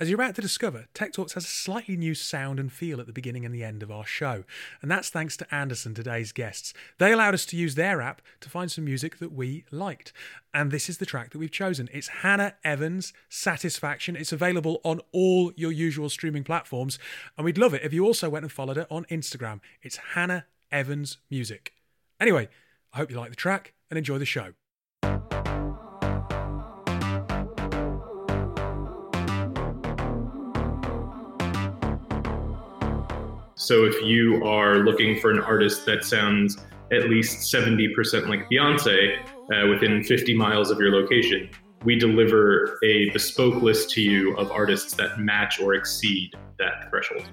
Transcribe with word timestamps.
As 0.00 0.08
you're 0.08 0.20
about 0.20 0.36
to 0.36 0.40
discover, 0.42 0.86
Tech 0.94 1.12
Talks 1.12 1.32
has 1.32 1.44
a 1.44 1.48
slightly 1.48 1.96
new 1.96 2.14
sound 2.14 2.60
and 2.60 2.72
feel 2.72 3.00
at 3.00 3.08
the 3.08 3.12
beginning 3.12 3.44
and 3.44 3.52
the 3.52 3.64
end 3.64 3.82
of 3.82 3.90
our 3.90 4.06
show, 4.06 4.44
and 4.80 4.88
that's 4.88 5.10
thanks 5.10 5.36
to 5.38 5.52
Anderson, 5.52 5.92
today's 5.92 6.30
guests. 6.30 6.72
They 6.98 7.10
allowed 7.10 7.34
us 7.34 7.44
to 7.46 7.56
use 7.56 7.74
their 7.74 8.00
app 8.00 8.22
to 8.42 8.48
find 8.48 8.70
some 8.70 8.84
music 8.84 9.18
that 9.18 9.32
we 9.32 9.64
liked, 9.72 10.12
and 10.54 10.70
this 10.70 10.88
is 10.88 10.98
the 10.98 11.06
track 11.06 11.30
that 11.30 11.38
we've 11.38 11.50
chosen. 11.50 11.88
It's 11.92 12.06
Hannah 12.06 12.54
Evans' 12.62 13.12
Satisfaction. 13.28 14.14
It's 14.14 14.32
available 14.32 14.80
on 14.84 15.00
all 15.10 15.50
your 15.56 15.72
usual 15.72 16.08
streaming 16.08 16.44
platforms, 16.44 17.00
and 17.36 17.44
we'd 17.44 17.58
love 17.58 17.74
it 17.74 17.82
if 17.82 17.92
you 17.92 18.06
also 18.06 18.30
went 18.30 18.44
and 18.44 18.52
followed 18.52 18.76
her 18.76 18.86
on 18.92 19.04
Instagram. 19.06 19.58
It's 19.82 19.96
Hannah 20.14 20.46
Evans 20.70 21.18
Music. 21.28 21.72
Anyway, 22.20 22.48
I 22.92 22.98
hope 22.98 23.10
you 23.10 23.18
like 23.18 23.30
the 23.30 23.36
track 23.36 23.74
and 23.90 23.98
enjoy 23.98 24.18
the 24.18 24.24
show. 24.24 24.52
So 33.68 33.84
if 33.84 34.00
you 34.00 34.42
are 34.46 34.78
looking 34.78 35.20
for 35.20 35.30
an 35.30 35.40
artist 35.40 35.84
that 35.84 36.02
sounds 36.02 36.56
at 36.90 37.10
least 37.10 37.52
70% 37.52 38.26
like 38.26 38.48
Beyonce 38.48 39.18
uh, 39.52 39.68
within 39.68 40.02
50 40.02 40.34
miles 40.34 40.70
of 40.70 40.78
your 40.78 40.90
location, 40.90 41.50
we 41.84 41.98
deliver 41.98 42.78
a 42.82 43.10
bespoke 43.10 43.62
list 43.62 43.90
to 43.90 44.00
you 44.00 44.34
of 44.38 44.50
artists 44.50 44.94
that 44.94 45.20
match 45.20 45.60
or 45.60 45.74
exceed 45.74 46.34
that 46.58 46.88
threshold. 46.88 47.28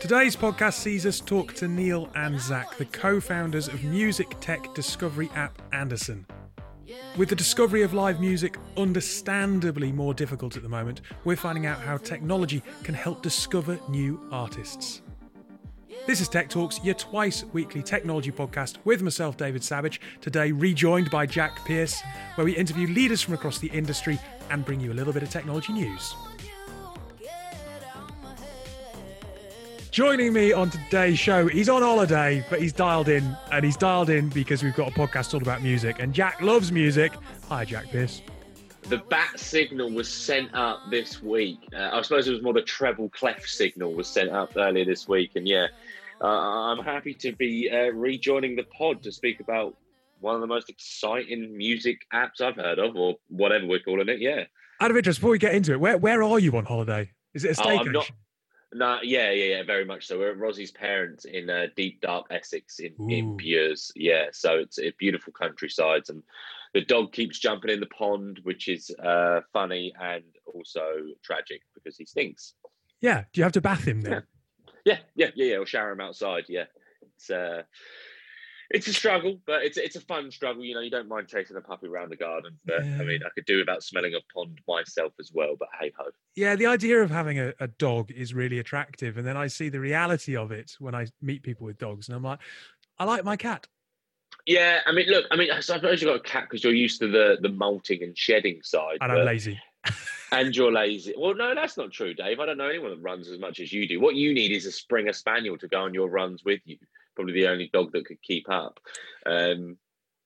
Today's 0.00 0.34
podcast 0.34 0.74
sees 0.74 1.06
us 1.06 1.20
talk 1.20 1.54
to 1.54 1.68
Neil 1.68 2.08
and 2.16 2.40
Zach, 2.40 2.76
the 2.78 2.84
co 2.86 3.20
founders 3.20 3.68
of 3.68 3.84
music 3.84 4.34
tech 4.40 4.74
discovery 4.74 5.30
app 5.36 5.62
Anderson. 5.72 6.26
With 7.16 7.28
the 7.28 7.36
discovery 7.36 7.82
of 7.82 7.92
live 7.92 8.20
music 8.20 8.56
understandably 8.76 9.92
more 9.92 10.14
difficult 10.14 10.56
at 10.56 10.62
the 10.62 10.68
moment, 10.68 11.02
we're 11.24 11.36
finding 11.36 11.66
out 11.66 11.80
how 11.80 11.98
technology 11.98 12.62
can 12.82 12.94
help 12.94 13.22
discover 13.22 13.78
new 13.88 14.20
artists. 14.32 15.02
This 16.06 16.20
is 16.22 16.28
Tech 16.28 16.48
Talks, 16.48 16.82
your 16.82 16.94
twice 16.94 17.44
weekly 17.52 17.82
technology 17.82 18.30
podcast 18.30 18.78
with 18.84 19.02
myself, 19.02 19.36
David 19.36 19.62
Savage, 19.62 20.00
today 20.22 20.52
rejoined 20.52 21.10
by 21.10 21.26
Jack 21.26 21.62
Pierce, 21.66 22.00
where 22.36 22.44
we 22.46 22.56
interview 22.56 22.86
leaders 22.86 23.20
from 23.20 23.34
across 23.34 23.58
the 23.58 23.68
industry 23.68 24.18
and 24.50 24.64
bring 24.64 24.80
you 24.80 24.90
a 24.90 24.94
little 24.94 25.12
bit 25.12 25.22
of 25.22 25.28
technology 25.28 25.74
news. 25.74 26.14
Joining 29.98 30.32
me 30.32 30.52
on 30.52 30.70
today's 30.70 31.18
show, 31.18 31.48
he's 31.48 31.68
on 31.68 31.82
holiday, 31.82 32.46
but 32.48 32.62
he's 32.62 32.72
dialed 32.72 33.08
in, 33.08 33.36
and 33.50 33.64
he's 33.64 33.76
dialed 33.76 34.10
in 34.10 34.28
because 34.28 34.62
we've 34.62 34.76
got 34.76 34.92
a 34.92 34.94
podcast 34.94 35.34
all 35.34 35.42
about 35.42 35.60
music, 35.60 35.98
and 35.98 36.14
Jack 36.14 36.40
loves 36.40 36.70
music. 36.70 37.12
Hi, 37.48 37.64
Jack 37.64 37.90
Pierce. 37.90 38.22
The 38.82 38.98
bat 38.98 39.40
signal 39.40 39.90
was 39.90 40.08
sent 40.08 40.54
up 40.54 40.82
this 40.88 41.20
week. 41.20 41.58
Uh, 41.76 41.90
I 41.92 42.02
suppose 42.02 42.28
it 42.28 42.30
was 42.30 42.42
more 42.44 42.52
the 42.52 42.62
treble 42.62 43.08
clef 43.08 43.44
signal 43.44 43.92
was 43.92 44.06
sent 44.06 44.30
up 44.30 44.52
earlier 44.56 44.84
this 44.84 45.08
week, 45.08 45.32
and 45.34 45.48
yeah, 45.48 45.66
uh, 46.22 46.26
I'm 46.28 46.84
happy 46.84 47.14
to 47.14 47.32
be 47.32 47.68
uh, 47.68 47.90
rejoining 47.90 48.54
the 48.54 48.62
pod 48.78 49.02
to 49.02 49.10
speak 49.10 49.40
about 49.40 49.76
one 50.20 50.36
of 50.36 50.40
the 50.40 50.46
most 50.46 50.70
exciting 50.70 51.56
music 51.58 52.02
apps 52.14 52.40
I've 52.40 52.54
heard 52.54 52.78
of, 52.78 52.94
or 52.94 53.16
whatever 53.30 53.66
we're 53.66 53.80
calling 53.80 54.08
it. 54.08 54.20
Yeah. 54.20 54.44
Out 54.80 54.92
of 54.92 54.96
interest, 54.96 55.18
before 55.18 55.32
we 55.32 55.38
get 55.38 55.54
into 55.56 55.72
it, 55.72 55.80
where 55.80 55.98
where 55.98 56.22
are 56.22 56.38
you 56.38 56.56
on 56.56 56.66
holiday? 56.66 57.10
Is 57.34 57.44
it 57.44 57.58
a 57.58 57.62
Oh, 57.62 57.66
staycation? 57.66 57.92
Not- 57.94 58.10
No, 58.74 58.98
yeah, 59.02 59.30
yeah, 59.30 59.56
yeah, 59.56 59.62
very 59.62 59.84
much 59.84 60.06
so. 60.06 60.18
We're 60.18 60.32
at 60.32 60.38
Rossie's 60.38 60.70
parents 60.70 61.24
in 61.24 61.48
uh, 61.48 61.68
deep 61.74 62.02
dark 62.02 62.26
Essex 62.30 62.80
in, 62.80 62.92
Ooh. 63.00 63.08
in 63.08 63.36
Bures. 63.36 63.90
Yeah, 63.96 64.26
so 64.32 64.58
it's 64.58 64.78
a 64.78 64.92
beautiful 64.98 65.32
countryside, 65.32 66.02
and 66.08 66.22
the 66.74 66.84
dog 66.84 67.12
keeps 67.12 67.38
jumping 67.38 67.70
in 67.70 67.80
the 67.80 67.86
pond, 67.86 68.40
which 68.42 68.68
is 68.68 68.90
uh, 69.02 69.40
funny 69.52 69.94
and 70.00 70.24
also 70.46 70.82
tragic 71.22 71.62
because 71.74 71.96
he 71.96 72.04
stinks. 72.04 72.54
Yeah. 73.00 73.24
Do 73.32 73.40
you 73.40 73.44
have 73.44 73.52
to 73.52 73.60
bath 73.60 73.86
him 73.86 74.02
then? 74.02 74.22
Yeah, 74.84 74.98
yeah, 75.14 75.30
yeah, 75.34 75.46
yeah. 75.46 75.56
Or 75.56 75.66
shower 75.66 75.92
him 75.92 76.00
outside. 76.00 76.44
Yeah, 76.48 76.64
it's 77.02 77.30
uh, 77.30 77.62
it's 78.70 78.86
a 78.86 78.92
struggle, 78.92 79.38
but 79.46 79.62
it's 79.62 79.78
it's 79.78 79.96
a 79.96 80.00
fun 80.00 80.30
struggle. 80.30 80.62
You 80.62 80.74
know, 80.74 80.80
you 80.80 80.90
don't 80.90 81.08
mind 81.08 81.28
chasing 81.28 81.56
a 81.56 81.60
puppy 81.60 81.86
around 81.86 82.10
the 82.10 82.16
garden, 82.16 82.58
but 82.66 82.84
Yeah. 82.84 82.98
I 83.00 83.04
mean, 83.04 83.20
I 83.24 83.30
could 83.34 83.46
do 83.46 83.58
without 83.58 83.82
smelling 83.82 84.14
a 84.14 84.20
pond 84.32 84.60
myself 84.68 85.12
as 85.18 85.30
well. 85.32 85.56
But 85.58 85.68
hey 85.80 85.92
ho. 85.96 86.06
Yeah, 86.34 86.54
the 86.54 86.66
idea 86.66 87.02
of 87.02 87.10
having 87.10 87.38
a, 87.38 87.52
a 87.60 87.68
dog 87.68 88.10
is 88.10 88.34
really 88.34 88.58
attractive. 88.58 89.16
And 89.16 89.26
then 89.26 89.36
I 89.36 89.46
see 89.46 89.68
the 89.68 89.80
reality 89.80 90.36
of 90.36 90.52
it 90.52 90.72
when 90.78 90.94
I 90.94 91.06
meet 91.22 91.42
people 91.42 91.66
with 91.66 91.78
dogs, 91.78 92.08
and 92.08 92.16
I'm 92.16 92.22
like, 92.22 92.40
I 92.98 93.04
like 93.04 93.24
my 93.24 93.36
cat. 93.36 93.66
Yeah, 94.46 94.80
I 94.86 94.92
mean, 94.92 95.08
look, 95.08 95.26
I 95.30 95.36
mean, 95.36 95.50
I 95.50 95.60
suppose 95.60 96.00
you've 96.00 96.10
got 96.10 96.16
a 96.16 96.28
cat 96.28 96.44
because 96.44 96.64
you're 96.64 96.74
used 96.74 97.00
to 97.00 97.08
the 97.08 97.38
the 97.40 97.50
molting 97.50 98.02
and 98.02 98.16
shedding 98.16 98.60
side, 98.62 98.98
And 99.00 99.12
I'm 99.12 99.24
lazy. 99.24 99.58
and 100.32 100.54
you're 100.54 100.72
lazy. 100.72 101.14
Well, 101.16 101.34
no, 101.34 101.54
that's 101.54 101.76
not 101.76 101.92
true, 101.92 102.12
Dave. 102.12 102.40
I 102.40 102.46
don't 102.46 102.58
know 102.58 102.68
anyone 102.68 102.90
that 102.90 103.00
runs 103.00 103.28
as 103.28 103.38
much 103.38 103.60
as 103.60 103.72
you 103.72 103.88
do. 103.88 104.00
What 104.00 104.14
you 104.14 104.34
need 104.34 104.52
is 104.52 104.66
a 104.66 104.72
Springer 104.72 105.12
Spaniel 105.12 105.56
to 105.58 105.68
go 105.68 105.80
on 105.80 105.94
your 105.94 106.08
runs 106.08 106.44
with 106.44 106.60
you. 106.64 106.78
Probably 107.18 107.34
the 107.34 107.48
only 107.48 107.68
dog 107.72 107.90
that 107.90 108.06
could 108.06 108.22
keep 108.22 108.48
up. 108.48 108.78
Um, 109.26 109.76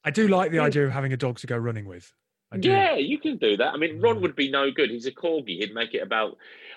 I 0.04 0.10
do 0.10 0.28
like 0.28 0.50
the 0.50 0.58
idea 0.58 0.84
of 0.84 0.92
having 0.92 1.14
a 1.14 1.16
dog 1.16 1.38
to 1.38 1.46
go 1.46 1.56
running 1.56 1.86
with. 1.86 2.12
Yeah, 2.60 2.96
you 2.96 3.18
can 3.18 3.38
do 3.38 3.56
that. 3.56 3.72
I 3.72 3.78
mean, 3.78 3.98
Ron 3.98 4.16
Mm. 4.18 4.20
would 4.20 4.36
be 4.36 4.50
no 4.50 4.70
good. 4.70 4.90
He's 4.90 5.06
a 5.06 5.10
corgi. 5.10 5.60
He'd 5.60 5.72
make 5.72 5.94
it 5.94 6.02
about 6.02 6.36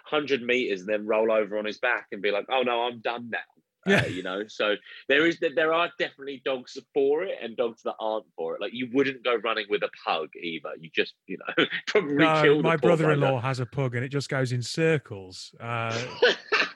100 0.10 0.42
meters 0.42 0.80
and 0.80 0.90
then 0.90 1.06
roll 1.06 1.30
over 1.34 1.58
on 1.58 1.66
his 1.66 1.80
back 1.80 2.08
and 2.14 2.22
be 2.22 2.32
like, 2.32 2.46
"Oh 2.50 2.62
no, 2.62 2.84
I'm 2.84 3.00
done 3.02 3.30
now." 3.30 3.40
Uh, 3.86 3.92
Yeah. 3.92 4.06
you 4.06 4.24
know. 4.24 4.48
So 4.48 4.76
there 5.10 5.26
is 5.28 5.38
there 5.42 5.74
are 5.74 5.92
definitely 6.00 6.42
dogs 6.46 6.78
for 6.94 7.24
it 7.26 7.38
and 7.42 7.58
dogs 7.58 7.82
that 7.84 7.96
aren't 8.00 8.26
for 8.38 8.56
it. 8.56 8.62
Like 8.62 8.72
you 8.74 8.88
wouldn't 8.94 9.22
go 9.26 9.36
running 9.36 9.66
with 9.70 9.84
a 9.84 9.90
pug 10.06 10.30
either. 10.42 10.70
You 10.80 10.90
just 10.96 11.16
you 11.28 11.38
know 11.40 11.66
probably 11.88 12.16
No, 12.24 12.42
kill 12.42 12.62
my 12.62 12.78
brother-in-law 12.78 13.42
has 13.42 13.60
a 13.60 13.66
pug, 13.66 13.96
and 13.96 14.06
it 14.06 14.10
just 14.10 14.30
goes 14.30 14.54
in 14.54 14.62
circles. 14.62 15.54
Uh, 15.60 16.02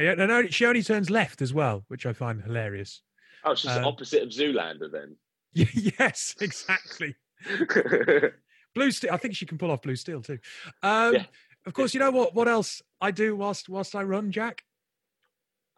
bugger. 0.00 0.04
yeah, 0.04 0.14
no, 0.14 0.26
no, 0.26 0.46
she 0.48 0.66
only 0.66 0.82
turns 0.82 1.10
left 1.10 1.42
as 1.42 1.52
well, 1.54 1.84
which 1.88 2.06
I 2.06 2.12
find 2.12 2.42
hilarious. 2.42 3.02
oh, 3.44 3.54
she's 3.54 3.72
the 3.72 3.78
Um, 3.80 3.84
opposite 3.86 4.22
of 4.22 4.28
Zoolander 4.30 4.90
then. 4.90 5.16
yes, 5.52 6.34
exactly. 6.40 7.14
Blue 8.74 8.90
steel. 8.90 9.10
I 9.12 9.16
think 9.16 9.34
she 9.34 9.46
can 9.46 9.58
pull 9.58 9.70
off 9.70 9.82
blue 9.82 9.96
steel 9.96 10.22
too. 10.22 10.38
Um, 10.82 11.14
Yeah. 11.14 11.24
Of 11.66 11.74
course, 11.74 11.92
you 11.92 12.00
know 12.00 12.10
what? 12.10 12.34
What 12.34 12.48
else 12.48 12.80
I 13.00 13.10
do 13.10 13.36
whilst 13.36 13.68
whilst 13.68 13.94
I 13.94 14.02
run, 14.02 14.30
Jack? 14.32 14.62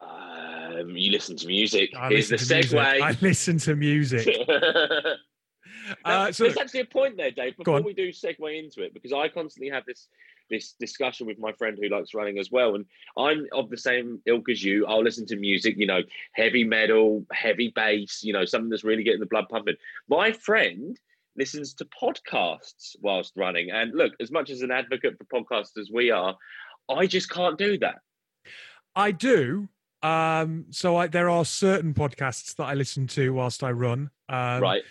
um, 0.01 0.91
you 0.97 1.11
listen 1.11 1.37
to 1.37 1.47
music. 1.47 1.91
I 1.97 2.09
Here's 2.09 2.29
the 2.29 2.37
to 2.39 2.55
music. 2.55 2.79
segue. 2.79 3.03
I 3.03 3.17
listen 3.21 3.59
to 3.59 3.75
music. 3.77 4.27
Uh, 6.05 6.31
so- 6.31 6.45
there's 6.45 6.57
actually 6.57 6.81
a 6.81 6.85
point 6.85 7.17
there, 7.17 7.31
Dave. 7.33 7.57
Before 7.57 7.81
we 7.83 7.93
do 7.93 8.11
segue 8.11 8.59
into 8.59 8.83
it, 8.83 8.95
because 8.95 9.13
I 9.13 9.29
constantly 9.29 9.71
have 9.71 9.85
this 9.85 10.07
this 10.53 10.75
discussion 10.79 11.27
with 11.27 11.39
my 11.39 11.51
friend 11.53 11.77
who 11.81 11.89
likes 11.89 12.15
running 12.15 12.39
as 12.39 12.51
well, 12.53 12.77
and 12.77 12.85
I'm 13.19 13.47
of 13.53 13.71
the 13.71 13.77
same 13.77 14.21
ilk 14.27 14.51
as 14.51 14.63
you. 14.63 14.87
I'll 14.87 15.03
listen 15.03 15.27
to 15.27 15.37
music, 15.37 15.77
you 15.79 15.87
know, 15.87 16.03
heavy 16.33 16.63
metal, 16.63 17.27
heavy 17.33 17.73
bass, 17.75 18.23
you 18.23 18.33
know, 18.33 18.45
something 18.45 18.69
that's 18.69 18.85
really 18.85 19.03
getting 19.03 19.21
the 19.21 19.27
blood 19.27 19.49
pumping. 19.49 19.77
My 20.09 20.31
friend 20.31 20.97
listens 21.37 21.73
to 21.75 21.87
podcasts 21.87 22.95
whilst 23.01 23.33
running, 23.35 23.71
and 23.71 23.93
look, 23.95 24.13
as 24.21 24.31
much 24.31 24.51
as 24.51 24.63
an 24.63 24.71
advocate 24.71 25.17
for 25.19 25.43
podcasts 25.43 25.79
as 25.81 25.91
we 25.93 26.11
are, 26.11 26.37
I 26.89 27.07
just 27.07 27.31
can't 27.31 27.59
do 27.59 27.79
that. 27.79 28.01
I 28.95 29.11
do. 29.11 29.69
Um, 30.03 30.67
so 30.71 30.97
I, 30.97 31.07
there 31.07 31.31
are 31.31 31.45
certain 31.45 31.95
podcasts 31.95 32.57
that 32.57 32.65
I 32.65 32.75
listen 32.75 33.07
to 33.09 33.33
whilst 33.33 33.63
I 33.63 33.71
run. 33.71 34.11
Um, 34.29 34.61
right 34.61 34.83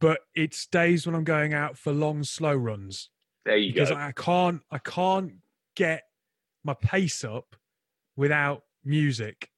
But 0.00 0.20
it's 0.34 0.66
days 0.66 1.06
when 1.06 1.14
I'm 1.14 1.24
going 1.24 1.54
out 1.54 1.78
for 1.78 1.92
long, 1.92 2.24
slow 2.24 2.54
runs 2.54 3.08
there, 3.44 3.56
you 3.56 3.72
because 3.72 3.90
go. 3.90 3.94
Because 3.96 4.08
I 4.08 4.22
can't. 4.22 4.62
I 4.70 4.78
can't 4.78 5.32
get 5.76 6.02
my 6.64 6.74
pace 6.74 7.24
up 7.24 7.56
without 8.16 8.62
music 8.84 9.48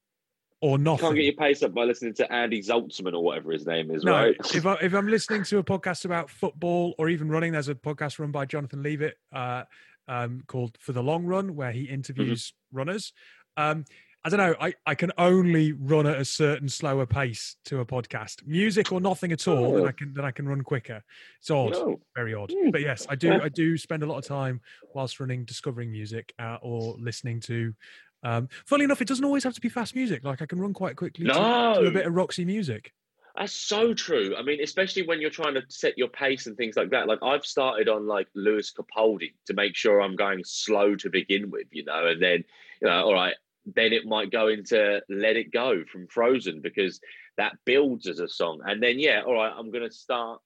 or 0.60 0.78
You 0.78 0.84
nothing. 0.84 1.00
can't 1.06 1.16
get 1.16 1.24
your 1.24 1.34
pace 1.34 1.62
up 1.64 1.74
by 1.74 1.82
listening 1.84 2.14
to 2.14 2.32
Andy 2.32 2.62
Zaltzman 2.62 3.12
or 3.14 3.24
whatever 3.24 3.50
his 3.50 3.66
name 3.66 3.90
is, 3.90 4.04
no, 4.04 4.12
right? 4.12 4.36
if, 4.54 4.64
I, 4.64 4.74
if 4.74 4.94
I'm 4.94 5.08
listening 5.08 5.42
to 5.44 5.58
a 5.58 5.64
podcast 5.64 6.04
about 6.04 6.30
football 6.30 6.94
or 6.98 7.08
even 7.08 7.28
running, 7.28 7.52
there's 7.52 7.68
a 7.68 7.74
podcast 7.74 8.20
run 8.20 8.30
by 8.30 8.46
Jonathan 8.46 8.82
Leavitt 8.82 9.16
uh, 9.32 9.64
um, 10.06 10.42
called 10.46 10.76
For 10.78 10.92
the 10.92 11.02
Long 11.02 11.24
Run, 11.24 11.56
where 11.56 11.72
he 11.72 11.82
interviews 11.82 12.54
runners. 12.72 13.12
Um, 13.56 13.84
I 14.24 14.28
don't 14.28 14.38
know. 14.38 14.54
I, 14.60 14.74
I 14.86 14.94
can 14.94 15.10
only 15.18 15.72
run 15.72 16.06
at 16.06 16.16
a 16.20 16.24
certain 16.24 16.68
slower 16.68 17.06
pace 17.06 17.56
to 17.64 17.80
a 17.80 17.84
podcast. 17.84 18.46
Music 18.46 18.92
or 18.92 19.00
nothing 19.00 19.32
at 19.32 19.48
all, 19.48 19.72
then 19.72 19.82
Oh. 19.82 19.86
I 19.88 19.92
can 19.92 20.14
then 20.14 20.24
I 20.24 20.30
can 20.30 20.48
run 20.48 20.62
quicker. 20.62 21.02
It's 21.40 21.50
odd, 21.50 21.72
No. 21.72 22.00
very 22.14 22.32
odd. 22.34 22.52
Hmm. 22.56 22.70
But 22.70 22.82
yes, 22.82 23.04
I 23.08 23.16
do 23.16 23.32
I 23.42 23.48
do 23.48 23.76
spend 23.76 24.02
a 24.02 24.06
lot 24.06 24.18
of 24.18 24.24
time 24.24 24.60
whilst 24.94 25.18
running 25.18 25.44
discovering 25.44 25.90
music 25.90 26.32
uh, 26.38 26.58
or 26.62 26.94
listening 27.00 27.40
to. 27.40 27.74
Um, 28.22 28.48
funnily 28.66 28.84
enough, 28.84 29.02
it 29.02 29.08
doesn't 29.08 29.24
always 29.24 29.42
have 29.42 29.54
to 29.54 29.60
be 29.60 29.68
fast 29.68 29.96
music. 29.96 30.22
Like 30.22 30.40
I 30.40 30.46
can 30.46 30.60
run 30.60 30.72
quite 30.72 30.94
quickly 30.94 31.26
to, 31.26 31.32
to 31.32 31.38
No. 31.38 31.72
a 31.84 31.90
bit 31.90 32.06
of 32.06 32.14
Roxy 32.14 32.44
music. 32.44 32.92
That's 33.36 33.52
so 33.52 33.94
true. 33.94 34.36
I 34.38 34.42
mean, 34.42 34.62
especially 34.62 35.04
when 35.06 35.20
you're 35.20 35.30
trying 35.30 35.54
to 35.54 35.62
set 35.68 35.96
your 35.98 36.08
pace 36.08 36.46
and 36.46 36.56
things 36.56 36.76
like 36.76 36.90
that. 36.90 37.08
Like 37.08 37.18
I've 37.22 37.44
started 37.46 37.88
on 37.88 38.06
like 38.06 38.28
Lewis 38.36 38.72
Capaldi 38.72 39.32
to 39.46 39.54
make 39.54 39.74
sure 39.74 40.00
I'm 40.00 40.14
going 40.16 40.42
slow 40.44 40.94
to 40.96 41.10
begin 41.10 41.50
with, 41.50 41.66
you 41.72 41.84
know, 41.84 42.06
and 42.06 42.22
then 42.22 42.44
you 42.80 42.88
know, 42.88 43.02
all 43.04 43.14
right, 43.14 43.34
then 43.66 43.92
it 43.92 44.06
might 44.06 44.30
go 44.30 44.48
into 44.48 45.00
Let 45.08 45.36
It 45.36 45.52
Go 45.52 45.84
from 45.90 46.08
Frozen 46.08 46.60
because 46.62 47.00
that 47.36 47.52
builds 47.64 48.06
as 48.06 48.18
a 48.18 48.28
song, 48.28 48.60
and 48.64 48.82
then 48.82 48.98
yeah, 48.98 49.22
all 49.26 49.34
right, 49.34 49.52
I'm 49.56 49.70
gonna 49.70 49.90
start 49.90 50.40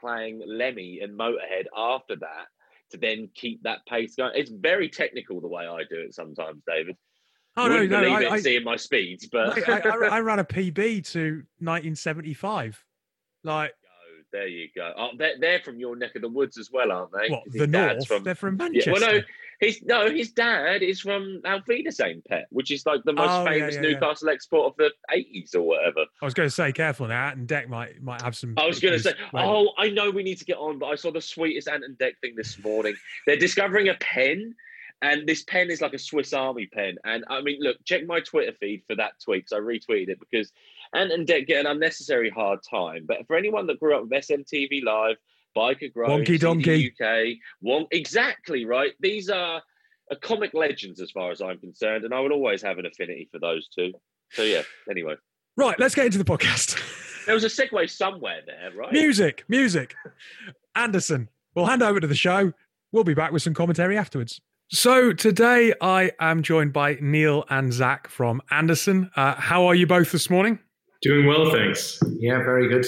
playing 0.00 0.42
Lemmy 0.46 1.00
and 1.02 1.18
Motorhead 1.18 1.66
after 1.76 2.16
that 2.16 2.46
to 2.90 2.98
then 2.98 3.28
keep 3.34 3.62
that 3.62 3.84
pace 3.86 4.14
going. 4.16 4.32
It's 4.34 4.50
very 4.50 4.88
technical 4.88 5.40
the 5.40 5.48
way 5.48 5.66
I 5.66 5.82
do 5.88 6.00
it 6.00 6.14
sometimes, 6.14 6.62
David. 6.66 6.96
Oh 7.56 7.68
no, 7.68 7.86
no, 7.86 7.98
I, 7.98 8.32
I, 8.32 8.40
seeing 8.40 8.64
my 8.64 8.76
speeds, 8.76 9.28
but 9.30 9.68
I, 9.68 9.78
I, 9.78 10.06
I, 10.16 10.20
ran 10.20 10.40
a 10.40 10.44
PB 10.44 11.06
to 11.12 11.44
1975. 11.60 12.84
Like, 13.44 13.72
oh, 13.84 14.22
there 14.32 14.48
you 14.48 14.68
go. 14.74 14.92
Oh, 14.96 15.10
they're, 15.16 15.38
they're 15.38 15.60
from 15.60 15.78
your 15.78 15.94
neck 15.94 16.16
of 16.16 16.22
the 16.22 16.28
woods 16.28 16.58
as 16.58 16.70
well, 16.72 16.90
aren't 16.90 17.12
they? 17.12 17.28
What 17.28 17.42
the 17.46 17.68
north? 17.68 18.08
From, 18.08 18.24
they're 18.24 18.34
from 18.34 18.56
Manchester. 18.56 18.90
Yeah, 18.90 18.98
well, 18.98 19.12
no, 19.12 19.20
his 19.60 19.82
no, 19.82 20.10
his 20.10 20.32
dad 20.32 20.82
is 20.82 21.00
from 21.00 21.40
Auf 21.44 21.66
Wiedersehen 21.66 22.22
Pet, 22.28 22.46
which 22.50 22.70
is 22.70 22.84
like 22.86 23.02
the 23.04 23.12
most 23.12 23.30
oh, 23.30 23.44
famous 23.44 23.74
yeah, 23.74 23.82
yeah, 23.82 23.88
Newcastle 23.88 24.28
yeah. 24.28 24.34
export 24.34 24.72
of 24.72 24.76
the 24.76 24.90
eighties 25.12 25.54
or 25.54 25.62
whatever. 25.62 26.00
I 26.20 26.24
was 26.24 26.34
going 26.34 26.48
to 26.48 26.54
say, 26.54 26.72
careful 26.72 27.06
now. 27.06 27.28
Ant 27.28 27.38
and 27.38 27.48
Dec 27.48 27.68
might 27.68 28.02
might 28.02 28.22
have 28.22 28.36
some. 28.36 28.54
I 28.56 28.66
was 28.66 28.80
going 28.80 28.94
to 28.94 29.00
say, 29.00 29.12
oh, 29.34 29.70
I 29.78 29.90
know 29.90 30.10
we 30.10 30.22
need 30.22 30.38
to 30.38 30.44
get 30.44 30.56
on, 30.56 30.78
but 30.78 30.86
I 30.86 30.94
saw 30.96 31.10
the 31.10 31.20
sweetest 31.20 31.68
Ant 31.68 31.84
and 31.84 31.96
Dec 31.98 32.18
thing 32.20 32.34
this 32.36 32.62
morning. 32.62 32.94
They're 33.26 33.36
discovering 33.36 33.88
a 33.88 33.94
pen. 33.94 34.54
And 35.02 35.26
this 35.26 35.42
pen 35.42 35.70
is 35.70 35.82
like 35.82 35.92
a 35.92 35.98
Swiss 35.98 36.32
Army 36.32 36.66
pen. 36.66 36.96
And 37.04 37.24
I 37.28 37.42
mean, 37.42 37.58
look, 37.60 37.76
check 37.84 38.06
my 38.06 38.20
Twitter 38.20 38.56
feed 38.58 38.84
for 38.86 38.96
that 38.96 39.20
tweet 39.22 39.44
because 39.44 39.52
I 39.52 39.60
retweeted 39.60 40.08
it 40.08 40.20
because 40.20 40.50
Ant 40.94 41.12
and 41.12 41.26
Dec 41.26 41.46
get 41.46 41.60
an 41.60 41.70
unnecessary 41.70 42.30
hard 42.30 42.60
time. 42.62 43.04
But 43.06 43.26
for 43.26 43.36
anyone 43.36 43.66
that 43.66 43.80
grew 43.80 43.94
up 43.94 44.04
with 44.04 44.12
SMTV 44.12 44.82
Live, 44.82 45.16
Byker 45.56 45.92
Grove, 45.92 46.10
Wonky 46.10 46.38
Donkey, 46.38 46.92
UK, 47.00 47.38
Wonk, 47.64 47.86
exactly 47.92 48.64
right. 48.64 48.92
These 49.00 49.30
are 49.30 49.62
are 50.10 50.16
comic 50.20 50.52
legends 50.54 51.00
as 51.00 51.10
far 51.10 51.30
as 51.30 51.40
I'm 51.40 51.58
concerned, 51.58 52.04
and 52.04 52.12
I 52.12 52.20
will 52.20 52.32
always 52.32 52.62
have 52.62 52.78
an 52.78 52.86
affinity 52.86 53.28
for 53.32 53.38
those 53.38 53.68
two. 53.68 53.92
So 54.32 54.42
yeah. 54.42 54.62
Anyway, 54.90 55.14
right, 55.56 55.78
let's 55.78 55.94
get 55.94 56.06
into 56.06 56.18
the 56.18 56.24
podcast. 56.24 56.80
There 57.24 57.34
was 57.34 57.44
a 57.44 57.48
segue 57.48 57.88
somewhere 57.88 58.40
there, 58.44 58.70
right? 58.76 58.92
Music, 58.92 59.44
music. 59.48 59.94
Anderson, 60.74 61.30
we'll 61.54 61.64
hand 61.64 61.82
over 61.82 61.98
to 61.98 62.06
the 62.06 62.14
show. 62.14 62.52
We'll 62.92 63.04
be 63.04 63.14
back 63.14 63.32
with 63.32 63.40
some 63.42 63.54
commentary 63.54 63.96
afterwards. 63.96 64.42
So 64.70 65.12
today 65.14 65.72
I 65.80 66.12
am 66.20 66.42
joined 66.42 66.72
by 66.72 66.98
Neil 67.00 67.44
and 67.48 67.72
Zach 67.72 68.08
from 68.08 68.42
Anderson. 68.50 69.10
Uh, 69.16 69.34
how 69.36 69.66
are 69.66 69.74
you 69.74 69.86
both 69.86 70.12
this 70.12 70.28
morning? 70.28 70.58
Doing 71.00 71.26
well, 71.26 71.50
thanks. 71.50 71.98
Yeah, 72.18 72.38
very 72.38 72.68
good. 72.68 72.86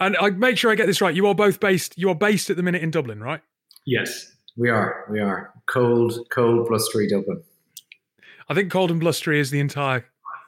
And 0.00 0.16
I 0.18 0.30
make 0.30 0.58
sure 0.58 0.70
I 0.70 0.74
get 0.74 0.86
this 0.86 1.00
right. 1.00 1.14
You 1.14 1.26
are 1.26 1.34
both 1.34 1.60
based. 1.60 1.98
You 1.98 2.08
are 2.10 2.14
based 2.14 2.50
at 2.50 2.56
the 2.56 2.62
minute 2.62 2.82
in 2.82 2.90
Dublin, 2.90 3.20
right? 3.20 3.40
Yes, 3.86 4.32
we 4.56 4.70
are. 4.70 5.06
We 5.10 5.20
are 5.20 5.52
cold, 5.66 6.18
cold, 6.30 6.68
blustery 6.68 7.08
Dublin. 7.08 7.42
I 8.48 8.54
think 8.54 8.70
cold 8.70 8.90
and 8.90 9.00
blustery 9.00 9.40
is 9.40 9.50
the 9.50 9.60
entire 9.60 10.04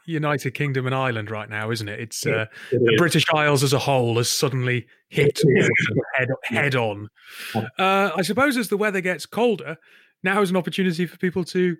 United 0.06 0.52
Kingdom 0.52 0.86
and 0.86 0.94
Ireland 0.94 1.30
right 1.30 1.48
now, 1.48 1.70
isn't 1.70 1.88
it? 1.88 2.00
It's 2.00 2.26
uh, 2.26 2.46
it 2.70 2.78
the 2.78 2.94
British 2.98 3.24
Isles 3.32 3.62
as 3.62 3.72
a 3.72 3.78
whole 3.78 4.16
has 4.16 4.28
suddenly 4.28 4.86
hit 5.08 5.40
head, 6.14 6.28
head 6.44 6.74
on. 6.74 7.08
Uh, 7.54 8.10
I 8.14 8.22
suppose 8.22 8.56
as 8.56 8.68
the 8.68 8.76
weather 8.76 9.00
gets 9.00 9.26
colder, 9.26 9.78
now 10.22 10.42
is 10.42 10.50
an 10.50 10.56
opportunity 10.56 11.06
for 11.06 11.16
people 11.16 11.44
to 11.44 11.76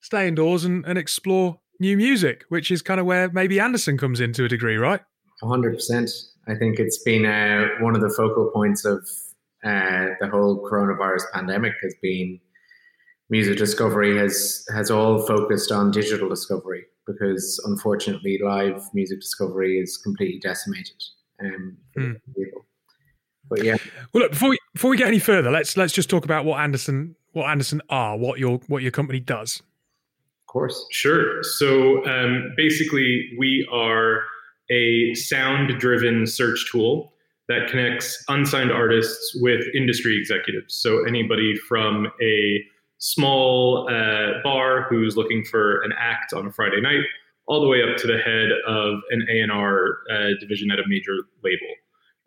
stay 0.00 0.28
indoors 0.28 0.64
and, 0.64 0.84
and 0.86 0.98
explore 0.98 1.58
new 1.80 1.96
music, 1.96 2.44
which 2.48 2.70
is 2.70 2.82
kind 2.82 3.00
of 3.00 3.06
where 3.06 3.30
maybe 3.30 3.58
Anderson 3.58 3.98
comes 3.98 4.20
in 4.20 4.32
to 4.34 4.44
a 4.44 4.48
degree, 4.48 4.76
right? 4.76 5.00
100%. 5.42 6.10
I 6.48 6.54
think 6.54 6.78
it's 6.78 7.02
been 7.02 7.26
uh, 7.26 7.66
one 7.80 7.94
of 7.94 8.02
the 8.02 8.10
focal 8.10 8.50
points 8.52 8.84
of 8.84 8.98
uh, 9.64 10.14
the 10.20 10.28
whole 10.30 10.68
coronavirus 10.70 11.22
pandemic 11.32 11.72
has 11.82 11.94
been 12.00 12.40
music 13.28 13.58
discovery 13.58 14.16
has 14.16 14.64
has 14.72 14.90
all 14.90 15.26
focused 15.26 15.72
on 15.72 15.90
digital 15.90 16.28
discovery 16.28 16.84
because 17.06 17.60
unfortunately 17.66 18.38
live 18.42 18.82
music 18.94 19.20
discovery 19.20 19.78
is 19.80 19.96
completely 19.96 20.38
decimated 20.40 21.02
um, 21.40 21.76
mm. 21.98 22.16
people. 22.36 22.66
But 23.48 23.64
yeah. 23.64 23.76
Well, 24.12 24.24
look 24.24 24.32
before 24.32 24.50
we 24.50 24.58
before 24.74 24.90
we 24.90 24.96
get 24.96 25.08
any 25.08 25.18
further, 25.18 25.50
let's 25.50 25.76
let's 25.76 25.92
just 25.92 26.10
talk 26.10 26.24
about 26.24 26.44
what 26.44 26.60
Anderson 26.60 27.16
what 27.32 27.48
Anderson 27.48 27.82
are, 27.90 28.16
what 28.16 28.38
your 28.38 28.58
what 28.68 28.82
your 28.82 28.92
company 28.92 29.20
does. 29.20 29.60
Of 30.42 30.52
course. 30.52 30.86
Sure. 30.90 31.42
So 31.42 32.04
um, 32.06 32.54
basically, 32.56 33.30
we 33.38 33.68
are 33.72 34.22
a 34.70 35.14
sound 35.14 35.78
driven 35.78 36.26
search 36.26 36.70
tool 36.70 37.12
that 37.48 37.68
connects 37.70 38.22
unsigned 38.28 38.72
artists 38.72 39.36
with 39.40 39.64
industry 39.74 40.16
executives. 40.18 40.74
So 40.74 41.04
anybody 41.04 41.54
from 41.68 42.08
a 42.20 42.64
small 42.98 43.88
uh, 43.88 44.42
bar 44.42 44.86
who's 44.88 45.16
looking 45.16 45.44
for 45.44 45.80
an 45.82 45.92
act 45.96 46.32
on 46.32 46.46
a 46.46 46.52
Friday 46.52 46.80
night, 46.80 47.04
all 47.46 47.60
the 47.60 47.68
way 47.68 47.82
up 47.82 47.96
to 47.98 48.06
the 48.06 48.18
head 48.18 48.48
of 48.66 48.98
an 49.10 49.26
A&R 49.30 49.98
uh, 50.10 50.28
division 50.40 50.70
at 50.70 50.78
a 50.78 50.88
major 50.88 51.14
label. 51.44 51.66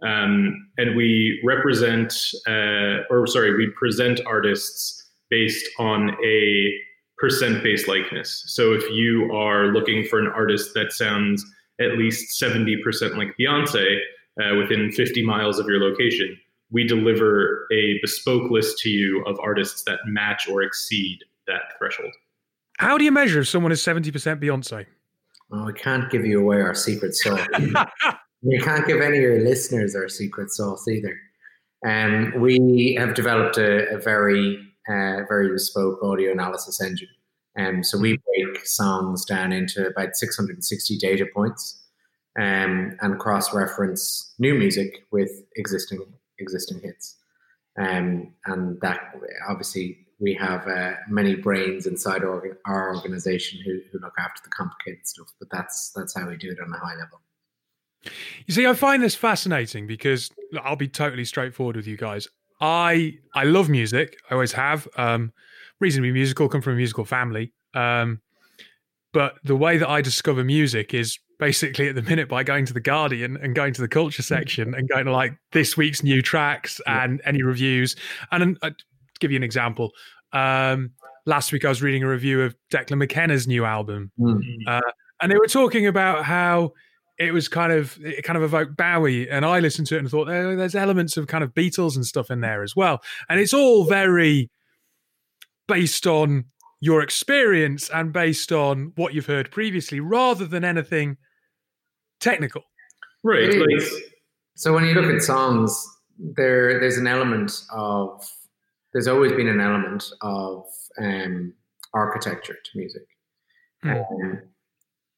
Um, 0.01 0.69
and 0.77 0.95
we 0.95 1.41
represent, 1.44 2.13
uh, 2.47 3.03
or 3.09 3.27
sorry, 3.27 3.56
we 3.56 3.69
present 3.77 4.21
artists 4.25 5.06
based 5.30 5.68
on 5.77 6.15
a 6.25 6.74
percent 7.18 7.62
based 7.63 7.88
likeness. 7.89 8.44
So 8.47 8.71
if 8.71 8.89
you 8.89 9.30
are 9.33 9.68
looking 9.74 10.06
for 10.06 10.19
an 10.19 10.27
artist 10.27 10.74
that 10.75 10.94
sounds 10.94 11.45
at 11.80 11.98
least 11.98 12.42
70% 12.42 13.18
like 13.18 13.36
Beyonce 13.40 14.00
uh, 14.42 14.56
within 14.56 14.92
50 14.92 15.26
miles 15.26 15.60
of 15.60 15.68
your 15.68 15.80
location, 15.80 16.38
we 16.72 16.86
deliver 16.86 17.68
a 17.72 18.00
bespoke 18.02 18.52
list 18.52 18.78
to 18.80 18.90
you 18.90 19.24
of 19.26 19.40
artists 19.40 19.84
that 19.84 20.00
match 20.06 20.48
or 20.48 20.62
exceed 20.62 21.20
that 21.48 21.62
threshold. 21.78 22.14
How 22.78 22.98
do 22.98 23.04
you 23.04 23.12
measure 23.12 23.42
if 23.42 23.48
someone 23.48 23.72
is 23.72 23.81
70% 23.81 24.12
Beyonce? 24.42 24.86
Oh, 25.52 25.66
we 25.66 25.74
can't 25.74 26.10
give 26.12 26.26
you 26.26 26.40
away 26.40 26.62
our 26.62 26.76
secret 26.76 27.16
sauce. 27.16 27.46
we 28.42 28.60
can't 28.60 28.86
give 28.86 29.02
any 29.02 29.18
of 29.18 29.24
your 29.24 29.42
listeners 29.42 29.96
our 29.96 30.08
secret 30.08 30.52
sauce 30.52 30.88
either. 30.88 31.18
Um, 31.86 32.34
we 32.40 32.96
have 33.00 33.16
developed 33.16 33.58
a, 33.58 33.90
a 33.96 34.00
very, 34.00 34.58
uh, 34.88 35.24
very 35.28 35.50
bespoke 35.50 36.04
audio 36.04 36.32
analysis 36.32 36.82
engine. 36.82 37.08
Um, 37.60 37.84
so 37.84 37.98
we 37.98 38.18
break 38.18 38.66
songs 38.66 39.26
down 39.26 39.52
into 39.52 39.86
about 39.86 40.16
660 40.16 40.98
data 40.98 41.26
points 41.34 41.84
um, 42.40 42.98
and 43.02 43.20
cross-reference 43.20 44.34
new 44.40 44.56
music 44.56 45.06
with 45.12 45.32
existing 45.56 46.00
existing 46.40 46.80
hits. 46.82 47.18
Um, 47.78 48.34
and 48.46 48.80
that 48.82 49.00
obviously 49.50 50.08
we 50.20 50.34
have 50.36 50.68
uh, 50.68 50.94
many 51.10 51.36
brains 51.36 51.86
inside 51.86 52.24
our, 52.24 52.58
our 52.66 52.96
organization 52.96 53.60
who, 53.66 53.80
who 53.92 54.00
look 54.00 54.14
after 54.20 54.42
the 54.44 54.50
complicated 54.50 55.06
stuff, 55.06 55.28
but 55.40 55.50
that's 55.52 55.92
that's 55.96 56.18
how 56.18 56.28
we 56.28 56.38
do 56.38 56.50
it 56.50 56.60
on 56.60 56.74
a 56.74 56.78
high 56.78 56.96
level. 56.96 57.20
You 58.46 58.54
see, 58.54 58.66
I 58.66 58.74
find 58.74 59.04
this 59.04 59.16
fascinating 59.16 59.86
because 59.86 60.30
I'll 60.64 60.76
be 60.78 60.88
totally 60.88 61.26
straightforward 61.26 61.76
with 61.76 61.88
you 61.88 61.98
guys. 61.98 62.28
I 62.62 63.18
I 63.34 63.44
love 63.44 63.70
music. 63.70 64.18
I 64.30 64.34
always 64.34 64.54
have. 64.54 64.88
Um, 64.96 65.34
reasonably 65.80 66.12
musical. 66.12 66.50
Come 66.50 66.62
from 66.62 66.74
a 66.74 66.78
musical 66.78 67.06
family. 67.06 67.53
Um, 67.74 68.22
but 69.12 69.36
the 69.44 69.56
way 69.56 69.77
that 69.77 69.89
I 69.89 70.01
discover 70.01 70.44
music 70.44 70.94
is 70.94 71.18
basically 71.39 71.88
at 71.88 71.96
the 71.96 72.01
minute 72.01 72.30
by 72.30 72.44
going 72.44 72.65
to 72.65 72.74
the 72.74 72.82
Guardian 72.82 73.38
and 73.38 73.56
going 73.56 73.74
to 73.74 73.82
the 73.82 73.88
culture 73.88 74.22
section 74.22 74.75
and 74.75 74.88
going 74.89 75.06
to 75.06 75.12
like 75.12 75.38
this 75.51 75.77
week's 75.77 76.03
new 76.03 76.22
tracks 76.22 76.80
and 76.86 77.22
any 77.25 77.42
reviews. 77.42 77.96
And 78.32 78.60
to 78.62 78.75
give 79.20 79.32
you 79.32 79.38
an 79.38 79.44
example, 79.44 79.92
um, 80.34 80.92
last 81.25 81.51
week 81.51 81.65
I 81.65 81.70
was 81.70 81.82
reading 81.82 82.03
a 82.03 82.10
review 82.10 82.42
of 82.42 82.56
Declan 82.72 82.98
McKenna's 82.98 83.48
new 83.48 83.65
album, 83.65 84.12
mm. 84.20 84.42
uh, 84.68 84.82
and 85.22 85.32
they 85.32 85.38
were 85.38 85.48
talking 85.48 85.88
about 85.88 86.25
how 86.25 86.74
it 87.18 87.34
was 87.34 87.48
kind 87.48 87.72
of 87.72 87.98
it 88.03 88.24
kind 88.24 88.38
of 88.38 88.44
evoked 88.44 88.77
Bowie, 88.77 89.30
and 89.30 89.46
I 89.46 89.60
listened 89.60 89.88
to 89.88 89.96
it 89.96 90.00
and 90.00 90.10
thought 90.10 90.30
oh, 90.30 90.56
there's 90.56 90.75
elements 90.75 91.18
of 91.18 91.27
kind 91.27 91.44
of 91.44 91.53
Beatles 91.53 91.96
and 91.96 92.06
stuff 92.06 92.30
in 92.30 92.42
there 92.42 92.63
as 92.63 92.75
well, 92.75 93.01
and 93.30 93.39
it's 93.39 93.53
all 93.53 93.86
very 93.86 94.50
based 95.70 96.06
on 96.06 96.46
your 96.82 97.02
experience 97.02 97.90
and 97.90 98.12
based 98.12 98.52
on 98.52 98.92
what 98.96 99.14
you've 99.14 99.28
heard 99.28 99.52
previously, 99.52 100.00
rather 100.02 100.46
than 100.46 100.66
anything 100.66 101.18
technical. 102.20 102.64
Right. 103.24 103.54
Like, 103.54 103.88
so 104.56 104.74
when 104.74 104.86
you 104.86 104.94
look 104.94 105.14
at 105.14 105.22
songs, 105.22 105.72
there 106.18 106.80
there's 106.80 106.98
an 106.98 107.08
element 107.08 107.52
of 107.72 108.28
there's 108.92 109.08
always 109.08 109.32
been 109.32 109.48
an 109.48 109.62
element 109.62 110.04
of 110.22 110.66
um, 111.02 111.54
architecture 111.94 112.56
to 112.56 112.78
music. 112.78 113.08
Mm. 113.86 114.06
Um, 114.12 114.42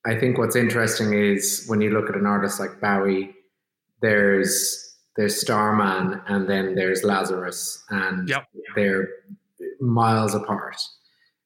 I 0.05 0.19
think 0.19 0.37
what's 0.37 0.55
interesting 0.55 1.13
is 1.13 1.65
when 1.67 1.81
you 1.81 1.91
look 1.91 2.09
at 2.09 2.15
an 2.15 2.25
artist 2.25 2.59
like 2.59 2.81
Bowie, 2.81 3.33
there's 4.01 4.97
there's 5.15 5.39
Starman 5.39 6.21
and 6.27 6.49
then 6.49 6.75
there's 6.75 7.03
Lazarus, 7.03 7.83
and 7.89 8.27
yep. 8.29 8.47
they're 8.75 9.09
miles 9.79 10.33
apart. 10.33 10.77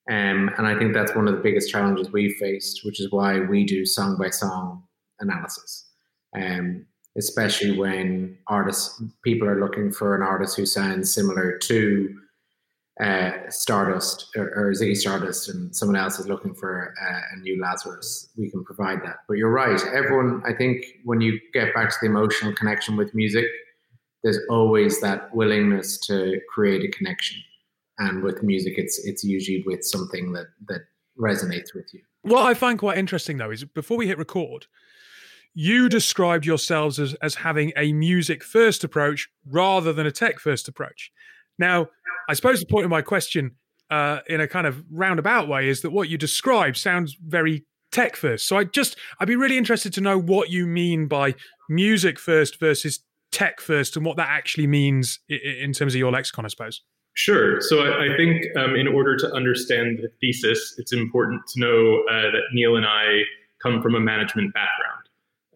Um, 0.09 0.51
and 0.57 0.67
I 0.67 0.77
think 0.77 0.93
that's 0.93 1.15
one 1.15 1.27
of 1.27 1.35
the 1.35 1.41
biggest 1.41 1.71
challenges 1.71 2.11
we've 2.11 2.35
faced, 2.35 2.81
which 2.83 2.99
is 2.99 3.11
why 3.11 3.39
we 3.39 3.65
do 3.65 3.85
song 3.85 4.17
by 4.19 4.29
song 4.29 4.83
analysis. 5.19 5.89
Um, 6.35 6.85
especially 7.17 7.77
when 7.77 8.37
artists, 8.47 9.01
people 9.23 9.47
are 9.47 9.59
looking 9.59 9.91
for 9.91 10.15
an 10.15 10.21
artist 10.21 10.57
who 10.57 10.65
sounds 10.65 11.13
similar 11.13 11.57
to 11.57 12.13
uh, 13.01 13.31
Stardust 13.49 14.27
or, 14.37 14.47
or, 14.55 14.71
Ziggy 14.71 14.95
Stardust, 14.95 15.49
and 15.49 15.75
someone 15.75 15.97
else 15.97 16.17
is 16.17 16.27
looking 16.27 16.53
for 16.53 16.93
a 17.33 17.39
new 17.39 17.61
Lazarus. 17.61 18.29
We 18.37 18.49
can 18.49 18.63
provide 18.63 19.01
that. 19.03 19.17
But 19.27 19.37
you're 19.37 19.51
right. 19.51 19.81
Everyone, 19.93 20.41
I 20.47 20.53
think, 20.53 20.85
when 21.03 21.19
you 21.19 21.37
get 21.51 21.73
back 21.73 21.89
to 21.89 21.95
the 21.99 22.07
emotional 22.07 22.53
connection 22.53 22.95
with 22.95 23.13
music, 23.13 23.47
there's 24.23 24.39
always 24.49 25.01
that 25.01 25.33
willingness 25.35 25.97
to 26.07 26.39
create 26.53 26.85
a 26.85 26.97
connection. 26.97 27.41
And 27.97 28.23
with 28.23 28.43
music, 28.43 28.73
it's 28.77 28.99
it's 29.05 29.23
usually 29.23 29.63
with 29.65 29.83
something 29.83 30.33
that 30.33 30.47
that 30.67 30.81
resonates 31.19 31.73
with 31.73 31.89
you. 31.93 32.01
What 32.23 32.43
I 32.43 32.53
find 32.53 32.77
quite 32.77 32.97
interesting 32.97 33.37
though 33.37 33.51
is 33.51 33.63
before 33.63 33.97
we 33.97 34.07
hit 34.07 34.17
record, 34.17 34.67
you 35.53 35.87
described 35.87 36.45
yourselves 36.45 36.99
as, 36.99 37.13
as 37.21 37.35
having 37.35 37.71
a 37.77 37.93
music 37.93 38.43
first 38.43 38.83
approach 38.83 39.29
rather 39.49 39.93
than 39.93 40.05
a 40.05 40.11
tech 40.11 40.39
first 40.39 40.67
approach. 40.67 41.11
Now, 41.57 41.87
I 42.27 42.33
suppose 42.33 42.59
the 42.59 42.65
point 42.65 42.83
of 42.83 42.91
my 42.91 43.01
question, 43.01 43.51
uh, 43.89 44.19
in 44.27 44.41
a 44.41 44.47
kind 44.47 44.67
of 44.67 44.83
roundabout 44.91 45.47
way, 45.47 45.69
is 45.69 45.81
that 45.81 45.91
what 45.91 46.09
you 46.09 46.17
describe 46.17 46.75
sounds 46.75 47.15
very 47.25 47.65
tech 47.91 48.17
first. 48.17 48.47
So 48.47 48.57
I 48.57 48.65
just, 48.65 48.97
I'd 49.19 49.27
be 49.27 49.37
really 49.37 49.57
interested 49.57 49.93
to 49.93 50.01
know 50.01 50.19
what 50.19 50.49
you 50.49 50.67
mean 50.67 51.07
by 51.07 51.35
music 51.69 52.19
first 52.19 52.59
versus 52.59 52.99
tech 53.31 53.61
first 53.61 53.95
and 53.95 54.05
what 54.05 54.17
that 54.17 54.27
actually 54.29 54.67
means 54.67 55.19
in 55.29 55.71
terms 55.71 55.93
of 55.93 55.99
your 55.99 56.11
lexicon, 56.11 56.43
I 56.43 56.49
suppose. 56.49 56.81
Sure. 57.15 57.61
So 57.61 57.79
I, 57.79 58.13
I 58.13 58.17
think 58.17 58.45
um, 58.57 58.75
in 58.75 58.87
order 58.87 59.15
to 59.17 59.33
understand 59.33 59.99
the 60.01 60.09
thesis, 60.19 60.75
it's 60.77 60.93
important 60.93 61.41
to 61.47 61.59
know 61.59 62.03
uh, 62.09 62.31
that 62.31 62.43
Neil 62.53 62.75
and 62.75 62.85
I 62.85 63.21
come 63.63 63.81
from 63.81 63.95
a 63.95 63.99
management 63.99 64.53
background. 64.53 65.01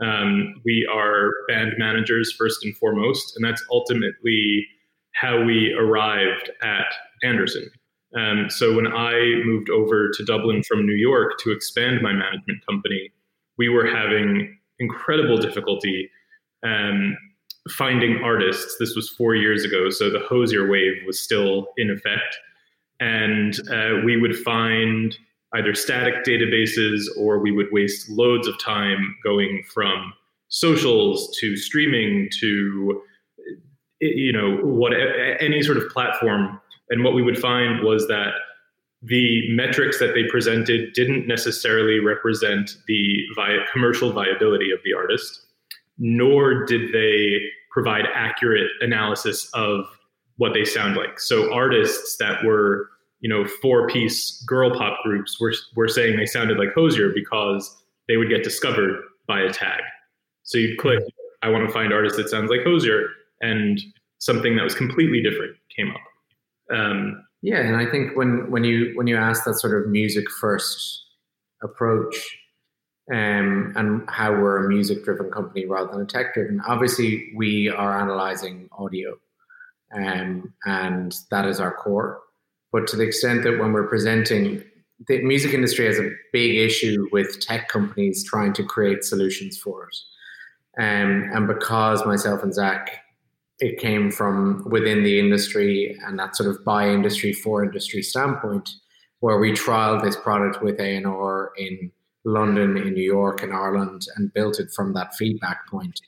Um, 0.01 0.61
we 0.63 0.87
are 0.91 1.31
band 1.49 1.73
managers 1.77 2.33
first 2.37 2.63
and 2.63 2.75
foremost, 2.77 3.35
and 3.35 3.43
that's 3.43 3.63
ultimately 3.69 4.65
how 5.13 5.43
we 5.43 5.73
arrived 5.73 6.49
at 6.63 6.85
Anderson. 7.23 7.69
Um, 8.17 8.49
so 8.49 8.73
when 8.73 8.87
I 8.87 9.19
moved 9.43 9.69
over 9.69 10.09
to 10.13 10.25
Dublin 10.25 10.63
from 10.63 10.85
New 10.85 10.95
York 10.95 11.33
to 11.39 11.51
expand 11.51 12.01
my 12.01 12.13
management 12.13 12.65
company, 12.65 13.11
we 13.57 13.67
were 13.67 13.85
having 13.85 14.57
incredible 14.79 15.37
difficulty 15.37 16.09
um, 16.65 17.17
finding 17.77 18.21
artists. 18.23 18.75
This 18.79 18.95
was 18.95 19.09
four 19.09 19.35
years 19.35 19.63
ago, 19.63 19.89
so 19.89 20.09
the 20.09 20.19
Hozier 20.19 20.67
wave 20.67 21.01
was 21.05 21.19
still 21.19 21.67
in 21.77 21.89
effect. 21.89 22.37
And 22.99 23.59
uh, 23.71 24.01
we 24.03 24.19
would 24.19 24.35
find 24.37 25.17
either 25.55 25.73
static 25.73 26.23
databases 26.25 27.05
or 27.17 27.39
we 27.39 27.51
would 27.51 27.67
waste 27.71 28.09
loads 28.09 28.47
of 28.47 28.59
time 28.59 29.15
going 29.23 29.63
from 29.73 30.13
socials 30.49 31.35
to 31.39 31.55
streaming 31.55 32.29
to 32.39 33.01
you 33.99 34.31
know 34.31 34.57
what 34.63 34.93
any 35.39 35.61
sort 35.61 35.77
of 35.77 35.87
platform 35.89 36.59
and 36.89 37.03
what 37.03 37.13
we 37.13 37.21
would 37.21 37.37
find 37.37 37.83
was 37.83 38.07
that 38.07 38.33
the 39.01 39.49
metrics 39.51 39.99
that 39.99 40.13
they 40.13 40.23
presented 40.29 40.93
didn't 40.93 41.27
necessarily 41.27 41.99
represent 41.99 42.71
the 42.87 43.23
commercial 43.71 44.11
viability 44.11 44.71
of 44.71 44.79
the 44.83 44.93
artist 44.93 45.45
nor 45.99 46.65
did 46.65 46.91
they 46.93 47.39
provide 47.71 48.05
accurate 48.15 48.71
analysis 48.81 49.49
of 49.53 49.85
what 50.37 50.53
they 50.53 50.65
sound 50.65 50.95
like. 50.95 51.19
So 51.19 51.53
artists 51.53 52.17
that 52.17 52.43
were, 52.43 52.89
you 53.19 53.29
know, 53.29 53.45
four 53.61 53.87
piece 53.87 54.41
girl 54.47 54.71
pop 54.75 54.99
groups 55.03 55.39
were, 55.39 55.53
were 55.75 55.87
saying 55.87 56.17
they 56.17 56.25
sounded 56.25 56.57
like 56.57 56.69
Hozier 56.73 57.11
because 57.13 57.77
they 58.07 58.17
would 58.17 58.29
get 58.29 58.43
discovered 58.43 59.01
by 59.27 59.41
a 59.41 59.51
tag. 59.51 59.81
So 60.43 60.57
you'd 60.57 60.77
click, 60.79 60.99
I 61.43 61.49
want 61.49 61.67
to 61.67 61.73
find 61.73 61.93
artists 61.93 62.17
that 62.17 62.29
sounds 62.29 62.49
like 62.49 62.63
Hozier, 62.63 63.07
and 63.41 63.79
something 64.17 64.55
that 64.55 64.63
was 64.63 64.73
completely 64.73 65.21
different 65.21 65.55
came 65.75 65.91
up. 65.91 66.75
Um, 66.75 67.23
yeah, 67.41 67.59
and 67.59 67.77
I 67.77 67.85
think 67.85 68.17
when 68.17 68.49
when 68.51 68.63
you 68.63 68.91
when 68.95 69.07
you 69.07 69.15
ask 69.15 69.45
that 69.45 69.55
sort 69.55 69.81
of 69.81 69.89
music 69.89 70.29
first 70.29 71.05
approach, 71.63 72.37
um, 73.11 73.73
and 73.75 74.07
how 74.07 74.31
we're 74.31 74.65
a 74.65 74.69
music 74.69 75.03
driven 75.03 75.31
company 75.31 75.65
rather 75.65 75.91
than 75.91 76.01
a 76.01 76.05
tech 76.05 76.33
driven. 76.33 76.61
Obviously, 76.67 77.31
we 77.35 77.69
are 77.69 77.99
analyzing 77.99 78.69
audio, 78.71 79.17
um, 79.95 80.53
and 80.65 81.15
that 81.31 81.45
is 81.45 81.59
our 81.59 81.73
core. 81.73 82.21
But 82.71 82.87
to 82.87 82.95
the 82.95 83.03
extent 83.03 83.43
that 83.43 83.57
when 83.57 83.73
we're 83.73 83.87
presenting, 83.87 84.63
the 85.07 85.23
music 85.23 85.53
industry 85.53 85.85
has 85.85 85.97
a 85.97 86.11
big 86.31 86.55
issue 86.55 87.07
with 87.11 87.39
tech 87.39 87.67
companies 87.67 88.23
trying 88.23 88.53
to 88.53 88.63
create 88.63 89.03
solutions 89.03 89.57
for 89.57 89.87
it. 89.87 89.95
Um, 90.81 91.31
and 91.33 91.47
because 91.47 92.05
myself 92.05 92.43
and 92.43 92.53
Zach, 92.53 93.03
it 93.59 93.79
came 93.79 94.11
from 94.11 94.65
within 94.69 95.03
the 95.03 95.19
industry 95.19 95.97
and 96.05 96.17
that 96.19 96.35
sort 96.35 96.49
of 96.49 96.63
by 96.63 96.87
industry 96.87 97.33
for 97.33 97.63
industry 97.63 98.03
standpoint, 98.03 98.69
where 99.19 99.39
we 99.39 99.51
trialed 99.51 100.03
this 100.03 100.15
product 100.15 100.61
with 100.61 100.79
A&R 100.79 101.51
in 101.57 101.91
London, 102.25 102.77
in 102.77 102.93
New 102.93 103.03
York, 103.03 103.43
in 103.43 103.51
Ireland, 103.51 104.05
and 104.15 104.33
built 104.33 104.59
it 104.59 104.71
from 104.75 104.93
that 104.93 105.15
feedback 105.15 105.67
point. 105.67 105.99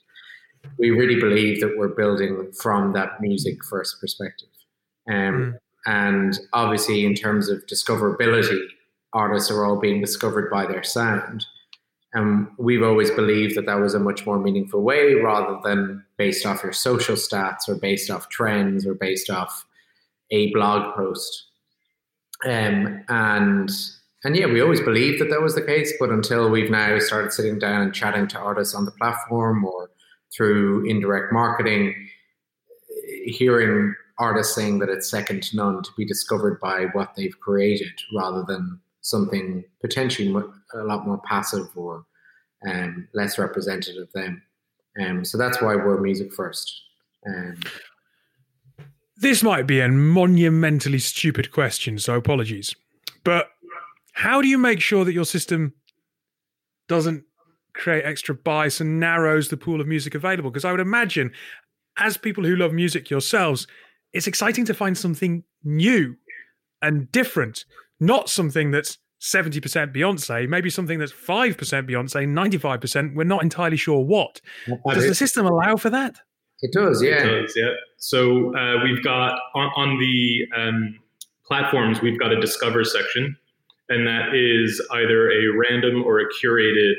We 0.78 0.90
really 0.90 1.18
believe 1.18 1.60
that 1.60 1.76
we're 1.76 1.88
building 1.88 2.52
from 2.60 2.92
that 2.92 3.20
music 3.20 3.64
first 3.64 4.00
perspective. 4.00 4.48
Um, 5.08 5.14
mm. 5.14 5.54
And 5.84 6.38
obviously, 6.52 7.04
in 7.04 7.14
terms 7.14 7.48
of 7.48 7.66
discoverability, 7.66 8.60
artists 9.12 9.50
are 9.50 9.64
all 9.64 9.80
being 9.80 10.00
discovered 10.00 10.50
by 10.50 10.66
their 10.66 10.84
sound. 10.84 11.44
And 12.14 12.48
we've 12.58 12.82
always 12.82 13.10
believed 13.10 13.56
that 13.56 13.66
that 13.66 13.80
was 13.80 13.94
a 13.94 13.98
much 13.98 14.26
more 14.26 14.38
meaningful 14.38 14.82
way 14.82 15.14
rather 15.14 15.58
than 15.64 16.04
based 16.18 16.44
off 16.44 16.62
your 16.62 16.72
social 16.72 17.16
stats 17.16 17.68
or 17.68 17.74
based 17.74 18.10
off 18.10 18.28
trends 18.28 18.86
or 18.86 18.94
based 18.94 19.30
off 19.30 19.64
a 20.30 20.52
blog 20.52 20.94
post. 20.94 21.46
Um, 22.44 23.02
and 23.08 23.70
and 24.24 24.36
yeah, 24.36 24.46
we 24.46 24.60
always 24.60 24.80
believed 24.80 25.20
that 25.20 25.30
that 25.30 25.42
was 25.42 25.54
the 25.54 25.62
case, 25.62 25.92
but 25.98 26.10
until 26.10 26.48
we've 26.48 26.70
now 26.70 26.98
started 26.98 27.32
sitting 27.32 27.58
down 27.58 27.82
and 27.82 27.94
chatting 27.94 28.28
to 28.28 28.38
artists 28.38 28.74
on 28.74 28.84
the 28.84 28.92
platform 28.92 29.64
or 29.64 29.90
through 30.34 30.88
indirect 30.88 31.32
marketing, 31.32 31.94
hearing 33.24 33.94
artists 34.18 34.54
saying 34.54 34.78
that 34.78 34.88
it's 34.88 35.10
second 35.10 35.42
to 35.42 35.56
none 35.56 35.82
to 35.82 35.90
be 35.96 36.04
discovered 36.04 36.60
by 36.60 36.86
what 36.92 37.14
they've 37.16 37.38
created 37.40 37.92
rather 38.16 38.44
than 38.46 38.80
something 39.00 39.64
potentially 39.80 40.32
a 40.74 40.84
lot 40.84 41.06
more 41.06 41.20
passive 41.24 41.66
or 41.74 42.04
um, 42.68 43.08
less 43.14 43.38
representative 43.38 44.02
of 44.02 44.12
them. 44.12 44.42
Um, 45.00 45.24
so 45.24 45.36
that's 45.36 45.60
why 45.60 45.74
we're 45.74 46.00
music 46.00 46.32
first. 46.32 46.72
Um, 47.26 47.58
this 49.16 49.42
might 49.42 49.66
be 49.66 49.80
a 49.80 49.88
monumentally 49.88 50.98
stupid 50.98 51.50
question, 51.50 51.98
so 51.98 52.14
apologies. 52.14 52.74
But 53.24 53.48
how 54.12 54.40
do 54.40 54.48
you 54.48 54.58
make 54.58 54.80
sure 54.80 55.04
that 55.04 55.12
your 55.12 55.24
system 55.24 55.74
doesn't 56.88 57.24
create 57.74 58.04
extra 58.04 58.34
bias 58.34 58.80
and 58.80 59.00
narrows 59.00 59.48
the 59.48 59.56
pool 59.56 59.80
of 59.80 59.86
music 59.86 60.14
available? 60.14 60.50
Because 60.50 60.64
I 60.64 60.70
would 60.70 60.80
imagine, 60.80 61.32
as 61.96 62.16
people 62.16 62.44
who 62.44 62.56
love 62.56 62.72
music 62.72 63.10
yourselves, 63.10 63.66
it's 64.12 64.26
exciting 64.26 64.64
to 64.66 64.74
find 64.74 64.96
something 64.96 65.44
new 65.64 66.16
and 66.82 67.10
different, 67.10 67.64
not 68.00 68.28
something 68.28 68.70
that's 68.70 68.98
70% 69.22 69.94
Beyonce, 69.94 70.48
maybe 70.48 70.68
something 70.68 70.98
that's 70.98 71.12
5% 71.12 71.56
Beyonce, 71.56 72.26
95%, 72.26 73.14
we're 73.14 73.24
not 73.24 73.42
entirely 73.42 73.76
sure 73.76 74.04
what. 74.04 74.40
Does 74.88 75.06
the 75.06 75.14
system 75.14 75.46
allow 75.46 75.76
for 75.76 75.90
that? 75.90 76.16
It 76.60 76.72
does, 76.72 77.02
yeah. 77.02 77.24
It 77.24 77.42
does, 77.42 77.54
yeah. 77.56 77.70
So 77.98 78.54
uh, 78.56 78.82
we've 78.84 79.02
got 79.02 79.38
on, 79.54 79.70
on 79.76 79.98
the 79.98 80.46
um, 80.56 80.98
platforms, 81.46 82.02
we've 82.02 82.18
got 82.18 82.32
a 82.32 82.40
discover 82.40 82.84
section 82.84 83.36
and 83.92 84.06
that 84.06 84.34
is 84.34 84.80
either 84.92 85.30
a 85.30 85.48
random 85.56 86.02
or 86.02 86.20
a 86.20 86.24
curated 86.42 86.94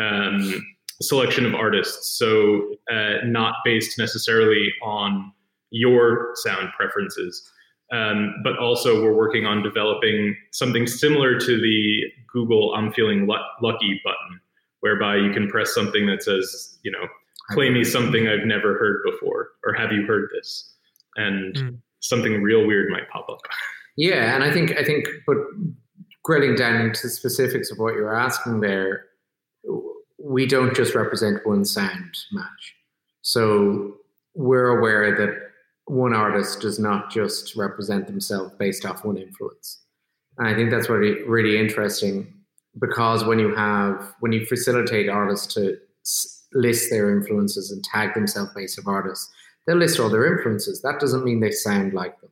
um, 0.00 0.62
selection 1.00 1.46
of 1.46 1.54
artists. 1.54 2.18
So, 2.18 2.76
uh, 2.92 3.24
not 3.24 3.54
based 3.64 3.98
necessarily 3.98 4.72
on 4.82 5.32
your 5.70 6.32
sound 6.34 6.68
preferences. 6.76 7.50
Um, 7.92 8.34
but 8.42 8.58
also, 8.58 9.02
we're 9.02 9.14
working 9.14 9.46
on 9.46 9.62
developing 9.62 10.36
something 10.52 10.86
similar 10.86 11.38
to 11.38 11.60
the 11.60 12.02
Google 12.32 12.74
I'm 12.74 12.92
feeling 12.92 13.26
lucky 13.26 14.00
button, 14.04 14.40
whereby 14.80 15.16
you 15.16 15.32
can 15.32 15.48
press 15.48 15.72
something 15.72 16.06
that 16.06 16.22
says, 16.22 16.78
you 16.82 16.90
know, 16.90 17.06
play 17.52 17.70
me 17.70 17.84
something 17.84 18.26
I've 18.26 18.46
never 18.46 18.76
heard 18.76 19.02
before, 19.08 19.50
or 19.64 19.72
have 19.72 19.92
you 19.92 20.04
heard 20.04 20.28
this? 20.34 20.74
And 21.14 21.54
mm. 21.54 21.78
something 22.00 22.42
real 22.42 22.66
weird 22.66 22.90
might 22.90 23.08
pop 23.08 23.28
up. 23.30 23.38
Yeah, 23.96 24.34
and 24.34 24.44
I 24.44 24.52
think 24.52 24.76
I 24.76 24.84
think, 24.84 25.06
but 25.26 25.36
grilling 26.26 26.56
down 26.56 26.80
into 26.80 27.02
the 27.02 27.08
specifics 27.08 27.70
of 27.70 27.78
what 27.78 27.94
you're 27.94 28.12
asking 28.12 28.58
there, 28.58 29.04
we 30.18 30.44
don't 30.44 30.74
just 30.74 30.92
represent 30.92 31.46
one 31.46 31.64
sound 31.64 32.18
match. 32.32 32.74
So 33.22 33.94
we're 34.34 34.76
aware 34.76 35.16
that 35.16 35.38
one 35.84 36.12
artist 36.12 36.60
does 36.60 36.80
not 36.80 37.12
just 37.12 37.54
represent 37.54 38.08
themselves 38.08 38.52
based 38.58 38.84
off 38.84 39.04
one 39.04 39.16
influence. 39.16 39.84
And 40.36 40.48
I 40.48 40.54
think 40.56 40.72
that's 40.72 40.90
really, 40.90 41.22
really 41.22 41.60
interesting 41.60 42.34
because 42.80 43.22
when 43.24 43.38
you 43.38 43.54
have, 43.54 44.12
when 44.18 44.32
you 44.32 44.44
facilitate 44.46 45.08
artists 45.08 45.54
to 45.54 45.78
list 46.52 46.90
their 46.90 47.16
influences 47.16 47.70
and 47.70 47.84
tag 47.84 48.14
themselves 48.14 48.50
based 48.52 48.78
of 48.78 48.88
artists, 48.88 49.30
they'll 49.64 49.76
list 49.76 50.00
all 50.00 50.10
their 50.10 50.36
influences. 50.36 50.82
That 50.82 50.98
doesn't 50.98 51.24
mean 51.24 51.38
they 51.38 51.52
sound 51.52 51.94
like 51.94 52.20
them. 52.20 52.30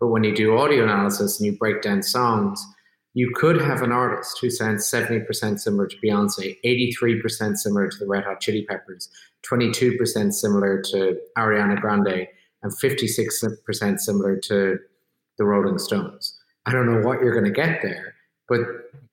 But 0.00 0.06
when 0.06 0.24
you 0.24 0.34
do 0.34 0.56
audio 0.56 0.84
analysis 0.84 1.38
and 1.38 1.44
you 1.44 1.58
break 1.58 1.82
down 1.82 2.02
songs, 2.02 2.66
you 3.16 3.32
could 3.34 3.58
have 3.58 3.80
an 3.80 3.92
artist 3.92 4.38
who 4.42 4.50
sounds 4.50 4.84
70% 4.90 5.58
similar 5.58 5.86
to 5.86 5.96
Beyonce, 6.04 6.58
83% 6.62 7.56
similar 7.56 7.88
to 7.88 7.98
the 7.98 8.06
Red 8.06 8.24
Hot 8.24 8.40
Chili 8.40 8.66
Peppers, 8.68 9.08
22% 9.50 10.34
similar 10.34 10.82
to 10.82 11.18
Ariana 11.38 11.80
Grande, 11.80 12.28
and 12.62 12.72
56% 12.78 14.00
similar 14.00 14.36
to 14.36 14.78
the 15.38 15.44
Rolling 15.46 15.78
Stones. 15.78 16.38
I 16.66 16.72
don't 16.72 16.84
know 16.84 17.08
what 17.08 17.20
you're 17.20 17.32
going 17.32 17.46
to 17.46 17.50
get 17.50 17.80
there, 17.80 18.12
but 18.50 18.60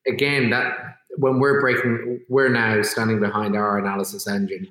again, 0.05 0.49
that 0.49 0.97
when 1.15 1.39
we're 1.39 1.61
breaking, 1.61 2.19
we're 2.27 2.49
now 2.49 2.81
standing 2.81 3.21
behind 3.21 3.55
our 3.55 3.77
analysis 3.77 4.27
engine, 4.27 4.67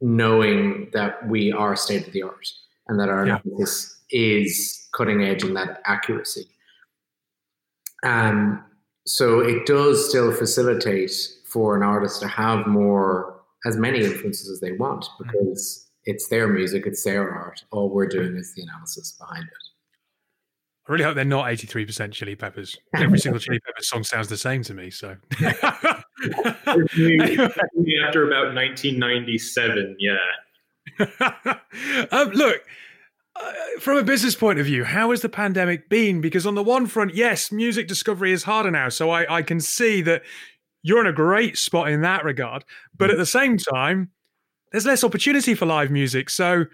knowing 0.00 0.88
that 0.92 1.26
we 1.28 1.50
are 1.50 1.74
state 1.74 2.06
of 2.06 2.12
the 2.12 2.22
art 2.22 2.46
and 2.86 3.00
that 3.00 3.08
our 3.08 3.26
yeah. 3.26 3.40
analysis 3.44 4.02
is 4.10 4.86
cutting 4.94 5.20
edge 5.24 5.42
in 5.42 5.54
that 5.54 5.82
accuracy. 5.84 6.46
Um, 8.02 8.64
so 9.06 9.40
it 9.40 9.66
does 9.66 10.08
still 10.08 10.32
facilitate 10.32 11.12
for 11.46 11.76
an 11.76 11.82
artist 11.82 12.20
to 12.20 12.28
have 12.28 12.66
more, 12.66 13.40
as 13.66 13.76
many 13.76 14.04
influences 14.04 14.48
as 14.50 14.60
they 14.60 14.72
want, 14.72 15.04
mm. 15.04 15.26
because 15.26 15.88
it's 16.04 16.28
their 16.28 16.48
music, 16.48 16.86
it's 16.86 17.02
their 17.02 17.30
art. 17.30 17.64
All 17.70 17.90
we're 17.90 18.06
doing 18.06 18.36
is 18.36 18.54
the 18.54 18.62
analysis 18.62 19.16
behind 19.18 19.44
it. 19.44 19.70
I 20.88 20.92
really 20.92 21.04
hope 21.04 21.14
they're 21.14 21.24
not 21.24 21.46
83% 21.46 22.12
Chili 22.12 22.34
Peppers. 22.34 22.76
Every 22.94 23.18
single 23.18 23.38
Chili 23.38 23.60
Peppers 23.64 23.88
song 23.88 24.02
sounds 24.02 24.28
the 24.28 24.36
same 24.36 24.62
to 24.64 24.74
me. 24.74 24.90
So, 24.90 25.16
after 25.40 25.96
about 28.26 28.54
1997, 28.54 29.96
yeah. 29.98 30.16
um, 32.10 32.30
look, 32.30 32.64
uh, 33.36 33.52
from 33.78 33.96
a 33.96 34.02
business 34.02 34.34
point 34.34 34.58
of 34.58 34.66
view, 34.66 34.84
how 34.84 35.10
has 35.10 35.22
the 35.22 35.28
pandemic 35.28 35.88
been? 35.88 36.20
Because 36.20 36.46
on 36.46 36.54
the 36.54 36.62
one 36.62 36.86
front, 36.86 37.14
yes, 37.14 37.52
music 37.52 37.88
discovery 37.88 38.32
is 38.32 38.44
harder 38.44 38.70
now. 38.70 38.88
So 38.88 39.10
I, 39.10 39.36
I 39.38 39.42
can 39.42 39.60
see 39.60 40.02
that 40.02 40.22
you're 40.82 41.00
in 41.00 41.06
a 41.06 41.12
great 41.12 41.58
spot 41.58 41.90
in 41.90 42.00
that 42.02 42.24
regard. 42.24 42.64
But 42.96 43.10
at 43.10 43.18
the 43.18 43.26
same 43.26 43.56
time, 43.56 44.10
there's 44.72 44.86
less 44.86 45.04
opportunity 45.04 45.54
for 45.54 45.66
live 45.66 45.90
music. 45.90 46.30
So, 46.30 46.64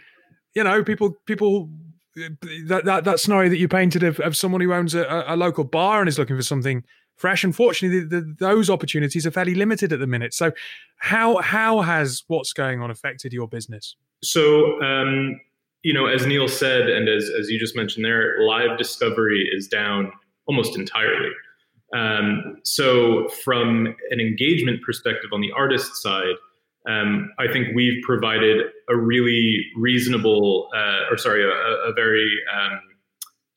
you 0.54 0.64
know, 0.64 0.82
people 0.82 1.16
people 1.26 1.70
that 2.66 2.84
that, 2.84 3.04
that 3.04 3.20
scenario 3.20 3.50
that 3.50 3.58
you 3.58 3.68
painted 3.68 4.02
of, 4.02 4.18
of 4.20 4.36
someone 4.36 4.60
who 4.60 4.72
owns 4.72 4.94
a, 4.94 5.24
a 5.26 5.36
local 5.36 5.64
bar 5.64 6.00
and 6.00 6.08
is 6.08 6.18
looking 6.18 6.36
for 6.36 6.42
something 6.42 6.84
fresh. 7.16 7.44
Unfortunately, 7.44 8.00
the, 8.00 8.20
the, 8.20 8.36
those 8.38 8.70
opportunities 8.70 9.26
are 9.26 9.30
fairly 9.30 9.54
limited 9.54 9.92
at 9.92 9.98
the 9.98 10.06
minute. 10.06 10.34
So, 10.34 10.52
how 10.98 11.36
how 11.38 11.82
has 11.82 12.24
what's 12.28 12.52
going 12.52 12.80
on 12.80 12.90
affected 12.90 13.32
your 13.32 13.48
business? 13.48 13.96
So, 14.22 14.80
um, 14.82 15.40
you 15.86 15.92
know, 15.92 16.06
as 16.06 16.26
Neil 16.26 16.48
said, 16.48 16.90
and 16.90 17.08
as, 17.08 17.30
as 17.38 17.48
you 17.48 17.60
just 17.60 17.76
mentioned 17.76 18.04
there, 18.04 18.40
live 18.40 18.76
discovery 18.76 19.48
is 19.56 19.68
down 19.68 20.10
almost 20.46 20.76
entirely. 20.76 21.30
Um, 21.94 22.56
so, 22.64 23.28
from 23.44 23.94
an 24.10 24.18
engagement 24.18 24.82
perspective 24.82 25.30
on 25.32 25.40
the 25.40 25.52
artist 25.52 26.02
side, 26.02 26.34
um, 26.88 27.32
I 27.38 27.46
think 27.46 27.68
we've 27.76 28.02
provided 28.02 28.62
a 28.88 28.96
really 28.96 29.64
reasonable, 29.76 30.68
uh, 30.74 31.02
or 31.08 31.16
sorry, 31.18 31.44
a, 31.44 31.50
a 31.88 31.92
very 31.92 32.28
um, 32.52 32.80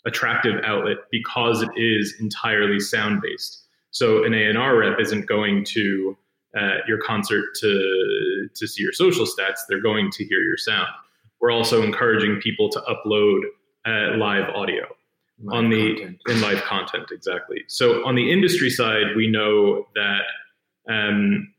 attractive 0.05 0.61
outlet 0.63 0.97
because 1.11 1.63
it 1.63 1.71
is 1.77 2.13
entirely 2.19 2.79
sound 2.79 3.23
based. 3.23 3.63
So, 3.89 4.23
an 4.23 4.35
A&R 4.35 4.77
rep 4.77 4.99
isn't 4.99 5.25
going 5.25 5.65
to 5.69 6.15
uh, 6.55 6.75
your 6.87 6.99
concert 6.99 7.45
to 7.61 8.49
to 8.53 8.67
see 8.67 8.83
your 8.83 8.93
social 8.93 9.25
stats; 9.25 9.61
they're 9.67 9.81
going 9.81 10.11
to 10.11 10.23
hear 10.25 10.41
your 10.41 10.57
sound 10.57 10.89
we're 11.41 11.51
also 11.51 11.83
encouraging 11.83 12.39
people 12.41 12.69
to 12.69 12.81
upload 12.81 13.41
uh, 13.85 14.17
live 14.17 14.49
audio 14.49 14.83
live 15.41 15.55
on 15.55 15.69
the 15.69 15.95
content. 15.95 16.17
in 16.27 16.41
live 16.41 16.61
content 16.63 17.05
exactly. 17.11 17.63
So 17.67 18.05
on 18.05 18.15
the 18.15 18.31
industry 18.31 18.69
side 18.69 19.15
we 19.15 19.27
know 19.27 19.85
that 19.95 20.93
um, 20.93 21.53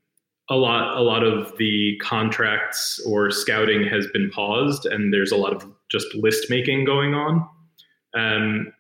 a 0.51 0.57
lot 0.57 0.97
a 0.97 1.03
lot 1.03 1.23
of 1.23 1.57
the 1.59 1.99
contracts 2.03 3.01
or 3.07 3.31
scouting 3.31 3.85
has 3.85 4.07
been 4.13 4.31
paused 4.31 4.87
and 4.87 5.13
there's 5.13 5.33
a 5.33 5.37
lot 5.37 5.55
of 5.55 5.67
just 5.91 6.15
list 6.15 6.51
making 6.51 6.85
going 6.85 7.15
on. 7.15 7.49
Um, 8.15 8.73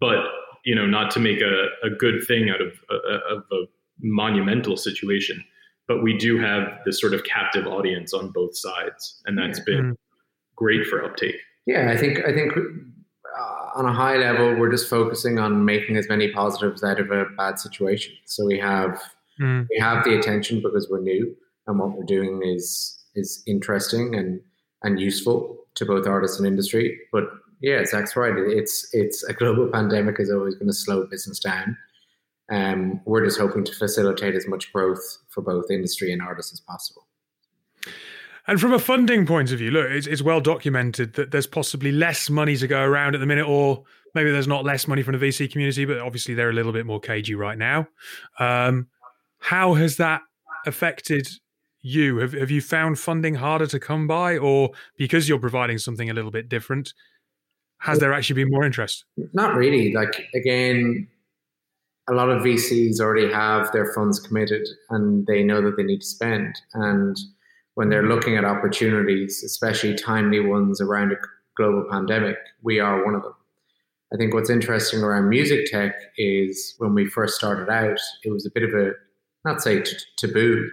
but 0.00 0.24
you 0.64 0.74
know 0.74 0.86
not 0.86 1.10
to 1.12 1.20
make 1.20 1.40
a, 1.40 1.66
a 1.82 1.90
good 1.90 2.26
thing 2.26 2.50
out 2.50 2.60
of 2.60 2.72
a, 2.90 3.34
of 3.34 3.44
a 3.52 3.64
monumental 4.00 4.76
situation 4.76 5.42
but 5.86 6.02
we 6.02 6.16
do 6.16 6.38
have 6.38 6.78
this 6.84 7.00
sort 7.00 7.14
of 7.14 7.24
captive 7.24 7.66
audience 7.66 8.12
on 8.12 8.30
both 8.30 8.56
sides 8.56 9.20
and 9.26 9.36
that's 9.36 9.60
been 9.60 9.92
mm 9.92 9.96
great 10.58 10.86
for 10.86 11.02
uptake. 11.04 11.36
Yeah, 11.66 11.90
I 11.90 11.96
think 11.96 12.18
I 12.26 12.32
think 12.32 12.52
uh, 12.56 13.70
on 13.76 13.86
a 13.86 13.92
high 13.92 14.16
level, 14.16 14.56
we're 14.56 14.70
just 14.70 14.90
focusing 14.90 15.38
on 15.38 15.64
making 15.64 15.96
as 15.96 16.08
many 16.08 16.32
positives 16.32 16.82
out 16.82 16.98
of 16.98 17.10
a 17.10 17.26
bad 17.36 17.58
situation. 17.58 18.14
So 18.24 18.44
we 18.44 18.58
have 18.58 19.00
mm. 19.40 19.66
we 19.70 19.78
have 19.78 20.04
the 20.04 20.18
attention 20.18 20.60
because 20.62 20.88
we're 20.90 21.00
new, 21.00 21.34
and 21.66 21.78
what 21.78 21.96
we're 21.96 22.04
doing 22.04 22.42
is 22.44 22.98
is 23.14 23.42
interesting 23.46 24.14
and 24.14 24.40
and 24.82 25.00
useful 25.00 25.56
to 25.74 25.84
both 25.84 26.06
artists 26.06 26.38
and 26.38 26.46
industry. 26.46 26.98
But 27.12 27.24
yeah, 27.60 27.84
Zach's 27.84 28.16
right. 28.16 28.34
It's 28.36 28.88
it's 28.92 29.22
a 29.24 29.32
global 29.32 29.68
pandemic 29.72 30.16
is 30.18 30.30
always 30.30 30.54
going 30.54 30.68
to 30.68 30.74
slow 30.74 31.06
business 31.06 31.38
down. 31.38 31.76
Um, 32.50 33.02
we're 33.04 33.24
just 33.24 33.38
hoping 33.38 33.64
to 33.64 33.74
facilitate 33.74 34.34
as 34.34 34.48
much 34.48 34.72
growth 34.72 35.18
for 35.28 35.42
both 35.42 35.70
industry 35.70 36.12
and 36.12 36.22
artists 36.22 36.52
as 36.52 36.60
possible. 36.60 37.07
And 38.48 38.58
from 38.58 38.72
a 38.72 38.78
funding 38.78 39.26
point 39.26 39.52
of 39.52 39.58
view, 39.58 39.70
look, 39.70 39.90
it's, 39.90 40.06
it's, 40.06 40.22
well 40.22 40.40
documented 40.40 41.12
that 41.14 41.30
there's 41.30 41.46
possibly 41.46 41.92
less 41.92 42.30
money 42.30 42.56
to 42.56 42.66
go 42.66 42.82
around 42.82 43.14
at 43.14 43.20
the 43.20 43.26
minute, 43.26 43.46
or 43.46 43.84
maybe 44.14 44.30
there's 44.30 44.48
not 44.48 44.64
less 44.64 44.88
money 44.88 45.02
from 45.02 45.16
the 45.16 45.24
VC 45.24 45.52
community, 45.52 45.84
but 45.84 45.98
obviously 45.98 46.34
they're 46.34 46.48
a 46.48 46.54
little 46.54 46.72
bit 46.72 46.86
more 46.86 46.98
cagey 46.98 47.34
right 47.34 47.58
now. 47.58 47.86
Um, 48.38 48.88
how 49.38 49.74
has 49.74 49.98
that 49.98 50.22
affected 50.66 51.28
you? 51.82 52.16
Have, 52.18 52.32
have 52.32 52.50
you 52.50 52.62
found 52.62 52.98
funding 52.98 53.34
harder 53.34 53.66
to 53.66 53.78
come 53.78 54.06
by, 54.06 54.38
or 54.38 54.70
because 54.96 55.28
you're 55.28 55.38
providing 55.38 55.76
something 55.76 56.08
a 56.08 56.14
little 56.14 56.30
bit 56.30 56.48
different, 56.48 56.94
has 57.80 57.98
there 57.98 58.14
actually 58.14 58.42
been 58.42 58.50
more 58.50 58.64
interest? 58.64 59.04
Not 59.34 59.56
really. 59.56 59.92
Like, 59.92 60.26
again, 60.34 61.06
a 62.08 62.14
lot 62.14 62.30
of 62.30 62.42
VCs 62.42 62.98
already 62.98 63.30
have 63.30 63.70
their 63.72 63.92
funds 63.92 64.18
committed 64.18 64.66
and 64.88 65.26
they 65.26 65.42
know 65.44 65.60
that 65.60 65.76
they 65.76 65.82
need 65.82 66.00
to 66.00 66.06
spend. 66.06 66.54
And 66.72 67.16
when 67.78 67.90
they're 67.90 68.08
looking 68.08 68.36
at 68.36 68.44
opportunities, 68.44 69.44
especially 69.44 69.94
timely 69.94 70.40
ones 70.40 70.80
around 70.80 71.12
a 71.12 71.16
global 71.56 71.84
pandemic, 71.88 72.36
we 72.60 72.80
are 72.80 73.04
one 73.04 73.14
of 73.14 73.22
them. 73.22 73.36
I 74.12 74.16
think 74.16 74.34
what's 74.34 74.50
interesting 74.50 75.00
around 75.00 75.28
music 75.28 75.66
tech 75.70 75.94
is 76.16 76.74
when 76.78 76.92
we 76.92 77.06
first 77.06 77.36
started 77.36 77.70
out, 77.70 78.00
it 78.24 78.32
was 78.32 78.44
a 78.44 78.50
bit 78.50 78.64
of 78.64 78.70
a, 78.70 78.94
not 79.44 79.62
say 79.62 79.82
t- 79.82 79.96
taboo, 80.16 80.68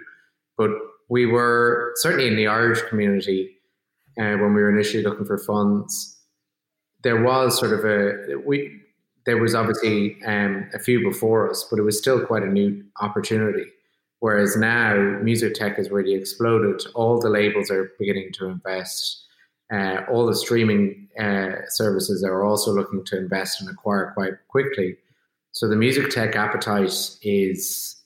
but 0.58 0.70
we 1.08 1.26
were 1.26 1.92
certainly 1.94 2.26
in 2.26 2.34
the 2.34 2.48
Irish 2.48 2.82
community 2.88 3.56
uh, 4.18 4.34
when 4.38 4.52
we 4.52 4.60
were 4.60 4.76
initially 4.76 5.04
looking 5.04 5.26
for 5.26 5.38
funds. 5.38 6.20
There 7.04 7.22
was 7.22 7.56
sort 7.56 7.72
of 7.72 7.84
a 7.84 8.34
we 8.44 8.80
there 9.26 9.40
was 9.40 9.54
obviously 9.54 10.20
um, 10.26 10.68
a 10.74 10.80
few 10.80 11.08
before 11.08 11.48
us, 11.48 11.64
but 11.70 11.78
it 11.78 11.82
was 11.82 11.96
still 11.96 12.26
quite 12.26 12.42
a 12.42 12.48
new 12.48 12.82
opportunity. 13.00 13.66
Whereas 14.20 14.56
now, 14.56 14.94
music 15.22 15.54
tech 15.54 15.76
has 15.76 15.90
really 15.90 16.14
exploded. 16.14 16.82
All 16.94 17.20
the 17.20 17.28
labels 17.28 17.70
are 17.70 17.92
beginning 17.98 18.32
to 18.34 18.46
invest. 18.46 19.24
Uh, 19.72 20.02
all 20.10 20.26
the 20.26 20.34
streaming 20.34 21.08
uh, 21.20 21.52
services 21.68 22.24
are 22.24 22.44
also 22.44 22.72
looking 22.72 23.04
to 23.04 23.18
invest 23.18 23.60
and 23.60 23.68
acquire 23.68 24.12
quite 24.14 24.34
quickly. 24.48 24.96
So 25.52 25.68
the 25.68 25.76
music 25.76 26.10
tech 26.10 26.36
appetite 26.36 27.18
is 27.22 28.02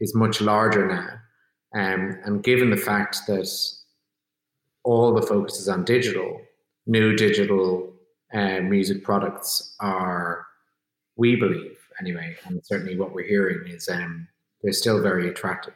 is 0.00 0.14
much 0.14 0.40
larger 0.40 0.86
now. 0.86 1.08
Um, 1.74 2.18
and 2.24 2.42
given 2.42 2.70
the 2.70 2.76
fact 2.76 3.18
that 3.26 3.48
all 4.84 5.14
the 5.14 5.22
focus 5.22 5.58
is 5.58 5.68
on 5.68 5.84
digital, 5.84 6.40
new 6.86 7.16
digital 7.16 7.92
uh, 8.32 8.60
music 8.60 9.02
products 9.02 9.74
are, 9.80 10.46
we 11.16 11.36
believe 11.36 11.78
anyway, 12.00 12.36
and 12.44 12.64
certainly 12.64 12.98
what 12.98 13.12
we're 13.12 13.26
hearing 13.26 13.66
is 13.68 13.88
um, 13.88 14.28
they're 14.64 14.72
still 14.72 15.00
very 15.00 15.28
attractive. 15.28 15.74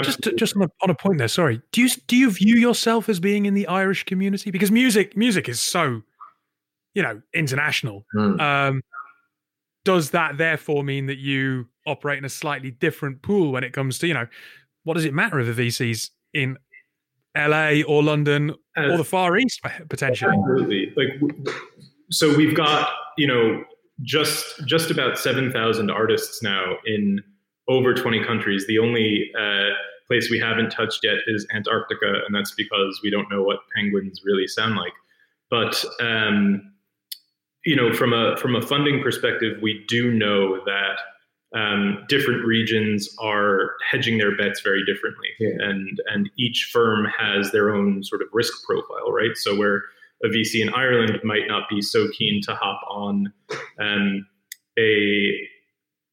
Just, 0.00 0.20
just 0.36 0.56
on 0.56 0.62
a, 0.62 0.68
on 0.82 0.88
a 0.88 0.94
point 0.94 1.18
there. 1.18 1.28
Sorry, 1.28 1.60
do 1.70 1.82
you 1.82 1.88
do 2.06 2.16
you 2.16 2.30
view 2.30 2.56
yourself 2.56 3.10
as 3.10 3.20
being 3.20 3.44
in 3.44 3.52
the 3.52 3.66
Irish 3.66 4.04
community? 4.04 4.50
Because 4.50 4.70
music 4.70 5.16
music 5.18 5.50
is 5.50 5.60
so, 5.60 6.00
you 6.94 7.02
know, 7.02 7.20
international. 7.34 8.06
Mm. 8.14 8.40
Um, 8.40 8.82
does 9.84 10.10
that 10.10 10.38
therefore 10.38 10.82
mean 10.82 11.06
that 11.06 11.18
you 11.18 11.68
operate 11.86 12.16
in 12.16 12.24
a 12.24 12.30
slightly 12.30 12.70
different 12.70 13.20
pool 13.20 13.52
when 13.52 13.64
it 13.64 13.74
comes 13.74 13.98
to 13.98 14.06
you 14.06 14.14
know, 14.14 14.26
what 14.84 14.94
does 14.94 15.04
it 15.04 15.12
matter 15.12 15.38
if 15.40 15.54
the 15.54 15.68
VCs 15.68 16.08
in 16.32 16.56
LA 17.36 17.82
or 17.86 18.02
London 18.02 18.54
uh, 18.78 18.92
or 18.92 18.96
the 18.96 19.04
Far 19.04 19.36
East 19.36 19.60
potentially? 19.90 20.34
Absolutely. 20.34 20.94
Like, 20.96 21.54
so 22.10 22.34
we've 22.34 22.56
got 22.56 22.88
you 23.18 23.26
know 23.26 23.62
just 24.00 24.66
just 24.66 24.90
about 24.90 25.18
seven 25.18 25.52
thousand 25.52 25.90
artists 25.90 26.42
now 26.42 26.76
in 26.86 27.20
over 27.68 27.94
20 27.94 28.24
countries. 28.24 28.66
The 28.66 28.78
only 28.78 29.30
uh, 29.38 29.70
place 30.08 30.30
we 30.30 30.38
haven't 30.38 30.70
touched 30.70 31.00
yet 31.02 31.16
is 31.26 31.46
Antarctica, 31.54 32.22
and 32.26 32.34
that's 32.34 32.52
because 32.54 33.00
we 33.02 33.10
don't 33.10 33.30
know 33.30 33.42
what 33.42 33.58
penguins 33.74 34.22
really 34.24 34.46
sound 34.46 34.76
like. 34.76 34.92
But 35.50 35.84
um, 36.00 36.72
you 37.64 37.76
know, 37.76 37.92
from 37.92 38.12
a 38.12 38.36
from 38.36 38.56
a 38.56 38.62
funding 38.62 39.02
perspective, 39.02 39.58
we 39.62 39.84
do 39.86 40.10
know 40.10 40.58
that 40.64 41.58
um, 41.58 42.04
different 42.08 42.44
regions 42.46 43.08
are 43.20 43.72
hedging 43.90 44.18
their 44.18 44.36
bets 44.36 44.60
very 44.62 44.82
differently, 44.84 45.28
Yeah. 45.38 45.50
and 45.60 46.00
and 46.12 46.30
each 46.38 46.70
firm 46.72 47.04
has 47.16 47.52
their 47.52 47.74
own 47.74 48.02
sort 48.02 48.22
of 48.22 48.28
risk 48.32 48.52
profile, 48.66 49.12
right? 49.12 49.36
So 49.36 49.54
where 49.54 49.82
a 50.24 50.28
VC 50.28 50.60
in 50.62 50.72
Ireland 50.74 51.20
might 51.24 51.46
not 51.48 51.68
be 51.68 51.82
so 51.82 52.08
keen 52.16 52.40
to 52.42 52.54
hop 52.54 52.80
on 52.88 53.32
um, 53.80 54.26
a 54.78 55.32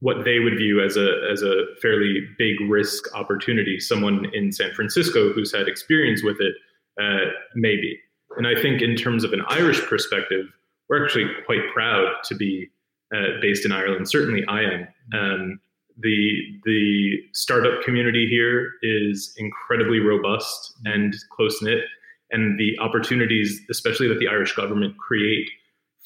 what 0.02 0.24
they 0.24 0.40
would 0.40 0.58
view 0.58 0.82
as 0.82 0.96
a 0.98 1.30
as 1.32 1.42
a 1.42 1.66
fairly 1.82 2.22
big 2.38 2.56
risk 2.70 3.04
opportunity. 3.16 3.80
Someone 3.80 4.28
in 4.34 4.52
San 4.52 4.74
Francisco 4.74 5.34
who's 5.34 5.54
had 5.54 5.68
experience 5.68 6.24
with 6.24 6.38
it, 6.40 6.56
uh, 7.02 7.32
maybe. 7.56 8.00
And 8.38 8.48
I 8.48 8.60
think 8.60 8.82
in 8.82 8.96
terms 8.96 9.24
of 9.24 9.34
an 9.34 9.42
Irish 9.50 9.82
perspective, 9.82 10.46
we're 10.88 11.04
actually 11.04 11.28
quite 11.46 11.62
proud 11.74 12.14
to 12.26 12.36
be 12.36 12.70
uh, 13.14 13.40
based 13.42 13.66
in 13.66 13.72
Ireland. 13.72 14.10
Certainly, 14.10 14.46
I 14.48 14.62
am. 14.62 14.88
Um, 15.14 15.60
the 16.02 16.38
the 16.64 17.18
startup 17.34 17.84
community 17.84 18.28
here 18.30 18.72
is 18.82 19.34
incredibly 19.38 20.00
robust 20.00 20.74
and 20.86 21.14
close 21.36 21.62
knit, 21.62 21.84
and 22.32 22.58
the 22.58 22.78
opportunities, 22.80 23.62
especially 23.70 24.08
that 24.08 24.20
the 24.20 24.28
Irish 24.28 24.56
government 24.56 24.98
create 24.98 25.50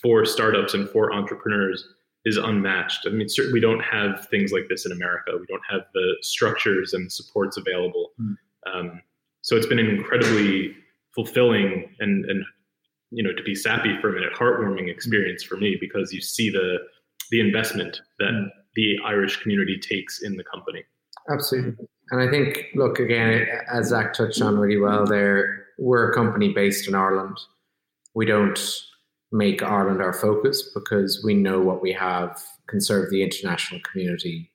for 0.01 0.25
startups 0.25 0.73
and 0.73 0.89
for 0.89 1.13
entrepreneurs, 1.13 1.87
is 2.25 2.37
unmatched. 2.37 3.05
I 3.05 3.09
mean, 3.09 3.27
certainly 3.27 3.53
we 3.53 3.59
don't 3.59 3.81
have 3.81 4.27
things 4.29 4.51
like 4.51 4.67
this 4.69 4.85
in 4.85 4.91
America. 4.91 5.31
We 5.39 5.45
don't 5.47 5.63
have 5.69 5.81
the 5.93 6.15
structures 6.21 6.93
and 6.93 7.11
supports 7.11 7.57
available. 7.57 8.11
Mm. 8.19 8.35
Um, 8.73 9.01
so 9.41 9.55
it's 9.57 9.67
been 9.67 9.79
an 9.79 9.89
incredibly 9.89 10.75
fulfilling 11.13 11.93
and 11.99 12.25
and 12.25 12.45
you 13.11 13.21
know 13.21 13.33
to 13.33 13.43
be 13.43 13.55
sappy 13.55 13.97
for 14.01 14.09
a 14.09 14.13
minute, 14.13 14.33
heartwarming 14.33 14.89
experience 14.89 15.43
for 15.43 15.57
me 15.57 15.77
because 15.79 16.13
you 16.13 16.21
see 16.21 16.49
the 16.49 16.77
the 17.31 17.39
investment 17.39 18.01
that 18.19 18.31
Mm. 18.31 18.49
the 18.75 18.97
Irish 19.05 19.37
community 19.37 19.77
takes 19.79 20.21
in 20.21 20.37
the 20.37 20.43
company. 20.43 20.83
Absolutely. 21.29 21.87
And 22.11 22.21
I 22.21 22.29
think, 22.29 22.67
look, 22.75 22.99
again, 22.99 23.47
as 23.71 23.87
Zach 23.87 24.13
touched 24.13 24.41
on 24.41 24.57
really 24.57 24.77
well 24.77 25.05
there, 25.05 25.65
we're 25.77 26.11
a 26.11 26.13
company 26.13 26.53
based 26.53 26.87
in 26.87 26.95
Ireland. 26.95 27.37
We 28.13 28.25
don't 28.25 28.59
make 29.33 29.63
Ireland 29.63 30.01
our 30.01 30.13
focus 30.13 30.69
because 30.73 31.21
we 31.25 31.33
know 31.33 31.59
what 31.59 31.81
we 31.81 31.91
have 31.91 32.39
can 32.67 32.79
serve 32.79 33.09
the 33.09 33.23
international 33.23 33.81
community 33.81 34.51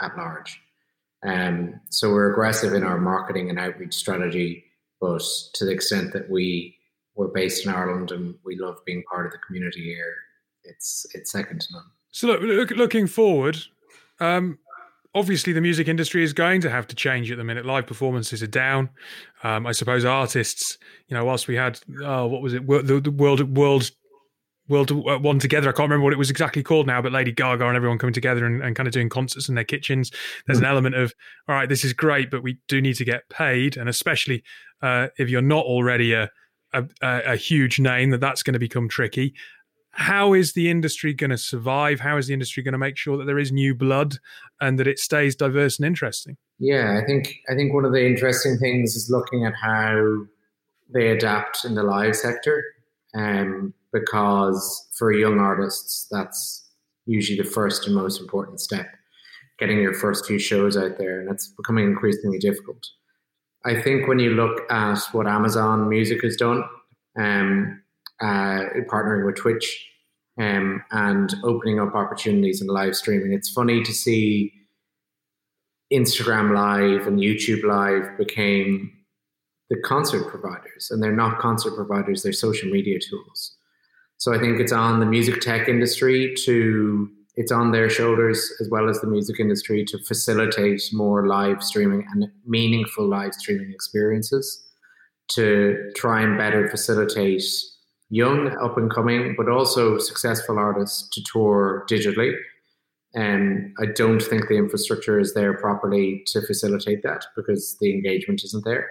at 0.00 0.16
large. 0.16 0.58
Um, 1.24 1.80
so 1.90 2.10
we're 2.10 2.32
aggressive 2.32 2.72
in 2.72 2.82
our 2.82 2.98
marketing 2.98 3.50
and 3.50 3.58
outreach 3.58 3.94
strategy, 3.94 4.64
but 5.00 5.22
to 5.54 5.64
the 5.64 5.70
extent 5.70 6.12
that 6.14 6.28
we 6.30 6.76
we're 7.14 7.28
based 7.28 7.66
in 7.66 7.72
Ireland 7.72 8.10
and 8.10 8.34
we 8.42 8.56
love 8.58 8.76
being 8.86 9.04
part 9.10 9.26
of 9.26 9.32
the 9.32 9.38
community 9.46 9.84
here, 9.84 10.14
it's 10.64 11.06
it's 11.14 11.30
second 11.30 11.60
to 11.60 11.66
none. 11.74 11.84
So 12.10 12.26
look, 12.28 12.40
look 12.40 12.70
looking 12.70 13.06
forward, 13.06 13.58
um, 14.18 14.58
obviously 15.14 15.52
the 15.52 15.60
music 15.60 15.88
industry 15.88 16.24
is 16.24 16.32
going 16.32 16.62
to 16.62 16.70
have 16.70 16.86
to 16.88 16.96
change 16.96 17.30
at 17.30 17.36
the 17.36 17.44
minute. 17.44 17.66
Live 17.66 17.86
performances 17.86 18.42
are 18.42 18.46
down. 18.48 18.88
Um, 19.42 19.66
I 19.66 19.72
suppose 19.72 20.06
artists, 20.06 20.78
you 21.06 21.16
know, 21.16 21.24
whilst 21.24 21.48
we 21.48 21.56
had 21.56 21.78
oh, 22.02 22.26
what 22.26 22.40
was 22.40 22.54
it, 22.54 22.66
the, 22.66 23.00
the 23.00 23.10
world 23.10 23.56
world 23.56 23.90
world 24.72 24.90
uh, 24.90 25.18
one 25.18 25.38
together. 25.38 25.68
I 25.68 25.72
can't 25.72 25.88
remember 25.88 26.04
what 26.04 26.12
it 26.12 26.18
was 26.18 26.30
exactly 26.30 26.62
called 26.62 26.86
now, 26.86 27.00
but 27.00 27.12
Lady 27.12 27.30
Gaga 27.30 27.66
and 27.66 27.76
everyone 27.76 27.98
coming 27.98 28.14
together 28.14 28.44
and, 28.44 28.62
and 28.62 28.74
kind 28.74 28.86
of 28.86 28.92
doing 28.92 29.08
concerts 29.08 29.48
in 29.48 29.54
their 29.54 29.64
kitchens. 29.64 30.10
There's 30.46 30.58
an 30.58 30.64
element 30.64 30.94
of 30.96 31.14
all 31.48 31.54
right, 31.54 31.68
this 31.68 31.84
is 31.84 31.92
great, 31.92 32.30
but 32.30 32.42
we 32.42 32.58
do 32.66 32.80
need 32.80 32.94
to 32.94 33.04
get 33.04 33.28
paid, 33.28 33.76
and 33.76 33.88
especially 33.88 34.42
uh, 34.82 35.08
if 35.18 35.30
you're 35.30 35.42
not 35.42 35.64
already 35.64 36.12
a 36.12 36.30
a, 36.74 36.86
a 37.02 37.36
huge 37.36 37.78
name, 37.78 38.10
that 38.10 38.20
that's 38.20 38.42
going 38.42 38.54
to 38.54 38.58
become 38.58 38.88
tricky 38.88 39.34
how 39.92 40.32
is 40.32 40.54
the 40.54 40.70
industry 40.70 41.12
going 41.12 41.30
to 41.30 41.38
survive? 41.38 42.00
How 42.00 42.16
is 42.16 42.26
the 42.26 42.32
industry 42.32 42.62
going 42.62 42.72
to 42.72 42.78
make 42.78 42.96
sure 42.96 43.18
that 43.18 43.24
there 43.24 43.38
is 43.38 43.52
new 43.52 43.74
blood 43.74 44.16
and 44.60 44.78
that 44.78 44.86
it 44.86 44.98
stays 44.98 45.36
diverse 45.36 45.78
and 45.78 45.86
interesting? 45.86 46.36
Yeah, 46.58 46.98
I 47.02 47.04
think 47.04 47.36
I 47.50 47.54
think 47.54 47.74
one 47.74 47.84
of 47.84 47.92
the 47.92 48.04
interesting 48.04 48.56
things 48.58 48.96
is 48.96 49.10
looking 49.10 49.44
at 49.44 49.54
how 49.54 50.24
they 50.92 51.08
adapt 51.08 51.64
in 51.64 51.74
the 51.74 51.82
live 51.82 52.16
sector, 52.16 52.64
um, 53.14 53.74
because 53.92 54.88
for 54.96 55.12
young 55.12 55.38
artists, 55.38 56.06
that's 56.10 56.70
usually 57.06 57.36
the 57.36 57.48
first 57.48 57.86
and 57.86 57.94
most 57.94 58.20
important 58.20 58.60
step, 58.60 58.86
getting 59.58 59.78
your 59.78 59.94
first 59.94 60.26
few 60.26 60.38
shows 60.38 60.76
out 60.76 60.98
there, 60.98 61.20
and 61.20 61.30
it's 61.30 61.48
becoming 61.56 61.84
increasingly 61.84 62.38
difficult. 62.38 62.84
I 63.64 63.80
think 63.80 64.08
when 64.08 64.18
you 64.18 64.30
look 64.30 64.60
at 64.70 64.98
what 65.12 65.26
Amazon 65.26 65.88
Music 65.88 66.22
has 66.22 66.36
done, 66.36 66.64
um, 67.18 67.82
uh, 68.20 68.64
partnering 68.90 69.26
with 69.26 69.36
Twitch 69.36 69.88
um, 70.40 70.82
and 70.90 71.34
opening 71.44 71.80
up 71.80 71.94
opportunities 71.94 72.62
in 72.62 72.68
live 72.68 72.96
streaming. 72.96 73.32
It's 73.32 73.50
funny 73.50 73.82
to 73.82 73.92
see 73.92 74.52
Instagram 75.92 76.54
Live 76.54 77.06
and 77.06 77.18
YouTube 77.18 77.64
Live 77.64 78.16
became 78.16 78.92
the 79.68 79.80
concert 79.80 80.28
providers, 80.28 80.88
and 80.90 81.02
they're 81.02 81.12
not 81.12 81.38
concert 81.38 81.74
providers, 81.74 82.22
they're 82.22 82.32
social 82.32 82.70
media 82.70 82.98
tools. 82.98 83.56
So 84.22 84.32
I 84.32 84.38
think 84.38 84.60
it's 84.60 84.70
on 84.70 85.00
the 85.00 85.06
music 85.06 85.40
tech 85.40 85.68
industry 85.68 86.32
to, 86.44 87.10
it's 87.34 87.50
on 87.50 87.72
their 87.72 87.90
shoulders 87.90 88.52
as 88.60 88.68
well 88.70 88.88
as 88.88 89.00
the 89.00 89.08
music 89.08 89.40
industry 89.40 89.84
to 89.86 89.98
facilitate 89.98 90.80
more 90.92 91.26
live 91.26 91.60
streaming 91.60 92.06
and 92.12 92.30
meaningful 92.46 93.04
live 93.04 93.34
streaming 93.34 93.72
experiences 93.72 94.64
to 95.30 95.90
try 95.96 96.22
and 96.22 96.38
better 96.38 96.68
facilitate 96.68 97.42
young, 98.10 98.56
up 98.62 98.78
and 98.78 98.92
coming, 98.92 99.34
but 99.36 99.48
also 99.48 99.98
successful 99.98 100.56
artists 100.56 101.08
to 101.14 101.20
tour 101.32 101.84
digitally. 101.90 102.32
And 103.14 103.74
I 103.80 103.86
don't 103.86 104.22
think 104.22 104.46
the 104.46 104.56
infrastructure 104.56 105.18
is 105.18 105.34
there 105.34 105.58
properly 105.58 106.22
to 106.28 106.42
facilitate 106.42 107.02
that 107.02 107.24
because 107.34 107.76
the 107.80 107.92
engagement 107.92 108.44
isn't 108.44 108.64
there. 108.64 108.88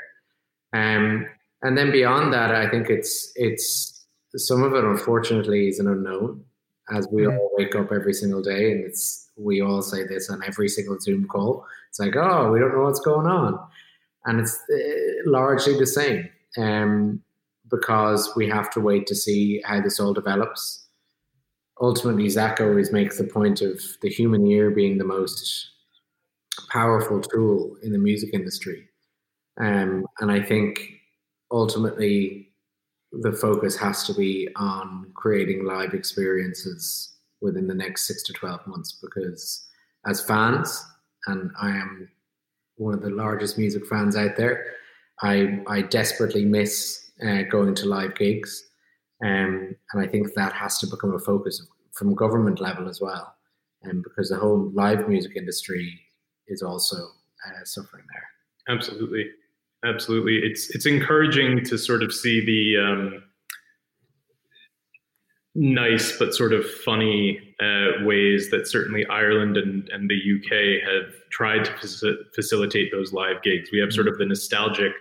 Um, 0.73 1.25
and 1.61 1.77
then 1.77 1.89
beyond 1.89 2.33
that, 2.33 2.53
I 2.53 2.69
think 2.69 2.89
it's 2.89 3.31
it's 3.35 4.00
some 4.35 4.63
of 4.63 4.73
it 4.73 4.83
unfortunately 4.83 5.67
is 5.67 5.79
an 5.79 5.87
unknown, 5.87 6.43
as 6.91 7.07
we 7.11 7.23
Mm. 7.23 7.37
all 7.37 7.51
wake 7.57 7.75
up 7.75 7.91
every 7.91 8.13
single 8.13 8.41
day, 8.41 8.71
and 8.71 8.83
it's 8.85 9.29
we 9.37 9.61
all 9.61 9.81
say 9.81 10.05
this 10.05 10.29
on 10.29 10.43
every 10.43 10.67
single 10.69 10.99
Zoom 10.99 11.27
call. 11.27 11.65
It's 11.89 11.99
like, 11.99 12.15
oh, 12.15 12.51
we 12.51 12.59
don't 12.59 12.73
know 12.73 12.83
what's 12.83 12.99
going 12.99 13.27
on, 13.27 13.59
and 14.25 14.39
it's 14.39 14.57
uh, 14.69 15.29
largely 15.29 15.77
the 15.77 15.87
same. 15.87 16.29
Um, 16.57 17.21
because 17.69 18.35
we 18.35 18.49
have 18.49 18.69
to 18.71 18.81
wait 18.81 19.07
to 19.07 19.15
see 19.15 19.61
how 19.63 19.79
this 19.81 19.97
all 19.97 20.13
develops. 20.13 20.85
Ultimately, 21.81 22.27
Zach 22.27 22.59
always 22.59 22.91
makes 22.91 23.17
the 23.17 23.23
point 23.23 23.61
of 23.61 23.79
the 24.01 24.09
human 24.09 24.45
ear 24.45 24.69
being 24.71 24.97
the 24.97 25.05
most 25.05 25.69
powerful 26.69 27.21
tool 27.21 27.77
in 27.81 27.93
the 27.93 27.97
music 27.97 28.31
industry. 28.33 28.89
Um, 29.57 30.05
and 30.19 30.29
I 30.31 30.41
think 30.43 30.81
ultimately 31.49 32.50
the 33.11 33.33
focus 33.33 33.75
has 33.75 34.03
to 34.05 34.13
be 34.13 34.47
on 34.55 35.11
creating 35.13 35.65
live 35.65 35.93
experiences 35.93 37.15
within 37.41 37.67
the 37.67 37.73
next 37.73 38.07
six 38.07 38.23
to 38.23 38.33
12 38.33 38.65
months 38.67 38.99
because 39.01 39.67
as 40.05 40.21
fans, 40.21 40.83
and 41.27 41.51
I 41.59 41.69
am 41.69 42.09
one 42.77 42.93
of 42.93 43.01
the 43.01 43.09
largest 43.09 43.57
music 43.57 43.85
fans 43.87 44.15
out 44.15 44.37
there, 44.37 44.65
I, 45.21 45.61
I 45.67 45.81
desperately 45.81 46.45
miss 46.45 47.11
uh, 47.25 47.43
going 47.43 47.75
to 47.75 47.85
live 47.85 48.15
gigs. 48.15 48.63
Um, 49.23 49.75
and 49.93 50.01
I 50.01 50.07
think 50.07 50.33
that 50.33 50.53
has 50.53 50.79
to 50.79 50.87
become 50.87 51.13
a 51.13 51.19
focus 51.19 51.65
from 51.91 52.15
government 52.15 52.59
level 52.59 52.89
as 52.89 53.01
well, 53.01 53.35
um, 53.85 54.01
because 54.01 54.29
the 54.29 54.37
whole 54.37 54.71
live 54.73 55.07
music 55.07 55.33
industry 55.35 55.99
is 56.47 56.63
also 56.63 56.95
uh, 56.95 57.63
suffering 57.65 58.05
there. 58.11 58.75
Absolutely, 58.75 59.29
absolutely. 59.85 60.37
It's 60.37 60.69
it's 60.71 60.85
encouraging 60.85 61.63
to 61.65 61.77
sort 61.77 62.03
of 62.03 62.13
see 62.13 62.43
the 62.45 62.81
um, 62.81 63.23
nice 65.55 66.17
but 66.17 66.33
sort 66.33 66.53
of 66.53 66.65
funny 66.85 67.39
uh, 67.61 68.03
ways 68.05 68.49
that 68.51 68.67
certainly 68.67 69.05
Ireland 69.07 69.57
and, 69.57 69.87
and 69.89 70.09
the 70.09 70.15
UK 70.15 70.87
have 70.87 71.13
tried 71.29 71.65
to 71.65 71.71
faci- 71.73 72.17
facilitate 72.33 72.91
those 72.91 73.11
live 73.13 73.41
gigs. 73.43 73.69
We 73.71 73.79
have 73.79 73.91
sort 73.91 74.07
of 74.07 74.17
the 74.17 74.25
nostalgic 74.25 74.93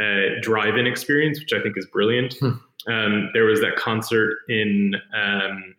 uh, 0.00 0.40
drive-in 0.42 0.86
experience, 0.86 1.38
which 1.38 1.52
I 1.52 1.62
think 1.62 1.78
is 1.78 1.86
brilliant. 1.86 2.34
Um, 2.86 3.30
there 3.32 3.44
was 3.44 3.60
that 3.60 3.76
concert 3.76 4.36
in 4.48 4.94
um, 5.16 5.74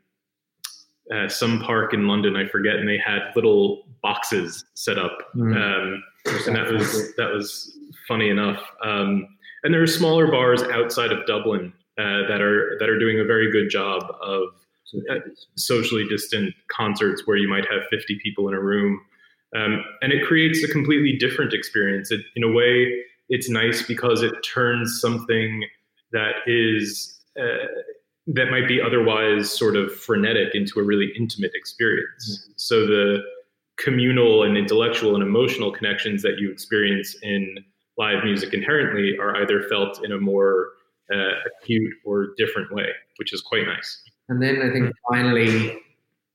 uh, 1.13 1.27
some 1.27 1.59
park 1.61 1.93
in 1.93 2.07
London, 2.07 2.35
I 2.35 2.47
forget, 2.47 2.77
and 2.77 2.87
they 2.87 2.97
had 2.97 3.19
little 3.35 3.83
boxes 4.01 4.63
set 4.73 4.97
up, 4.97 5.17
Mm. 5.35 5.55
um, 5.55 6.03
and 6.47 6.55
that 6.55 6.71
was 6.71 7.13
that 7.17 7.31
was 7.31 7.77
funny 8.07 8.29
enough. 8.29 8.61
Um, 8.83 9.27
and 9.63 9.73
there 9.73 9.81
are 9.81 9.87
smaller 9.87 10.27
bars 10.27 10.61
outside 10.63 11.11
of 11.11 11.25
Dublin 11.25 11.73
uh, 11.97 12.27
that 12.27 12.41
are 12.41 12.77
that 12.79 12.89
are 12.89 12.99
doing 12.99 13.19
a 13.19 13.23
very 13.23 13.51
good 13.51 13.69
job 13.69 14.03
of 14.21 14.49
uh, 15.09 15.15
socially 15.55 16.07
distant 16.07 16.53
concerts 16.67 17.23
where 17.25 17.37
you 17.37 17.47
might 17.47 17.65
have 17.71 17.81
50 17.89 18.19
people 18.21 18.47
in 18.47 18.53
a 18.53 18.61
room. 18.61 19.01
Um, 19.55 19.83
and 20.01 20.11
it 20.11 20.25
creates 20.25 20.63
a 20.63 20.67
completely 20.67 21.17
different 21.17 21.53
experience. 21.53 22.11
It, 22.11 22.21
in 22.35 22.43
a 22.43 22.51
way, 22.51 23.01
it's 23.29 23.49
nice 23.49 23.81
because 23.81 24.21
it 24.21 24.33
turns 24.41 24.99
something 24.99 25.63
that 26.11 26.35
is 26.45 27.19
uh, 27.39 27.67
that 28.27 28.49
might 28.49 28.67
be 28.67 28.81
otherwise 28.81 29.51
sort 29.51 29.75
of 29.75 29.93
frenetic 29.93 30.53
into 30.53 30.79
a 30.79 30.83
really 30.83 31.11
intimate 31.17 31.51
experience. 31.53 32.39
Mm-hmm. 32.43 32.53
So 32.57 32.85
the 32.85 33.23
communal 33.77 34.43
and 34.43 34.57
intellectual 34.57 35.15
and 35.15 35.23
emotional 35.23 35.71
connections 35.71 36.21
that 36.23 36.39
you 36.39 36.51
experience 36.51 37.15
in 37.21 37.57
live 37.97 38.23
music 38.23 38.53
inherently 38.53 39.17
are 39.19 39.35
either 39.41 39.63
felt 39.63 40.03
in 40.03 40.11
a 40.11 40.19
more 40.19 40.69
uh, 41.13 41.31
acute 41.61 41.93
or 42.05 42.33
different 42.37 42.73
way, 42.73 42.87
which 43.17 43.33
is 43.33 43.41
quite 43.41 43.65
nice. 43.67 44.01
And 44.29 44.41
then 44.41 44.61
I 44.61 44.71
think 44.71 44.93
finally, 45.09 45.79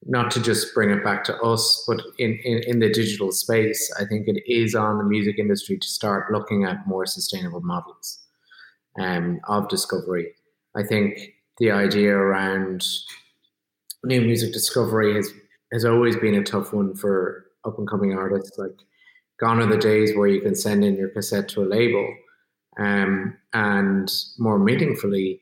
not 0.07 0.31
to 0.31 0.43
just 0.43 0.73
bring 0.75 0.91
it 0.91 1.05
back 1.05 1.25
to 1.25 1.37
us, 1.41 1.85
but 1.87 2.01
in, 2.19 2.39
in, 2.45 2.63
in 2.67 2.79
the 2.79 2.91
digital 2.91 3.33
space, 3.33 3.93
I 4.01 4.05
think 4.05 4.29
it 4.29 4.43
is 4.47 4.75
on 4.75 4.99
the 4.99 5.05
music 5.05 5.39
industry 5.39 5.77
to 5.79 5.87
start 5.87 6.33
looking 6.33 6.65
at 6.65 6.87
more 6.87 7.05
sustainable 7.05 7.61
models 7.61 8.21
um, 8.99 9.41
of 9.49 9.69
discovery. 9.69 10.33
I 10.77 10.85
think 10.85 11.35
the 11.59 11.71
idea 11.71 12.15
around 12.15 12.87
new 14.05 14.21
music 14.23 14.53
discovery 14.53 15.15
has 15.15 15.31
has 15.73 15.85
always 15.85 16.17
been 16.17 16.35
a 16.35 16.43
tough 16.43 16.73
one 16.73 16.95
for 16.97 17.47
up 17.65 17.79
and 17.79 17.89
coming 17.89 18.13
artists. 18.13 18.59
Like, 18.59 18.77
gone 19.41 19.61
are 19.61 19.67
the 19.67 19.79
days 19.79 20.15
where 20.17 20.29
you 20.29 20.41
can 20.41 20.55
send 20.55 20.85
in 20.85 20.97
your 20.97 21.09
cassette 21.09 21.49
to 21.51 21.63
a 21.63 21.67
label, 21.67 22.15
um, 22.79 23.37
and 23.53 24.11
more 24.39 24.59
meaningfully, 24.59 25.41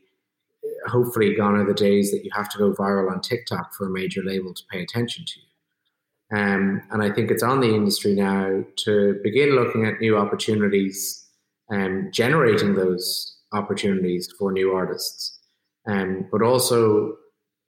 hopefully, 0.87 1.34
gone 1.34 1.56
are 1.56 1.66
the 1.66 1.74
days 1.74 2.11
that 2.12 2.24
you 2.24 2.30
have 2.32 2.48
to 2.50 2.58
go 2.58 2.72
viral 2.72 3.11
on 3.11 3.20
TikTok 3.20 3.74
for 3.74 3.87
a 3.87 3.90
major 3.90 4.22
label 4.22 4.54
to 4.54 4.62
pay 4.70 4.82
attention 4.82 5.24
to 5.26 5.40
you. 5.40 6.38
Um, 6.38 6.82
and 6.90 7.02
I 7.02 7.11
think 7.11 7.30
it's 7.30 7.42
on 7.42 7.61
the 7.61 7.74
industry 7.74 8.14
now 8.14 8.62
to 8.84 9.18
begin 9.22 9.50
looking 9.50 9.87
at 9.87 10.00
new 10.00 10.16
opportunities 10.16 11.26
and 11.70 12.12
generating 12.12 12.74
those 12.74 13.38
opportunities 13.52 14.30
for 14.38 14.52
new 14.52 14.72
artists, 14.72 15.38
um, 15.87 16.28
but 16.30 16.42
also 16.42 17.16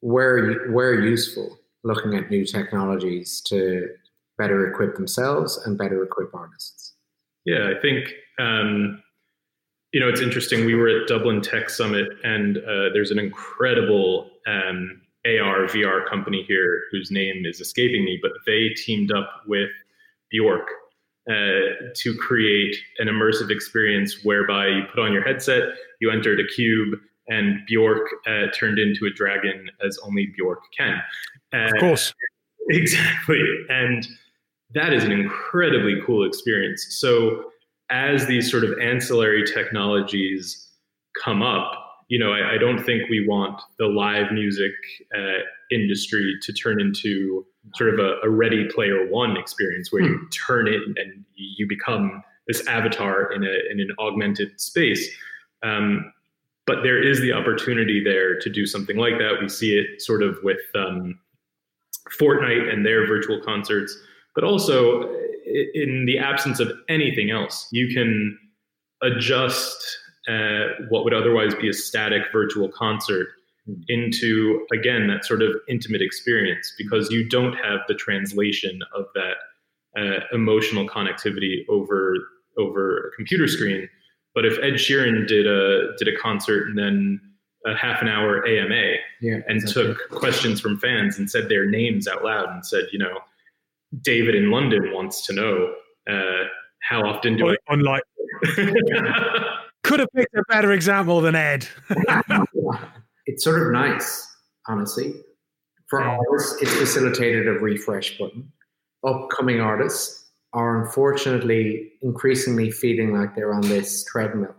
where 0.01 0.69
where 0.71 0.95
useful, 0.95 1.59
looking 1.85 2.15
at 2.15 2.31
new 2.31 2.45
technologies 2.45 3.41
to 3.43 3.89
better 4.41 4.67
equip 4.67 4.95
themselves 4.95 5.59
and 5.67 5.77
better 5.77 6.03
equip 6.03 6.35
artists. 6.35 6.95
Yeah, 7.45 7.71
I 7.77 7.81
think 7.81 8.09
um, 8.39 9.03
you 9.93 10.01
know 10.01 10.09
it's 10.09 10.23
interesting. 10.23 10.65
We 10.65 10.75
were 10.75 10.89
at 10.89 11.09
Dublin 11.09 11.43
Tech 11.43 11.69
Summit, 11.69 12.09
and 12.25 12.57
uh, 12.57 12.89
there's 12.95 13.11
an 13.11 13.19
incredible 13.19 14.31
um, 14.47 15.03
AR 15.27 15.67
VR 15.67 16.09
company 16.09 16.43
here 16.49 16.85
whose 16.91 17.11
name 17.11 17.45
is 17.45 17.61
escaping 17.61 18.05
me, 18.05 18.19
but 18.23 18.33
they 18.47 18.71
teamed 18.71 19.13
up 19.13 19.43
with 19.47 19.71
Bjork 20.31 20.69
uh, 21.29 21.93
to 21.95 22.15
create 22.19 22.75
an 22.99 23.09
immersive 23.09 23.51
experience 23.51 24.25
whereby 24.25 24.69
you 24.69 24.83
put 24.91 25.01
on 25.01 25.13
your 25.13 25.23
headset, 25.23 25.65
you 26.01 26.11
entered 26.11 26.41
a 26.41 26.47
cube, 26.47 26.99
and 27.29 27.61
Bjork 27.67 28.09
uh, 28.27 28.47
turned 28.59 28.79
into 28.79 29.05
a 29.07 29.11
dragon 29.11 29.71
as 29.87 29.99
only 30.03 30.33
Bjork 30.35 30.61
can. 30.77 31.01
Uh, 31.53 31.67
of 31.67 31.81
course. 31.81 32.15
Exactly. 32.73 33.43
And 33.69 34.07
that 34.75 34.93
is 34.93 35.05
an 35.05 35.13
incredibly 35.13 35.97
cool 36.07 36.27
experience. 36.27 36.87
So, 36.91 37.45
as 37.91 38.27
these 38.27 38.51
sort 38.51 38.65
of 38.65 38.79
ancillary 38.79 39.45
technologies 39.45 40.69
come 41.25 41.43
up, 41.43 41.73
you 42.09 42.19
know, 42.19 42.33
I, 42.33 42.55
I 42.55 42.59
don't 42.59 42.85
think 42.85 43.09
we 43.11 43.27
want 43.27 43.61
the 43.79 43.87
live 43.87 44.33
music 44.33 44.73
uh, 45.17 45.43
industry 45.71 46.37
to 46.43 46.53
turn 46.53 46.81
into 46.81 47.45
sort 47.75 47.93
of 47.93 48.01
a, 48.01 48.17
a 48.25 48.31
ready 48.31 48.69
player 48.69 49.07
one 49.09 49.37
experience 49.37 49.93
where 49.93 50.03
hmm. 50.03 50.13
you 50.13 50.29
turn 50.31 50.69
it 50.69 50.81
and 50.97 51.25
you 51.35 51.67
become 51.69 52.23
this 52.47 52.67
avatar 52.67 53.33
in, 53.33 53.45
a, 53.45 53.55
in 53.71 53.81
an 53.81 53.91
augmented 53.99 54.61
space. 54.61 55.09
Um, 55.63 56.13
but 56.67 56.83
there 56.83 57.03
is 57.03 57.21
the 57.21 57.33
opportunity 57.33 58.03
there 58.03 58.39
to 58.39 58.51
do 58.51 58.67
something 58.67 58.97
like 58.97 59.19
that. 59.19 59.39
We 59.41 59.49
see 59.49 59.77
it 59.77 60.01
sort 60.01 60.23
of 60.23 60.39
with 60.43 60.61
um, 60.75 61.19
Fortnite 62.19 62.73
and 62.73 62.85
their 62.85 63.07
virtual 63.07 63.41
concerts, 63.41 63.97
but 64.35 64.45
also 64.45 65.03
in 65.75 66.05
the 66.07 66.19
absence 66.19 66.61
of 66.61 66.71
anything 66.89 67.31
else, 67.31 67.69
you 67.73 67.93
can 67.93 68.39
adjust 69.03 69.99
uh, 70.29 70.67
what 70.91 71.05
would 71.05 71.15
otherwise 71.15 71.55
be 71.55 71.69
a 71.69 71.73
static 71.73 72.23
virtual 72.33 72.69
concert 72.69 73.29
into 73.89 74.67
again 74.73 75.07
that 75.07 75.25
sort 75.25 75.43
of 75.43 75.55
intimate 75.69 76.03
experience 76.03 76.73
because 76.77 77.11
you 77.11 77.29
don't 77.29 77.53
have 77.55 77.81
the 77.89 77.95
translation 77.95 78.81
of 78.95 79.05
that 79.15 79.37
uh, 79.99 80.21
emotional 80.33 80.89
connectivity 80.89 81.65
over 81.69 82.17
over 82.59 83.09
a 83.09 83.17
computer 83.17 83.47
screen. 83.47 83.89
But 84.35 84.45
if 84.45 84.59
Ed 84.59 84.75
Sheeran 84.75 85.27
did 85.27 85.47
a 85.47 85.97
did 85.99 86.09
a 86.09 86.17
concert 86.17 86.69
and 86.69 86.79
then 86.79 87.21
a 87.67 87.75
half 87.75 88.01
an 88.01 88.09
hour 88.09 88.47
AMA 88.47 88.95
yeah, 89.21 89.41
and 89.47 89.59
exactly. 89.59 89.85
took 89.85 90.09
questions 90.11 90.61
from 90.61 90.79
fans 90.79 91.19
and 91.19 91.31
said 91.31 91.49
their 91.49 91.67
names 91.67 92.09
out 92.09 92.25
loud 92.25 92.49
and 92.49 92.65
said, 92.65 92.85
you 92.91 92.99
know, 92.99 93.19
David 94.03 94.35
in 94.35 94.51
London 94.51 94.93
wants 94.93 95.27
to 95.27 95.33
know 95.33 95.75
uh, 96.09 96.45
how 96.83 97.03
often 97.03 97.37
do 97.37 97.51
I 97.51 97.57
unlike 97.69 98.03
could 99.83 100.01
have 100.01 100.09
picked 100.15 100.35
a 100.35 100.43
better 100.49 100.73
example 100.73 101.21
than 101.21 101.35
Ed. 101.35 101.67
it's 103.27 103.45
sort 103.45 103.63
of 103.63 103.73
nice, 103.73 104.27
honestly. 104.69 105.15
For 105.89 106.03
artists, 106.03 106.63
it's 106.63 106.73
facilitated 106.75 107.49
a 107.49 107.53
refresh 107.53 108.17
button. 108.19 108.53
Upcoming 109.05 109.61
artists 109.61 110.31
are 110.53 110.85
unfortunately 110.85 111.93
increasingly 112.03 112.71
feeling 112.71 113.17
like 113.17 113.35
they're 113.35 113.55
on 113.55 113.63
this 113.63 114.05
treadmill 114.05 114.55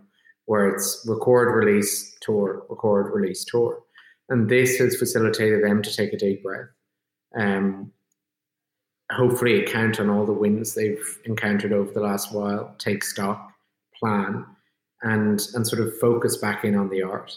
where 0.46 0.68
it's 0.68 1.04
record, 1.08 1.54
release, 1.54 2.16
tour, 2.20 2.66
record, 2.68 3.12
release, 3.14 3.44
tour. 3.44 3.82
And 4.28 4.48
this 4.48 4.76
has 4.78 4.96
facilitated 4.96 5.64
them 5.64 5.82
to 5.82 5.94
take 5.94 6.12
a 6.12 6.18
deep 6.18 6.42
breath. 6.42 6.68
Um, 7.38 7.92
hopefully, 9.10 9.62
account 9.62 10.00
on 10.00 10.10
all 10.10 10.24
the 10.24 10.32
wins 10.32 10.74
they've 10.74 11.18
encountered 11.24 11.72
over 11.72 11.92
the 11.92 12.00
last 12.00 12.32
while, 12.32 12.74
take 12.78 13.04
stock, 13.04 13.52
plan, 13.98 14.44
and 15.02 15.40
and 15.54 15.66
sort 15.66 15.82
of 15.82 15.98
focus 15.98 16.36
back 16.36 16.64
in 16.64 16.76
on 16.76 16.88
the 16.88 17.02
art. 17.02 17.32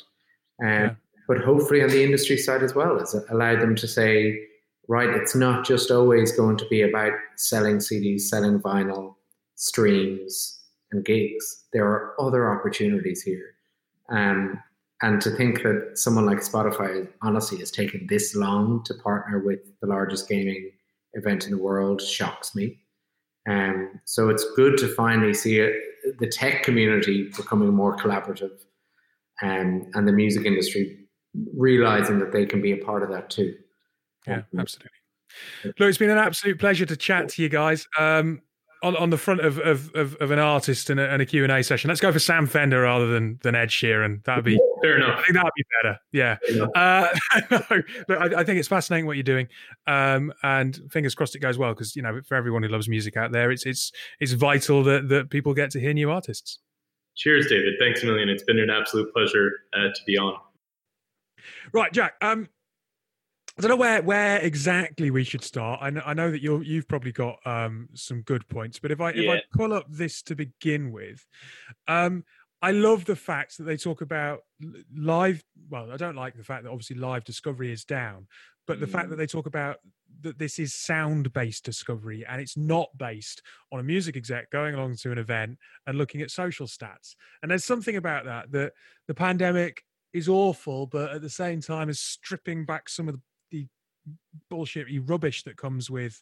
Um, 0.62 0.68
yeah 0.68 0.96
but 1.28 1.40
hopefully 1.40 1.82
on 1.82 1.90
the 1.90 2.04
industry 2.04 2.38
side 2.38 2.64
as 2.64 2.76
well, 2.76 3.00
has 3.00 3.16
allowed 3.30 3.62
them 3.62 3.76
to 3.76 3.88
say, 3.88 4.40
right, 4.88 5.10
it's 5.10 5.36
not 5.36 5.66
just 5.66 5.92
always 5.92 6.32
going 6.32 6.58
to 6.58 6.68
be 6.68 6.82
about 6.82 7.14
selling 7.36 7.78
CDs, 7.78 8.22
selling 8.22 8.60
vinyl, 8.60 9.16
streams, 9.56 10.62
and 10.92 11.04
gigs. 11.04 11.64
There 11.74 11.86
are 11.86 12.14
other 12.20 12.52
opportunities 12.52 13.24
here. 13.24 13.56
Um, 14.10 14.62
and 15.02 15.20
to 15.22 15.32
think 15.32 15.64
that 15.64 15.94
someone 15.96 16.26
like 16.26 16.40
Spotify 16.40 17.08
honestly 17.22 17.58
has 17.58 17.72
taken 17.72 18.06
this 18.08 18.36
long 18.36 18.84
to 18.86 18.94
partner 18.94 19.40
with 19.40 19.60
the 19.82 19.88
largest 19.88 20.30
gaming 20.30 20.72
event 21.16 21.46
in 21.46 21.52
the 21.52 21.58
world 21.58 22.02
shocks 22.02 22.56
me. 22.56 22.78
Um, 23.48 24.00
so 24.06 24.30
it's 24.30 24.46
good 24.56 24.78
to 24.78 24.88
finally 24.88 25.34
see 25.34 25.60
it, 25.60 25.76
the 26.20 26.28
tech 26.28 26.64
community 26.64 27.30
becoming 27.36 27.74
more 27.74 27.98
collaborative 27.98 28.52
um, 29.42 29.90
and 29.94 30.08
the 30.08 30.12
music 30.12 30.46
industry 30.46 31.00
realizing 31.56 32.20
that 32.20 32.32
they 32.32 32.46
can 32.46 32.62
be 32.62 32.72
a 32.72 32.78
part 32.78 33.04
of 33.04 33.10
that 33.10 33.30
too. 33.30 33.56
Yeah, 34.28 34.42
absolutely. 34.58 34.92
Look, 35.64 35.90
it's 35.90 35.98
been 35.98 36.10
an 36.10 36.18
absolute 36.18 36.60
pleasure 36.60 36.86
to 36.86 36.96
chat 36.96 37.30
to 37.30 37.42
you 37.42 37.50
guys. 37.50 37.88
Um, 37.98 38.42
on, 38.84 38.96
on 38.98 39.10
the 39.10 39.18
front 39.18 39.42
of, 39.42 39.58
of, 39.60 39.94
of, 39.96 40.16
of 40.16 40.32
an 40.32 40.40
artist 40.40 40.90
and 40.90 41.00
a, 41.00 41.10
and 41.10 41.22
a 41.22 41.26
Q&A 41.26 41.64
session, 41.64 41.88
let's 41.88 42.02
go 42.02 42.12
for 42.12 42.20
Sam 42.20 42.48
Fender 42.48 42.82
rather 42.82 43.08
than, 43.08 43.40
than 43.44 43.56
Ed 43.56 43.70
Sheeran. 43.70 44.24
That'd 44.24 44.44
be 44.44 44.60
fair 44.82 44.98
enough. 44.98 45.20
I 45.20 45.24
think 45.24 45.36
that'd 45.36 45.52
be 45.56 45.64
better. 45.82 46.00
Yeah. 46.12 46.38
Uh, 46.76 47.08
no, 47.52 47.84
but 48.08 48.18
I, 48.18 48.42
I, 48.42 48.44
think 48.44 48.60
it's 48.60 48.68
fascinating 48.68 49.06
what 49.06 49.16
you're 49.16 49.24
doing. 49.24 49.48
Um, 49.88 50.34
and 50.44 50.80
fingers 50.90 51.16
crossed 51.16 51.36
it 51.36 51.40
goes 51.40 51.58
well 51.58 51.74
because, 51.74 51.96
you 51.96 52.02
know, 52.02 52.22
for 52.26 52.36
everyone 52.36 52.64
who 52.64 52.70
loves 52.70 52.88
music 52.88 53.18
out 53.18 53.32
there, 53.32 53.52
it's, 53.52 53.66
it's, 53.66 53.92
it's 54.20 54.34
vital 54.34 54.84
that, 54.84 55.10
that 55.10 55.30
people 55.30 55.54
get 55.54 55.72
to 55.72 55.80
hear 55.80 55.94
new 55.94 56.12
artists. 56.12 56.60
Cheers, 57.16 57.48
David. 57.48 57.76
Thanks 57.80 58.04
a 58.04 58.06
million. 58.06 58.30
It's 58.30 58.44
been 58.44 58.60
an 58.60 58.70
absolute 58.70 59.12
pleasure 59.14 59.52
uh, 59.74 59.88
to 59.94 60.02
be 60.06 60.18
on. 60.18 60.36
Right, 61.74 61.92
Jack. 61.92 62.16
Um, 62.22 62.50
I 63.58 63.62
don't 63.62 63.70
know 63.70 63.78
where 63.78 64.02
where 64.02 64.40
exactly 64.40 65.12
we 65.12 65.24
should 65.24 65.44
start. 65.44 65.80
I 65.82 65.90
know, 65.90 66.02
I 66.06 66.14
know 66.14 66.30
that 66.30 66.42
you 66.42 66.62
you've 66.62 66.88
probably 66.88 67.14
got 67.14 67.38
um, 67.46 67.88
some 67.94 68.22
good 68.22 68.48
points, 68.50 68.80
but 68.80 68.92
if 68.92 69.00
I 69.00 69.12
yeah. 69.12 69.32
if 69.34 69.40
I 69.40 69.58
pull 69.58 69.74
up 69.74 69.86
this 69.90 70.22
to 70.24 70.36
begin 70.36 70.92
with, 70.92 71.26
um, 71.88 72.26
I 72.62 72.72
love 72.72 73.06
the 73.06 73.16
fact 73.16 73.58
that 73.58 73.64
they 73.64 73.78
talk 73.78 74.02
about 74.02 74.42
live. 74.94 75.42
Well, 75.70 75.92
I 75.92 75.98
don't 75.98 76.16
like 76.16 76.36
the 76.36 76.44
fact 76.44 76.64
that 76.64 76.70
obviously 76.70 76.98
live 76.98 77.24
discovery 77.24 77.72
is 77.72 77.86
down, 77.86 78.28
but 78.68 78.80
the 78.80 78.88
fact 78.88 79.10
that 79.10 79.16
mm. 79.16 79.20
they 79.20 79.28
talk 79.28 79.46
about 79.46 79.78
that 80.22 80.40
this 80.40 80.60
is 80.60 80.74
sound 80.74 81.32
based 81.34 81.64
discovery 81.64 82.26
and 82.28 82.42
it's 82.42 82.58
not 82.58 82.90
based 82.98 83.42
on 83.72 83.80
a 83.80 83.84
music 83.84 84.16
exec 84.16 84.50
going 84.50 84.74
along 84.76 84.96
to 84.96 85.12
an 85.12 85.18
event 85.18 85.58
and 85.88 85.98
looking 85.98 86.22
at 86.22 86.32
social 86.32 86.68
stats. 86.68 87.16
And 87.42 87.52
there's 87.52 87.66
something 87.66 87.96
about 87.96 88.26
that 88.26 88.52
that 88.52 88.74
the 89.08 89.14
pandemic 89.14 89.84
is 90.14 90.30
awful, 90.30 90.88
but 90.88 91.12
at 91.12 91.22
the 91.22 91.30
same 91.30 91.62
time 91.62 91.90
is 91.90 92.00
stripping 92.00 92.66
back 92.66 92.90
some 92.90 93.08
of 93.08 93.16
the, 93.16 93.22
the 93.52 93.68
bullshit 94.50 94.88
rubbish 95.00 95.44
that 95.44 95.58
comes 95.58 95.90
with 95.90 96.22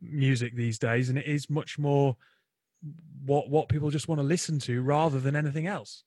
music 0.00 0.54
these 0.54 0.78
days, 0.78 1.08
and 1.08 1.18
it 1.18 1.26
is 1.26 1.50
much 1.50 1.78
more 1.78 2.16
what 3.24 3.50
what 3.50 3.68
people 3.68 3.90
just 3.90 4.08
want 4.08 4.20
to 4.20 4.26
listen 4.26 4.58
to 4.60 4.82
rather 4.82 5.20
than 5.20 5.36
anything 5.36 5.66
else. 5.66 6.04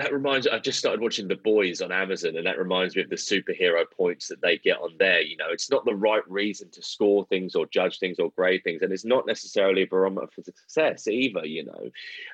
That 0.00 0.12
reminds 0.12 0.46
I've 0.46 0.62
just 0.62 0.78
started 0.78 1.00
watching 1.00 1.28
The 1.28 1.36
Boys 1.36 1.80
on 1.80 1.92
Amazon, 1.92 2.36
and 2.36 2.46
that 2.46 2.58
reminds 2.58 2.96
me 2.96 3.02
of 3.02 3.10
the 3.10 3.16
superhero 3.16 3.84
points 3.96 4.28
that 4.28 4.40
they 4.40 4.58
get 4.58 4.78
on 4.78 4.94
there. 4.98 5.20
You 5.20 5.36
know, 5.36 5.50
it's 5.50 5.70
not 5.70 5.84
the 5.84 5.94
right 5.94 6.28
reason 6.28 6.70
to 6.72 6.82
score 6.82 7.24
things 7.26 7.54
or 7.54 7.66
judge 7.66 7.98
things 7.98 8.18
or 8.18 8.30
grade 8.30 8.62
things, 8.64 8.82
and 8.82 8.92
it's 8.92 9.04
not 9.04 9.26
necessarily 9.26 9.82
a 9.82 9.86
barometer 9.86 10.28
for 10.34 10.42
success 10.42 11.06
either. 11.06 11.46
You 11.46 11.66
know, 11.66 11.90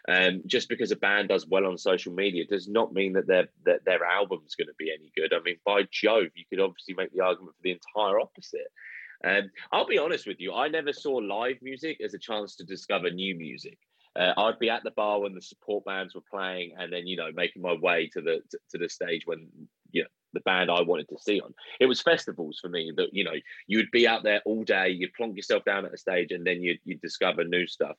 um, 0.09 0.42
just 0.46 0.68
because 0.68 0.90
a 0.90 0.96
band 0.96 1.29
does 1.29 1.46
well 1.46 1.66
on 1.66 1.79
social 1.79 2.12
media 2.12 2.44
does 2.46 2.68
not 2.68 2.92
mean 2.92 3.12
that 3.14 3.27
their 3.27 3.48
that 3.64 3.85
their 3.85 4.05
album's 4.05 4.55
going 4.55 4.68
to 4.68 4.74
be 4.79 4.92
any 4.92 5.12
good. 5.16 5.33
I 5.33 5.42
mean, 5.42 5.57
by 5.64 5.83
Jove, 5.90 6.31
you 6.35 6.44
could 6.48 6.61
obviously 6.61 6.94
make 6.94 7.12
the 7.12 7.24
argument 7.24 7.57
for 7.57 7.62
the 7.62 7.72
entire 7.72 8.20
opposite. 8.20 8.70
Um, 9.24 9.50
I'll 9.72 9.87
be 9.87 9.98
honest 9.98 10.27
with 10.27 10.38
you, 10.38 10.53
I 10.53 10.68
never 10.68 10.92
saw 10.92 11.14
live 11.14 11.57
music 11.62 11.98
as 12.05 12.14
a 12.14 12.18
chance 12.18 12.57
to 12.57 12.64
discover 12.64 13.11
new 13.11 13.35
music 13.35 13.79
uh, 14.16 14.33
I'd 14.37 14.59
be 14.59 14.70
at 14.70 14.85
the 14.85 14.92
bar 14.92 15.20
when 15.20 15.35
the 15.35 15.42
support 15.42 15.85
bands 15.85 16.14
were 16.14 16.22
playing, 16.31 16.74
and 16.79 16.92
then 16.92 17.07
you 17.07 17.16
know 17.16 17.31
making 17.33 17.62
my 17.62 17.74
way 17.74 18.09
to 18.12 18.20
the 18.20 18.40
to, 18.50 18.59
to 18.70 18.79
the 18.79 18.88
stage 18.88 19.22
when 19.27 19.48
you 19.90 20.03
know 20.03 20.09
the 20.33 20.40
band 20.40 20.70
I 20.70 20.83
wanted 20.83 21.09
to 21.09 21.18
see 21.18 21.40
on. 21.40 21.55
It 21.81 21.87
was 21.87 22.00
festivals 22.00 22.59
for 22.61 22.68
me 22.68 22.92
that 22.96 23.12
you 23.12 23.24
know 23.24 23.35
you'd 23.66 23.90
be 23.90 24.07
out 24.07 24.22
there 24.22 24.40
all 24.44 24.64
day, 24.64 24.90
you'd 24.90 25.14
plonk 25.14 25.37
yourself 25.37 25.64
down 25.64 25.85
at 25.85 25.94
a 25.94 25.98
stage, 25.98 26.31
and 26.31 26.46
then 26.46 26.62
you'd, 26.62 26.81
you'd 26.85 27.00
discover 27.00 27.44
new 27.44 27.66
stuff. 27.66 27.96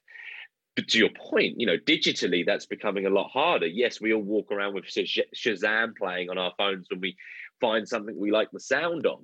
But 0.76 0.90
to 0.90 0.98
your 0.98 1.10
point, 1.10 1.60
you 1.60 1.66
know, 1.66 1.78
digitally 1.78 2.46
that's 2.46 2.66
becoming 2.66 3.06
a 3.06 3.10
lot 3.10 3.32
harder. 3.32 3.68
Yes, 3.68 4.02
we 4.02 4.14
all 4.14 4.22
walk 4.22 4.52
around 4.52 4.74
with 4.74 4.86
Shazam 4.86 5.96
playing 5.98 6.30
on 6.30 6.38
our 6.38 6.54
phones 6.58 6.88
when 6.90 7.02
we 7.02 7.16
find 7.62 7.88
something 7.88 8.18
we 8.18 8.32
like 8.32 8.52
the 8.52 8.60
sound 8.60 9.06
of, 9.06 9.20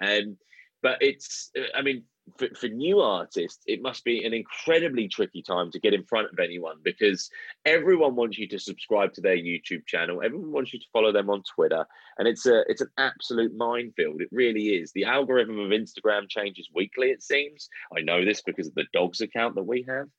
and 0.00 0.36
but 0.82 0.98
it's 1.02 1.50
I 1.74 1.82
mean 1.82 2.04
for, 2.36 2.48
for 2.54 2.68
new 2.68 3.00
artists, 3.00 3.62
it 3.66 3.82
must 3.82 4.04
be 4.04 4.24
an 4.24 4.32
incredibly 4.32 5.08
tricky 5.08 5.42
time 5.42 5.70
to 5.72 5.80
get 5.80 5.94
in 5.94 6.04
front 6.04 6.28
of 6.32 6.38
anyone 6.38 6.76
because 6.82 7.30
everyone 7.64 8.16
wants 8.16 8.38
you 8.38 8.48
to 8.48 8.58
subscribe 8.58 9.12
to 9.14 9.20
their 9.20 9.36
YouTube 9.36 9.86
channel. 9.86 10.22
Everyone 10.22 10.52
wants 10.52 10.72
you 10.72 10.78
to 10.78 10.86
follow 10.92 11.12
them 11.12 11.30
on 11.30 11.42
Twitter, 11.54 11.86
and 12.18 12.28
it's 12.28 12.46
a 12.46 12.62
it's 12.68 12.80
an 12.80 12.90
absolute 12.98 13.56
minefield. 13.56 14.20
It 14.20 14.28
really 14.32 14.68
is. 14.68 14.92
The 14.92 15.04
algorithm 15.04 15.58
of 15.58 15.70
Instagram 15.70 16.28
changes 16.28 16.68
weekly. 16.74 17.08
It 17.08 17.22
seems. 17.22 17.68
I 17.96 18.00
know 18.00 18.24
this 18.24 18.42
because 18.42 18.68
of 18.68 18.74
the 18.74 18.86
dogs 18.92 19.20
account 19.20 19.54
that 19.56 19.66
we 19.66 19.84
have, 19.88 20.06
um, 20.06 20.10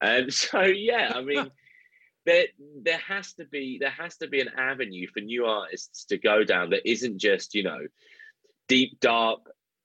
and 0.00 0.32
so 0.32 0.62
yeah, 0.62 1.12
I 1.14 1.22
mean. 1.22 1.50
there 2.24 2.46
there 2.82 2.98
has 2.98 3.34
to 3.34 3.44
be 3.44 3.78
there 3.80 3.88
has 3.88 4.16
to 4.16 4.26
be 4.26 4.40
an 4.40 4.50
avenue 4.58 5.06
for 5.14 5.20
new 5.20 5.46
artists 5.46 6.06
to 6.06 6.18
go 6.18 6.42
down 6.42 6.70
that 6.70 6.82
isn't 6.84 7.18
just 7.18 7.54
you 7.54 7.62
know 7.62 7.78
deep 8.66 8.98
dark 8.98 9.38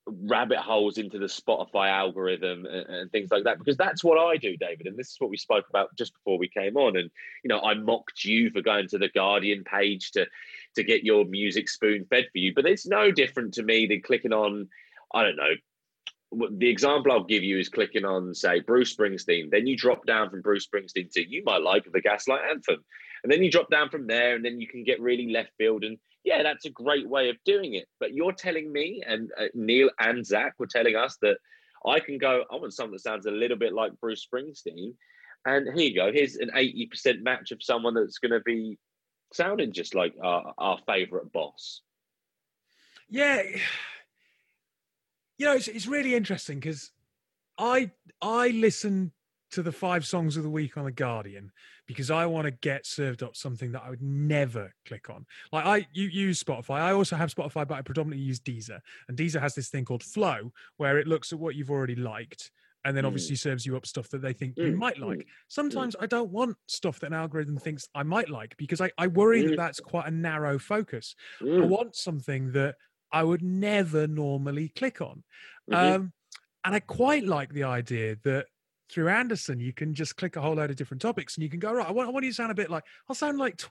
rabbit 0.08 0.58
holes 0.58 0.98
into 0.98 1.20
the 1.20 1.28
Spotify 1.28 1.90
algorithm 1.90 2.66
and, 2.66 2.88
and, 2.88 3.12
things 3.12 3.30
like 3.30 3.44
that 3.44 3.60
because 3.60 3.78
that's 3.78 4.04
what 4.04 4.18
I 4.18 4.38
do, 4.38 4.58
David. 4.58 4.88
And 4.88 4.98
this 4.98 5.10
is 5.10 5.18
what 5.20 5.30
we 5.30 5.38
spoke 5.38 5.66
about 5.70 5.96
just 5.96 6.14
before 6.14 6.38
we 6.38 6.48
came 6.48 6.76
on. 6.76 6.98
And 6.98 7.10
you 7.44 7.50
know, 7.50 7.62
I 7.62 7.76
mocked 7.76 8.26
you 8.26 8.50
for 8.50 8.62
going 8.62 8.88
to 8.90 8.98
the 8.98 9.10
Guardian 9.10 9.64
page 9.64 10.12
to 10.12 10.26
to 10.76 10.84
get 10.84 11.04
your 11.04 11.26
music 11.26 11.70
spoon 11.70 12.06
fed 12.10 12.28
for 12.32 12.40
you, 12.40 12.54
but 12.54 12.66
it's 12.66 12.88
no 12.88 13.12
different 13.12 13.54
to 13.56 13.64
me 13.64 13.88
than 13.88 14.02
clicking 14.02 14.34
on, 14.34 14.70
I 15.14 15.24
don't 15.24 15.36
know. 15.36 15.54
The 16.58 16.70
example 16.70 17.12
I'll 17.12 17.26
give 17.26 17.44
you 17.44 17.60
is 17.60 17.68
clicking 17.68 18.06
on, 18.06 18.34
say, 18.34 18.62
Bruce 18.62 18.96
Springsteen. 18.96 19.52
Then 19.52 19.68
you 19.68 19.76
drop 19.76 20.06
down 20.06 20.30
from 20.30 20.42
Bruce 20.42 20.66
Springsteen 20.66 21.12
to 21.12 21.30
you 21.30 21.44
might 21.44 21.62
like 21.62 21.92
the 21.92 22.00
Gaslight 22.00 22.40
Anthem, 22.50 22.86
and 23.24 23.32
then 23.32 23.44
you 23.44 23.52
drop 23.52 23.70
down 23.70 23.90
from 23.90 24.08
there, 24.08 24.36
and 24.36 24.44
then 24.44 24.60
you 24.60 24.68
can 24.68 24.84
get 24.84 25.02
really 25.02 25.32
left 25.32 25.52
field 25.58 25.84
and 25.84 25.98
yeah, 26.24 26.44
that's 26.44 26.66
a 26.66 26.70
great 26.70 27.08
way 27.08 27.30
of 27.30 27.38
doing 27.46 27.74
it. 27.74 27.88
But 28.00 28.14
you're 28.14 28.32
telling 28.32 28.72
me, 28.72 29.02
and 29.06 29.32
uh, 29.40 29.46
Neil 29.54 29.90
and 30.00 30.26
Zach 30.26 30.54
were 30.60 30.68
telling 30.68 30.96
us 30.96 31.18
that 31.22 31.38
I 31.86 32.00
can 32.00 32.18
go, 32.18 32.44
I 32.52 32.56
want 32.56 32.74
something 32.74 32.94
that 32.94 33.02
sounds 33.02 33.26
a 33.26 33.32
little 33.32 33.58
bit 33.58 33.74
like 33.74 34.00
Bruce 34.00 34.28
Springsteen. 34.32 34.94
And 35.46 35.68
here 35.78 35.90
you 35.90 35.96
go. 35.96 36.12
Here's 36.12 36.36
an 36.36 36.52
80% 36.56 37.24
match 37.24 37.52
of 37.52 37.64
someone 37.64 37.96
that's 37.96 38.20
going 38.20 38.32
to 38.32 38.42
be 38.42 38.78
sounding 39.34 39.74
just 39.74 39.96
like 39.96 40.14
our, 40.24 40.54
our 40.58 40.78
favorite 40.88 41.32
boss. 41.32 41.82
Yeah. 43.10 43.42
You 45.38 45.48
know, 45.48 45.54
it's, 45.54 45.68
it's 45.68 45.88
really 45.88 46.14
interesting 46.14 46.60
because 46.60 46.92
I 47.58 47.90
I 48.22 48.50
listen 48.50 49.12
to 49.52 49.62
the 49.62 49.72
five 49.72 50.06
songs 50.06 50.38
of 50.38 50.44
the 50.44 50.50
week 50.50 50.78
on 50.78 50.86
the 50.86 50.92
Guardian 50.92 51.52
because 51.88 52.10
I 52.10 52.26
want 52.26 52.46
to 52.46 52.52
get 52.52 52.86
served 52.86 53.22
up 53.22 53.36
something 53.36 53.72
that 53.74 53.84
I 53.86 53.90
would 53.90 54.02
never 54.02 54.74
click 54.86 55.10
on. 55.10 55.26
Like 55.52 55.66
I 55.66 55.88
you 55.92 56.08
use 56.08 56.42
Spotify. 56.42 56.80
I 56.80 56.94
also 56.94 57.16
have 57.16 57.34
Spotify, 57.34 57.68
but 57.68 57.72
I 57.72 57.82
predominantly 57.82 58.26
use 58.26 58.40
Deezer. 58.40 58.80
And 59.08 59.18
Deezer 59.18 59.42
has 59.42 59.56
this 59.56 59.70
thing 59.70 59.86
called 59.86 60.04
Flow, 60.04 60.52
where 60.78 61.00
it 61.00 61.08
looks 61.08 61.34
at 61.34 61.40
what 61.40 61.56
you've 61.56 61.72
already 61.72 61.96
liked 61.96 62.52
and 62.84 62.98
then 62.98 63.06
obviously 63.06 63.36
mm. 63.36 63.40
serves 63.40 63.66
you 63.66 63.78
up 63.78 63.86
stuff 63.86 64.10
that 64.10 64.22
they 64.22 64.34
think 64.34 64.56
mm. 64.56 64.66
you 64.66 64.76
might 64.76 64.98
like. 64.98 65.20
Mm. 65.20 65.26
Sometimes 65.48 65.96
mm. 65.96 66.04
I 66.04 66.08
don't 66.08 66.32
want 66.32 66.58
stuff 66.68 67.00
that 67.00 67.08
an 67.08 67.14
algorithm 67.14 67.58
thinks 67.58 67.88
I 67.94 68.04
might 68.04 68.30
like 68.30 68.56
because 68.58 68.82
I, 68.82 68.90
I 68.98 69.08
worry 69.08 69.44
that 69.44 69.54
mm. 69.54 69.58
that's 69.58 69.80
quite 69.80 70.08
a 70.08 70.12
narrow 70.12 70.58
focus. 70.58 71.16
I 71.42 71.46
mm. 71.46 71.68
want 71.68 71.96
something 71.96 72.52
that 72.54 72.76
I 73.12 73.24
would 73.24 73.44
never 73.44 74.08
normally 74.08 74.70
click 74.70 75.02
on. 75.02 75.24
Mm-hmm. 75.70 75.96
Um, 75.96 76.14
and 76.64 76.76
I 76.76 76.80
quite 76.80 77.26
like 77.26 77.54
the 77.54 77.64
idea 77.64 78.18
that 78.24 78.48
through 78.92 79.10
Anderson, 79.10 79.60
you 79.60 79.74
can 79.74 79.94
just 79.94 80.18
click 80.18 80.36
a 80.36 80.42
whole 80.42 80.56
load 80.56 80.70
of 80.70 80.76
different 80.76 81.02
topics 81.02 81.36
and 81.36 81.44
you 81.44 81.50
can 81.50 81.60
go, 81.60 81.72
right, 81.72 81.88
I 81.88 81.92
want, 81.92 82.10
I 82.10 82.12
want 82.12 82.26
you 82.26 82.32
to 82.32 82.36
sound 82.36 82.52
a 82.52 82.56
bit 82.56 82.70
like, 82.70 82.84
I'll 83.08 83.16
sound 83.16 83.38
like 83.38 83.62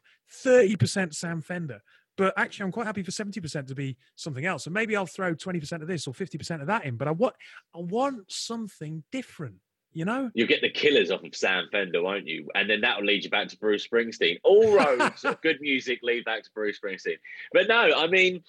30% 0.45 1.15
Sam 1.15 1.43
Fender, 1.43 1.81
but 2.17 2.33
actually 2.37 2.65
I'm 2.65 2.73
quite 2.73 2.87
happy 2.87 3.03
for 3.03 3.11
70% 3.11 3.67
to 3.67 3.75
be 3.75 3.97
something 4.17 4.47
else. 4.47 4.67
And 4.67 4.75
maybe 4.75 4.97
I'll 4.97 5.07
throw 5.07 5.35
20% 5.35 5.83
of 5.83 5.89
this 5.89 6.07
or 6.07 6.15
50% 6.15 6.61
of 6.61 6.67
that 6.69 6.85
in, 6.85 6.97
but 6.97 7.09
I 7.09 7.13
want, 7.13 7.35
I 7.75 7.81
want 7.81 8.31
something 8.31 9.05
different. 9.13 9.57
You 9.93 10.05
know, 10.05 10.31
you 10.35 10.47
get 10.47 10.61
the 10.61 10.71
killers 10.71 11.11
off 11.11 11.25
of 11.25 11.35
Sam 11.35 11.65
Fender, 11.73 12.01
won't 12.01 12.29
you? 12.29 12.47
And 12.55 12.71
then 12.71 12.83
that'll 12.83 13.05
lead 13.05 13.25
you 13.25 13.31
back 13.31 13.49
to 13.49 13.59
Bruce 13.59 13.89
Springsteen. 13.89 14.39
All 14.45 14.73
roads 14.77 15.25
of 15.25 15.43
good 15.43 15.61
music 15.61 15.99
lead 16.05 16.25
back 16.25 16.45
to 16.45 16.51
Bruce 16.55 16.79
Springsteen. 16.79 17.19
But 17.53 17.67
no, 17.67 17.91
I 17.97 18.07
mean, 18.07 18.45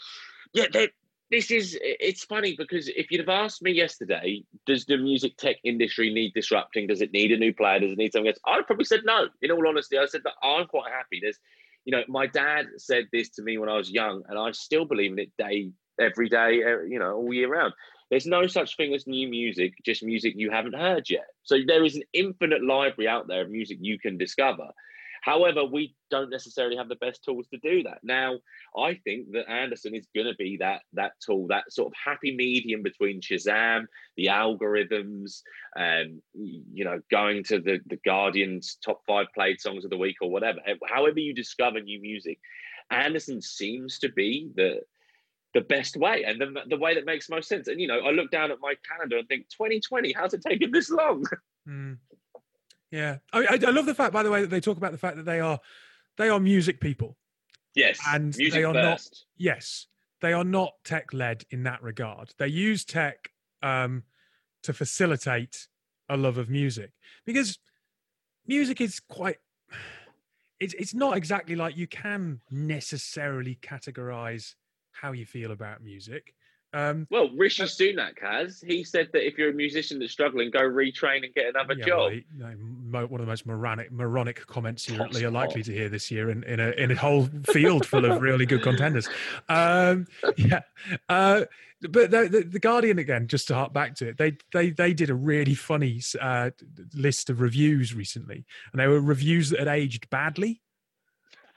yeah, 0.54 0.68
this 1.32 1.50
is 1.50 1.78
it's 1.82 2.26
funny 2.26 2.56
because 2.58 2.90
if 2.90 3.10
you'd 3.10 3.22
have 3.22 3.30
asked 3.30 3.62
me 3.62 3.72
yesterday, 3.72 4.44
does 4.66 4.86
the 4.86 4.98
music 4.98 5.38
tech 5.38 5.56
industry 5.64 6.14
need 6.14 6.34
disrupting? 6.34 6.88
Does 6.88 7.02
it 7.02 7.14
need 7.14 7.32
a 7.32 7.38
new 7.38 7.54
player? 7.54 7.80
Does 7.80 7.94
it 7.94 7.98
need 7.98 8.12
something 8.12 8.28
else? 8.28 8.40
I'd 8.46 8.68
probably 8.68 8.86
said 8.86 9.02
no. 9.06 9.28
In 9.42 9.50
all 9.50 9.66
honesty, 9.66 9.98
I 9.98 10.06
said 10.06 10.22
that 10.26 10.34
I'm 10.44 10.68
quite 10.68 10.92
happy. 10.92 11.20
There's, 11.22 11.40
you 11.86 11.94
know, 11.94 12.04
my 12.10 12.28
dad 12.28 12.66
said 12.78 13.06
this 13.14 13.30
to 13.32 13.44
me 13.44 13.58
when 13.58 13.70
I 13.70 13.78
was 13.78 13.90
young, 13.90 14.24
and 14.28 14.38
I 14.38 14.52
still 14.52 14.84
believe 14.84 15.14
in 15.14 15.20
it 15.20 15.32
day 15.38 15.72
every 16.00 16.28
day, 16.28 16.64
uh, 16.64 16.82
you 16.82 17.00
know, 17.00 17.16
all 17.16 17.34
year 17.34 17.50
round. 17.50 17.74
There's 18.10 18.26
no 18.26 18.46
such 18.48 18.76
thing 18.76 18.94
as 18.94 19.08
new 19.08 19.30
music, 19.30 19.74
just 19.86 20.04
music 20.04 20.34
you 20.36 20.52
haven't 20.52 20.76
heard 20.76 21.10
yet. 21.10 21.28
So 21.44 21.60
there 21.66 21.86
is 21.86 21.96
an 21.96 22.04
infinite 22.12 22.62
library 22.62 23.08
out 23.08 23.28
there 23.28 23.44
of 23.44 23.50
music 23.50 23.78
you 23.80 23.98
can 23.98 24.18
discover. 24.18 24.68
However, 25.22 25.64
we 25.64 25.96
don't 26.10 26.30
necessarily 26.30 26.76
have 26.76 26.90
the 26.90 26.96
best 26.96 27.24
tools 27.24 27.48
to 27.50 27.58
do 27.60 27.84
that. 27.84 28.00
Now, 28.04 28.40
I 28.78 28.96
think 28.96 29.32
that 29.32 29.50
Anderson 29.50 29.96
is 29.96 30.08
going 30.14 30.28
to 30.28 30.36
be 30.36 30.58
that 30.58 30.82
that 30.94 31.14
tool, 31.26 31.48
that 31.48 31.72
sort 31.72 31.88
of 31.88 31.94
happy 32.04 32.36
medium 32.36 32.82
between 32.82 33.22
Shazam, 33.22 33.86
the 34.18 34.28
algorithms, 34.28 35.42
um, 35.78 36.22
you 36.34 36.84
know, 36.84 37.02
going 37.10 37.44
to 37.46 37.60
the 37.60 37.80
the 37.86 38.00
Guardian's 38.04 38.78
top 38.84 39.02
five 39.08 39.28
played 39.34 39.62
songs 39.62 39.86
of 39.86 39.92
the 39.92 39.98
week 39.98 40.18
or 40.22 40.32
whatever. 40.32 40.60
However, 40.88 41.20
you 41.20 41.34
discover 41.34 41.80
new 41.80 42.02
music, 42.02 42.40
Anderson 42.90 43.42
seems 43.42 44.00
to 44.00 44.10
be 44.10 44.50
the 44.56 44.82
the 45.54 45.62
best 45.62 45.98
way 45.98 46.24
and 46.24 46.40
the, 46.40 46.54
the 46.70 46.78
way 46.78 46.96
that 46.96 47.06
makes 47.06 47.30
most 47.30 47.48
sense. 47.48 47.68
And 47.68 47.80
you 47.80 47.88
know, 47.88 48.00
I 48.00 48.12
look 48.12 48.32
down 48.32 48.52
at 48.52 48.58
my 48.62 48.74
calendar 48.88 49.18
and 49.18 49.28
think, 49.28 49.50
2020, 49.50 50.14
how's 50.14 50.34
it 50.34 50.42
taken 50.42 50.72
this 50.72 50.90
long? 50.90 51.26
Mm. 51.68 51.98
Yeah, 52.92 53.18
I, 53.32 53.58
I 53.66 53.70
love 53.72 53.86
the 53.86 53.96
fact, 53.96 54.14
by 54.14 54.22
the 54.22 54.30
way, 54.30 54.42
that 54.42 54.50
they 54.50 54.60
talk 54.60 54.78
about 54.78 54.92
the 54.92 54.98
fact 54.98 55.16
that 55.16 55.26
they 55.26 55.40
are 55.40 55.60
they 56.18 56.30
are 56.30 56.40
music 56.40 56.82
people. 56.82 57.18
Yes, 57.74 58.00
and 58.08 58.36
music 58.38 58.52
they 58.52 58.64
are 58.66 58.74
first. 58.74 59.12
not. 59.12 59.20
Yes, 59.38 59.88
they 60.20 60.34
are 60.34 60.44
not 60.44 60.74
tech 60.84 61.14
led 61.14 61.46
in 61.50 61.64
that 61.64 61.82
regard. 61.82 62.34
They 62.38 62.48
use 62.48 62.84
tech 62.84 63.32
um, 63.64 64.04
to 64.64 64.74
facilitate 64.74 65.68
a 66.10 66.18
love 66.18 66.38
of 66.38 66.50
music 66.50 66.92
because 67.26 67.60
music 68.46 68.82
is 68.82 69.00
quite. 69.00 69.38
It's 70.60 70.74
it's 70.74 70.94
not 70.94 71.16
exactly 71.16 71.56
like 71.56 71.78
you 71.78 71.88
can 71.88 72.42
necessarily 72.52 73.58
categorize 73.62 74.56
how 74.92 75.14
you 75.14 75.26
feel 75.26 75.52
about 75.52 75.82
music. 75.82 76.36
Um, 76.74 77.06
well, 77.10 77.30
Rishi 77.36 77.64
Sunak 77.64 78.20
has. 78.22 78.62
He 78.66 78.84
said 78.84 79.10
that 79.12 79.28
if 79.28 79.38
you're 79.38 79.50
a 79.50 79.54
musician 79.54 80.00
that's 80.00 80.14
struggling, 80.14 80.52
go 80.52 80.62
retrain 80.62 81.24
and 81.26 81.34
get 81.34 81.48
another 81.48 81.74
yeah, 81.74 81.86
job. 81.86 82.00
Well, 82.00 82.10
he, 82.10 82.26
you 82.34 82.44
know, 82.44 83.06
one 83.08 83.20
of 83.20 83.26
the 83.26 83.32
most 83.32 83.46
moronic, 83.46 83.92
moronic 83.92 84.46
comments 84.48 84.88
you're, 84.88 85.06
you're 85.12 85.32
likely 85.32 85.64
to 85.64 85.74
hear 85.74 85.90
this 85.90 86.10
year 86.10 86.30
in, 86.30 86.44
in, 86.44 86.60
a, 86.60 86.70
in 86.72 86.92
a 86.92 86.96
whole 86.96 87.28
field 87.52 87.86
full 87.86 88.06
of 88.06 88.22
really 88.22 88.46
good 88.46 88.64
contenders. 88.64 89.10
Um, 89.50 90.08
yeah. 90.38 90.62
Uh, 91.10 91.46
but 91.90 92.12
the, 92.12 92.30
the, 92.30 92.44
the, 92.44 92.60
Guardian 92.60 93.00
again, 93.00 93.28
just 93.28 93.48
to 93.48 93.56
hark 93.56 93.74
back 93.74 93.96
to 93.96 94.10
it, 94.10 94.18
they 94.18 94.38
they 94.54 94.70
they 94.70 94.94
did 94.94 95.10
a 95.10 95.16
really 95.16 95.56
funny 95.56 96.00
uh, 96.20 96.52
list 96.94 97.32
of 97.32 97.42
reviews 97.42 97.96
recently, 97.96 98.46
and 98.72 98.80
they 98.80 98.86
were 98.88 99.02
reviews 99.02 99.50
that 99.50 99.58
had 99.60 99.68
aged 99.68 100.08
badly. 100.12 100.62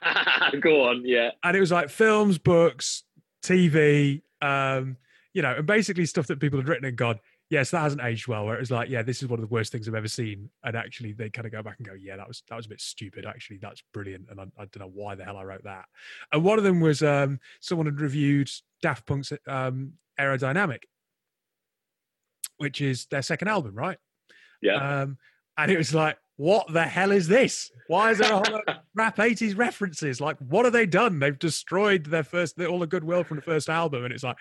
Go 0.60 0.88
on, 0.88 1.02
yeah. 1.04 1.30
And 1.42 1.54
it 1.54 1.60
was 1.60 1.70
like 1.70 1.90
films, 1.90 2.38
books, 2.38 3.02
TV, 3.42 4.22
um, 4.40 4.96
you 5.34 5.42
know, 5.42 5.56
and 5.56 5.66
basically 5.66 6.06
stuff 6.06 6.28
that 6.28 6.40
people 6.40 6.58
had 6.58 6.68
written 6.68 6.86
and 6.86 6.96
gone, 6.96 7.18
yes, 7.50 7.70
that 7.72 7.80
hasn't 7.80 8.02
aged 8.02 8.28
well. 8.28 8.46
Where 8.46 8.54
it 8.54 8.60
was 8.60 8.70
like, 8.70 8.88
yeah, 8.88 9.02
this 9.02 9.22
is 9.22 9.28
one 9.28 9.38
of 9.38 9.46
the 9.46 9.52
worst 9.52 9.72
things 9.72 9.86
I've 9.86 9.94
ever 9.94 10.08
seen, 10.08 10.48
and 10.62 10.76
actually 10.76 11.12
they 11.12 11.28
kind 11.28 11.44
of 11.44 11.52
go 11.52 11.62
back 11.62 11.76
and 11.78 11.86
go, 11.86 11.94
yeah, 11.94 12.16
that 12.16 12.26
was 12.26 12.42
that 12.48 12.56
was 12.56 12.66
a 12.66 12.70
bit 12.70 12.80
stupid. 12.80 13.26
Actually, 13.26 13.58
that's 13.58 13.82
brilliant, 13.92 14.28
and 14.30 14.40
I, 14.40 14.44
I 14.56 14.66
don't 14.66 14.78
know 14.78 14.92
why 14.94 15.16
the 15.16 15.24
hell 15.24 15.36
I 15.36 15.44
wrote 15.44 15.64
that. 15.64 15.84
And 16.32 16.44
one 16.44 16.58
of 16.58 16.64
them 16.64 16.80
was 16.80 17.02
um, 17.02 17.40
someone 17.60 17.86
had 17.86 18.00
reviewed 18.00 18.48
Daft 18.80 19.06
Punk's 19.06 19.32
um, 19.46 19.94
Aerodynamic, 20.18 20.84
which 22.58 22.80
is 22.80 23.06
their 23.06 23.22
second 23.22 23.48
album, 23.48 23.74
right? 23.74 23.98
Yeah. 24.62 25.02
Um, 25.02 25.18
and 25.58 25.70
it 25.70 25.76
was 25.76 25.92
like, 25.94 26.16
what 26.36 26.72
the 26.72 26.82
hell 26.82 27.12
is 27.12 27.28
this? 27.28 27.70
Why 27.86 28.10
is 28.10 28.18
there 28.18 28.32
a 28.32 28.36
whole 28.36 28.62
rap 28.94 29.16
80s 29.18 29.56
references? 29.56 30.20
Like, 30.20 30.36
what 30.38 30.64
have 30.64 30.72
they 30.72 30.86
done? 30.86 31.18
They've 31.18 31.38
destroyed 31.38 32.06
their 32.06 32.24
first, 32.24 32.60
all 32.60 32.80
the 32.80 32.86
goodwill 32.86 33.22
from 33.24 33.36
the 33.36 33.42
first 33.42 33.68
album. 33.68 34.04
And 34.04 34.12
it's 34.12 34.24
like, 34.24 34.36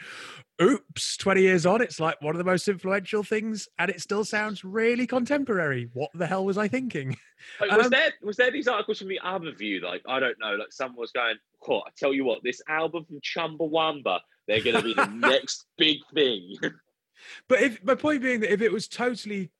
oops, 0.61 1.17
20 1.17 1.41
years 1.41 1.65
on, 1.65 1.81
it's 1.81 1.99
like 1.99 2.19
one 2.21 2.33
of 2.33 2.39
the 2.39 2.45
most 2.45 2.67
influential 2.67 3.21
things. 3.21 3.67
And 3.77 3.91
it 3.91 4.01
still 4.01 4.25
sounds 4.25 4.63
really 4.63 5.05
contemporary. 5.05 5.89
What 5.93 6.09
the 6.15 6.25
hell 6.25 6.45
was 6.45 6.57
I 6.57 6.67
thinking? 6.67 7.17
Like, 7.59 7.71
was 7.71 7.87
um, 7.87 7.91
there 7.91 8.13
was 8.21 8.37
there 8.37 8.51
these 8.51 8.67
articles 8.67 8.99
from 8.99 9.09
the 9.09 9.19
other 9.23 9.51
view? 9.51 9.81
Like, 9.81 10.01
I 10.07 10.19
don't 10.19 10.39
know, 10.39 10.55
like 10.55 10.71
someone 10.71 10.99
was 10.99 11.11
going, 11.11 11.35
oh, 11.67 11.79
I 11.79 11.89
tell 11.97 12.13
you 12.13 12.23
what, 12.23 12.39
this 12.41 12.61
album 12.69 13.05
from 13.05 13.19
Chumbawamba, 13.19 14.19
they're 14.47 14.61
going 14.61 14.77
to 14.77 14.81
be 14.81 14.93
the 14.93 15.05
next 15.13 15.65
big 15.77 15.97
thing. 16.13 16.55
But 17.47 17.61
if 17.61 17.83
my 17.83 17.95
point 17.95 18.21
being 18.21 18.39
that 18.39 18.53
if 18.53 18.61
it 18.61 18.71
was 18.71 18.87
totally 18.87 19.51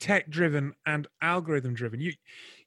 tech 0.00 0.30
driven 0.30 0.74
and 0.86 1.06
algorithm 1.20 1.74
driven. 1.74 2.00
You, 2.00 2.12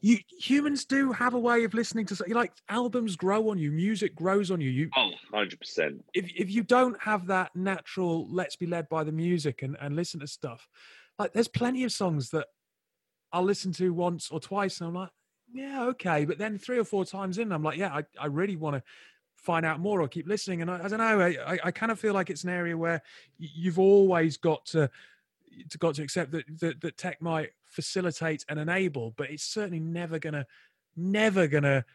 you 0.01 0.17
humans 0.39 0.85
do 0.85 1.11
have 1.11 1.33
a 1.33 1.39
way 1.39 1.63
of 1.63 1.73
listening 1.73 2.05
to 2.07 2.23
like 2.29 2.51
albums 2.69 3.15
grow 3.15 3.49
on 3.49 3.57
you, 3.57 3.71
music 3.71 4.15
grows 4.15 4.51
on 4.51 4.61
you. 4.61 4.69
You 4.69 4.89
oh, 4.95 5.11
100 5.29 5.59
percent. 5.59 6.05
If 6.13 6.31
if 6.35 6.49
you 6.49 6.63
don't 6.63 7.01
have 7.01 7.27
that 7.27 7.55
natural, 7.55 8.27
let's 8.29 8.55
be 8.55 8.65
led 8.65 8.89
by 8.89 9.03
the 9.03 9.11
music 9.11 9.61
and 9.61 9.77
and 9.79 9.95
listen 9.95 10.19
to 10.19 10.27
stuff. 10.27 10.67
Like 11.17 11.33
there's 11.33 11.47
plenty 11.47 11.83
of 11.83 11.91
songs 11.91 12.29
that 12.31 12.47
I'll 13.31 13.43
listen 13.43 13.71
to 13.73 13.93
once 13.93 14.29
or 14.29 14.39
twice, 14.39 14.79
and 14.79 14.89
I'm 14.89 14.95
like, 14.95 15.11
yeah, 15.53 15.85
okay. 15.85 16.25
But 16.25 16.37
then 16.37 16.57
three 16.57 16.79
or 16.79 16.83
four 16.83 17.05
times 17.05 17.37
in, 17.37 17.51
I'm 17.51 17.63
like, 17.63 17.77
yeah, 17.77 17.93
I 17.93 18.03
I 18.19 18.25
really 18.27 18.55
want 18.55 18.75
to 18.75 18.83
find 19.41 19.65
out 19.65 19.79
more 19.79 20.01
or 20.01 20.07
keep 20.07 20.27
listening. 20.27 20.61
And 20.61 20.69
I, 20.69 20.85
I 20.85 20.87
don't 20.87 20.99
know, 20.99 21.19
I, 21.19 21.59
I 21.63 21.71
kind 21.71 21.91
of 21.91 21.99
feel 21.99 22.13
like 22.13 22.29
it's 22.29 22.43
an 22.43 22.51
area 22.51 22.77
where 22.77 23.01
you've 23.39 23.79
always 23.79 24.37
got 24.37 24.65
to 24.67 24.89
got 25.79 25.95
to 25.95 26.03
accept 26.03 26.31
that, 26.31 26.45
that 26.59 26.81
that 26.81 26.97
tech 26.97 27.21
might 27.21 27.51
facilitate 27.65 28.45
and 28.49 28.59
enable, 28.59 29.11
but 29.17 29.29
it's 29.29 29.43
certainly 29.43 29.79
never 29.79 30.19
gonna 30.19 30.45
never 30.95 31.47
gonna 31.47 31.85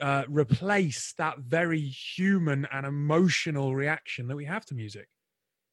uh, 0.00 0.24
replace 0.28 1.12
that 1.18 1.38
very 1.38 1.80
human 1.80 2.66
and 2.72 2.86
emotional 2.86 3.74
reaction 3.74 4.26
that 4.28 4.36
we 4.36 4.44
have 4.44 4.64
to 4.66 4.74
music. 4.74 5.08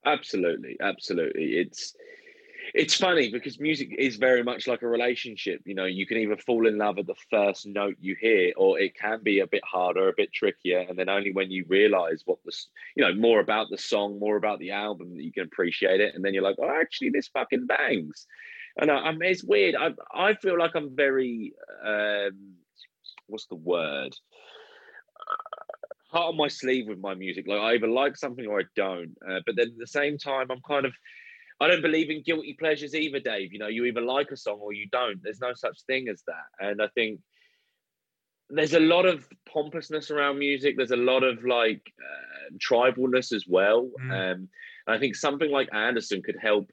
Absolutely, 0.05 0.77
absolutely. 0.82 1.57
It's 1.57 1.93
it's 2.74 2.95
funny 2.95 3.32
because 3.32 3.59
music 3.59 3.95
is 3.97 4.17
very 4.17 4.43
much 4.43 4.67
like 4.67 4.82
a 4.82 4.88
relationship. 4.88 5.61
You 5.65 5.76
know, 5.76 5.86
you 5.86 6.05
can 6.05 6.17
either 6.17 6.38
fall 6.38 6.67
in 6.67 6.78
love 6.78 6.99
at 6.99 7.07
the 7.07 7.15
first 7.30 7.65
note 7.65 7.95
you 7.99 8.15
hear, 8.20 8.53
or 8.57 8.80
it 8.80 8.95
can 8.95 9.22
be 9.24 9.39
a 9.39 9.47
bit 9.47 9.63
harder, 9.63 10.09
a 10.09 10.13
bit 10.15 10.34
trickier, 10.34 10.80
and 10.80 10.97
then 10.97 11.09
only 11.09 11.32
when 11.32 11.51
you 11.51 11.65
realize 11.67 12.24
what 12.26 12.39
the 12.45 12.55
you 12.95 13.03
know 13.03 13.13
more 13.13 13.39
about 13.39 13.67
the 13.70 13.78
song, 13.78 14.20
more 14.20 14.38
about 14.38 14.59
the 14.59 14.72
album, 14.72 15.15
that 15.15 15.24
you 15.24 15.32
can 15.32 15.43
appreciate 15.43 16.01
it, 16.01 16.15
and 16.15 16.24
then 16.24 16.34
you're 16.34 16.43
like, 16.43 16.57
oh, 16.59 16.70
actually, 16.70 17.09
this 17.09 17.28
fucking 17.30 17.65
bangs. 17.65 18.28
And 18.78 18.89
I, 18.91 19.11
mean, 19.11 19.24
it's 19.24 19.43
weird. 19.43 19.76
I 19.76 19.91
I 20.13 20.36
feel 20.36 20.57
like 20.57 20.76
I'm 20.76 20.95
very 20.95 21.53
um, 21.84 22.55
what's 23.28 23.47
the 23.47 23.55
word? 23.55 24.15
heart 26.11 26.30
on 26.30 26.38
my 26.38 26.47
sleeve 26.47 26.88
with 26.88 26.99
my 26.99 27.13
music. 27.13 27.47
Like 27.47 27.59
I 27.59 27.76
either 27.76 27.88
like 27.88 28.17
something 28.17 28.45
or 28.45 28.61
I 28.61 28.63
don't. 28.76 29.15
Uh, 29.28 29.39
but 29.45 29.55
then 29.55 29.67
at 29.67 29.78
the 29.78 29.88
same 29.88 30.17
time, 30.17 30.47
I'm 30.49 30.61
kind 30.67 30.86
of 30.86 30.93
I 31.62 31.68
don't 31.68 31.82
believe 31.82 32.10
in 32.10 32.24
guilty 32.24 32.53
pleasures 32.53 32.95
either, 32.95 33.20
Dave. 33.20 33.51
You 33.51 33.60
know, 33.60 33.68
you 33.68 33.86
either 33.86 34.01
like 34.01 34.32
a 34.32 34.38
song 34.38 34.60
or 34.62 34.74
you 34.74 34.88
don't. 34.91 35.22
There's 35.22 35.41
no 35.41 35.53
such 35.53 35.82
thing 35.88 36.07
as 36.07 36.24
that. 36.26 36.66
And 36.66 36.82
I 36.82 36.88
think 36.95 37.20
there's 38.49 38.74
a 38.74 38.80
lot 38.80 39.05
of 39.05 39.28
pompousness 39.45 40.10
around 40.10 40.39
music. 40.39 40.76
There's 40.78 40.91
a 40.91 40.95
lot 40.95 41.24
of 41.24 41.43
like 41.43 41.82
uh, 41.99 42.55
tribalness 42.57 43.34
as 43.34 43.45
well. 43.47 43.89
Mm. 44.01 44.34
Um, 44.34 44.49
I 44.88 44.97
think 44.97 45.16
something 45.16 45.51
like 45.51 45.70
Anderson 45.74 46.22
could 46.24 46.38
help 46.41 46.72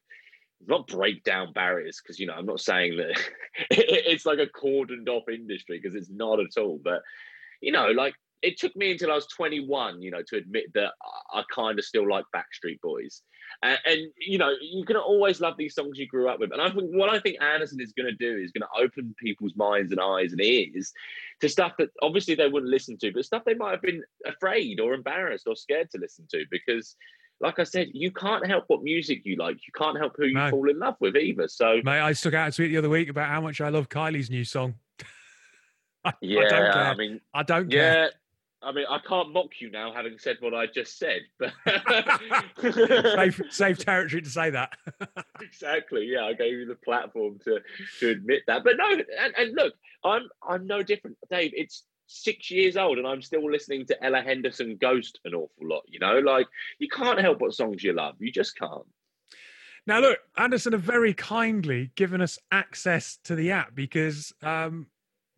not 0.66 0.86
break 0.86 1.22
down 1.22 1.52
barriers 1.52 2.00
because 2.02 2.18
you 2.18 2.26
know 2.26 2.32
I'm 2.32 2.46
not 2.46 2.60
saying 2.60 2.96
that 2.96 3.20
it's 3.70 4.24
like 4.24 4.38
a 4.38 4.46
cordoned 4.46 5.08
off 5.08 5.28
industry 5.28 5.78
because 5.80 5.94
it's 5.94 6.10
not 6.10 6.40
at 6.40 6.56
all. 6.58 6.80
But 6.82 7.02
you 7.60 7.72
know, 7.72 7.88
like 7.88 8.14
it 8.42 8.58
took 8.58 8.74
me 8.76 8.92
until 8.92 9.10
I 9.10 9.14
was 9.14 9.26
21, 9.28 10.02
you 10.02 10.10
know, 10.10 10.22
to 10.28 10.36
admit 10.36 10.72
that 10.74 10.92
I 11.32 11.42
kind 11.54 11.78
of 11.78 11.84
still 11.84 12.08
like 12.08 12.24
Backstreet 12.34 12.80
Boys. 12.82 13.22
And, 13.62 13.78
and, 13.86 14.00
you 14.18 14.38
know, 14.38 14.52
you 14.60 14.84
can 14.84 14.96
always 14.96 15.40
love 15.40 15.54
these 15.56 15.74
songs 15.74 15.98
you 15.98 16.06
grew 16.06 16.28
up 16.28 16.38
with. 16.38 16.52
And 16.52 16.60
I 16.60 16.70
think 16.70 16.90
what 16.90 17.08
I 17.08 17.18
think 17.18 17.42
Anderson 17.42 17.80
is 17.80 17.92
going 17.92 18.06
to 18.06 18.16
do 18.16 18.42
is 18.42 18.52
going 18.52 18.62
to 18.62 18.82
open 18.82 19.14
people's 19.18 19.56
minds 19.56 19.92
and 19.92 20.00
eyes 20.00 20.32
and 20.32 20.40
ears 20.40 20.92
to 21.40 21.48
stuff 21.48 21.72
that 21.78 21.88
obviously 22.02 22.34
they 22.34 22.48
wouldn't 22.48 22.70
listen 22.70 22.98
to, 22.98 23.12
but 23.12 23.24
stuff 23.24 23.42
they 23.46 23.54
might 23.54 23.72
have 23.72 23.82
been 23.82 24.02
afraid 24.26 24.80
or 24.80 24.94
embarrassed 24.94 25.46
or 25.46 25.56
scared 25.56 25.90
to 25.92 25.98
listen 25.98 26.26
to 26.30 26.44
because. 26.50 26.96
Like 27.38 27.58
I 27.58 27.64
said, 27.64 27.88
you 27.92 28.12
can't 28.12 28.46
help 28.46 28.64
what 28.68 28.82
music 28.82 29.20
you 29.26 29.36
like. 29.36 29.56
You 29.56 29.72
can't 29.76 29.98
help 29.98 30.14
who 30.16 30.24
you 30.24 30.32
no. 30.32 30.48
fall 30.48 30.70
in 30.70 30.78
love 30.78 30.94
with 31.00 31.16
either. 31.16 31.48
So, 31.48 31.82
mate, 31.84 32.00
I 32.00 32.14
stuck 32.14 32.32
out 32.32 32.48
a 32.48 32.50
tweet 32.50 32.70
the 32.70 32.78
other 32.78 32.88
week 32.88 33.10
about 33.10 33.28
how 33.28 33.42
much 33.42 33.60
I 33.60 33.68
love 33.68 33.90
Kylie's 33.90 34.30
new 34.30 34.42
song. 34.42 34.76
I, 36.06 36.12
yeah, 36.22 36.70
I, 36.72 36.78
I, 36.92 36.94
mean, 36.94 37.20
I 37.34 37.42
don't 37.42 37.70
yeah, 37.70 37.92
care. 37.92 38.10
I 38.62 38.72
mean, 38.72 38.86
I 38.88 38.98
can't 39.06 39.32
mock 39.32 39.60
you 39.60 39.70
now, 39.70 39.92
having 39.92 40.18
said 40.18 40.38
what 40.40 40.54
I 40.54 40.66
just 40.66 40.98
said, 40.98 41.22
but 41.38 41.52
safe, 43.16 43.40
safe 43.50 43.78
territory 43.78 44.22
to 44.22 44.30
say 44.30 44.50
that. 44.50 44.72
exactly. 45.40 46.06
Yeah, 46.06 46.24
I 46.24 46.32
gave 46.32 46.52
you 46.54 46.66
the 46.66 46.74
platform 46.76 47.38
to 47.44 47.60
to 48.00 48.10
admit 48.10 48.42
that. 48.46 48.64
But 48.64 48.76
no, 48.76 48.90
and, 48.90 49.34
and 49.36 49.54
look, 49.54 49.74
I'm 50.04 50.28
I'm 50.46 50.66
no 50.66 50.82
different, 50.82 51.18
Dave. 51.30 51.52
It's 51.54 51.84
six 52.06 52.50
years 52.50 52.76
old, 52.76 52.98
and 52.98 53.06
I'm 53.06 53.22
still 53.22 53.50
listening 53.50 53.84
to 53.86 54.04
Ella 54.04 54.22
Henderson 54.22 54.76
Ghost 54.80 55.20
an 55.24 55.34
awful 55.34 55.68
lot. 55.68 55.82
You 55.86 55.98
know, 55.98 56.18
like 56.18 56.46
you 56.78 56.88
can't 56.88 57.20
help 57.20 57.40
what 57.40 57.54
songs 57.54 57.84
you 57.84 57.92
love. 57.92 58.14
You 58.18 58.32
just 58.32 58.58
can't. 58.58 58.86
Now, 59.86 60.00
look, 60.00 60.18
Anderson 60.36 60.72
have 60.72 60.82
very 60.82 61.14
kindly 61.14 61.92
given 61.94 62.20
us 62.20 62.38
access 62.50 63.18
to 63.24 63.36
the 63.36 63.52
app 63.52 63.72
because 63.74 64.32
um, 64.42 64.88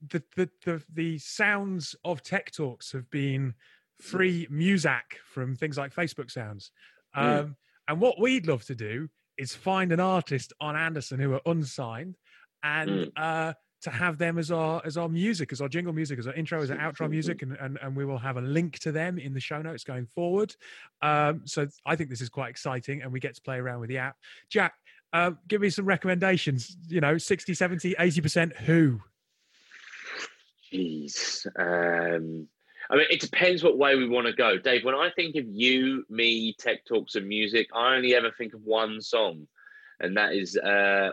the, 0.07 0.23
the 0.37 0.49
the 0.65 0.83
the 0.93 1.19
sounds 1.19 1.97
of 2.05 2.23
tech 2.23 2.53
talks 2.53 2.93
have 2.93 3.11
been 3.11 3.55
free 4.01 4.47
music 4.51 5.19
from 5.27 5.57
things 5.57 5.77
like 5.77 5.95
Facebook 5.95 6.31
sounds. 6.31 6.71
Hmm. 7.15 7.21
Um, 7.21 7.47
mm. 7.47 7.55
And 7.89 8.01
what 8.01 8.21
we'd 8.21 8.47
love 8.47 8.65
to 8.67 8.75
do 8.75 9.09
is 9.39 9.55
find 9.55 9.93
an 9.93 10.01
artist 10.01 10.53
on 10.61 10.77
Anderson 10.77 11.19
who 11.19 11.33
are 11.33 11.41
unsigned 11.47 12.17
and 12.63 12.91
mm. 12.91 13.13
uh, 13.17 13.55
to 13.81 13.91
have 13.91 14.19
them 14.19 14.39
as 14.39 14.51
our 14.51 14.83
as 14.85 14.97
our 14.97 15.09
music, 15.09 15.53
as 15.53 15.61
our 15.61 15.69
jingle 15.69 15.93
music, 15.93 16.19
as 16.19 16.27
our 16.27 16.35
intro, 16.35 16.61
as 16.61 16.71
our 16.71 16.77
outro 16.77 17.09
music, 17.09 17.43
and, 17.43 17.57
and, 17.61 17.79
and 17.81 17.97
we 17.97 18.05
will 18.05 18.19
have 18.19 18.37
a 18.37 18.41
link 18.41 18.79
to 18.81 18.93
them 18.93 19.19
in 19.19 19.33
the 19.33 19.41
show 19.41 19.63
notes 19.63 19.85
going 19.85 20.07
forward. 20.15 20.55
Um, 21.01 21.43
so 21.45 21.67
I 21.87 21.97
think 21.97 22.11
this 22.11 22.21
is 22.21 22.29
quite 22.29 22.51
exciting 22.51 23.03
and 23.03 23.13
we 23.13 23.21
get 23.21 23.35
to 23.37 23.43
play 23.43 23.57
around 23.57 23.81
with 23.81 23.89
the 23.89 23.99
app. 23.99 24.17
Jack, 24.51 24.75
uh, 25.13 25.33
give 25.47 25.61
me 25.61 25.71
some 25.71 25.87
recommendations, 25.87 26.77
you 26.89 27.01
know, 27.01 27.17
60, 27.17 27.55
70, 27.55 27.95
80% 27.95 28.57
who? 28.57 29.01
Jeez. 30.73 31.47
Um, 31.59 32.49
I 32.91 32.97
mean, 32.97 33.07
it 33.11 33.21
depends 33.21 33.63
what 33.63 33.77
way 33.77 33.97
we 33.97 34.09
want 34.09 34.27
to 34.27 34.33
go. 34.33 34.59
Dave, 34.59 34.85
when 34.85 34.95
I 34.95 35.11
think 35.15 35.37
of 35.37 35.45
you, 35.47 36.05
me, 36.09 36.55
tech 36.59 36.85
talks, 36.87 37.15
and 37.17 37.29
music, 37.29 37.69
I 37.75 37.97
only 37.97 38.15
ever 38.15 38.31
think 38.37 38.55
of 38.55 38.63
one 38.63 39.01
song, 39.01 39.47
and 40.01 40.17
that 40.17 40.33
is 40.33 40.57
uh, 40.57 41.11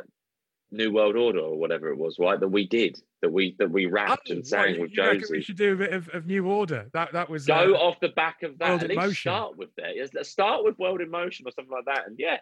New 0.71 0.93
World 0.93 1.17
Order 1.17 1.39
or 1.39 1.57
whatever 1.57 1.89
it 1.89 1.97
was, 1.97 2.17
right? 2.17 2.39
That 2.39 2.47
we 2.47 2.65
did, 2.65 2.97
that 3.21 3.31
we 3.31 3.55
that 3.59 3.71
we 3.71 3.87
rapped 3.87 4.29
oh, 4.29 4.33
and 4.33 4.47
sang 4.47 4.63
right, 4.63 4.81
with 4.81 4.91
Josie. 4.91 5.25
We 5.29 5.41
should 5.41 5.57
do 5.57 5.73
a 5.73 5.75
bit 5.75 5.93
of, 5.93 6.07
of 6.09 6.25
New 6.25 6.47
Order. 6.47 6.89
That 6.93 7.11
that 7.11 7.29
was 7.29 7.45
go 7.45 7.75
uh, 7.75 7.77
off 7.77 7.99
the 7.99 8.09
back 8.09 8.43
of 8.43 8.57
that. 8.59 8.69
World 8.69 8.83
At 8.83 8.89
least 8.89 9.19
start 9.19 9.57
with 9.57 9.69
that. 9.75 9.95
Let's 10.13 10.29
start 10.29 10.63
with 10.63 10.79
World 10.79 11.01
in 11.01 11.11
Motion 11.11 11.45
or 11.45 11.51
something 11.51 11.73
like 11.73 11.85
that, 11.85 12.07
and 12.07 12.15
yeah, 12.17 12.37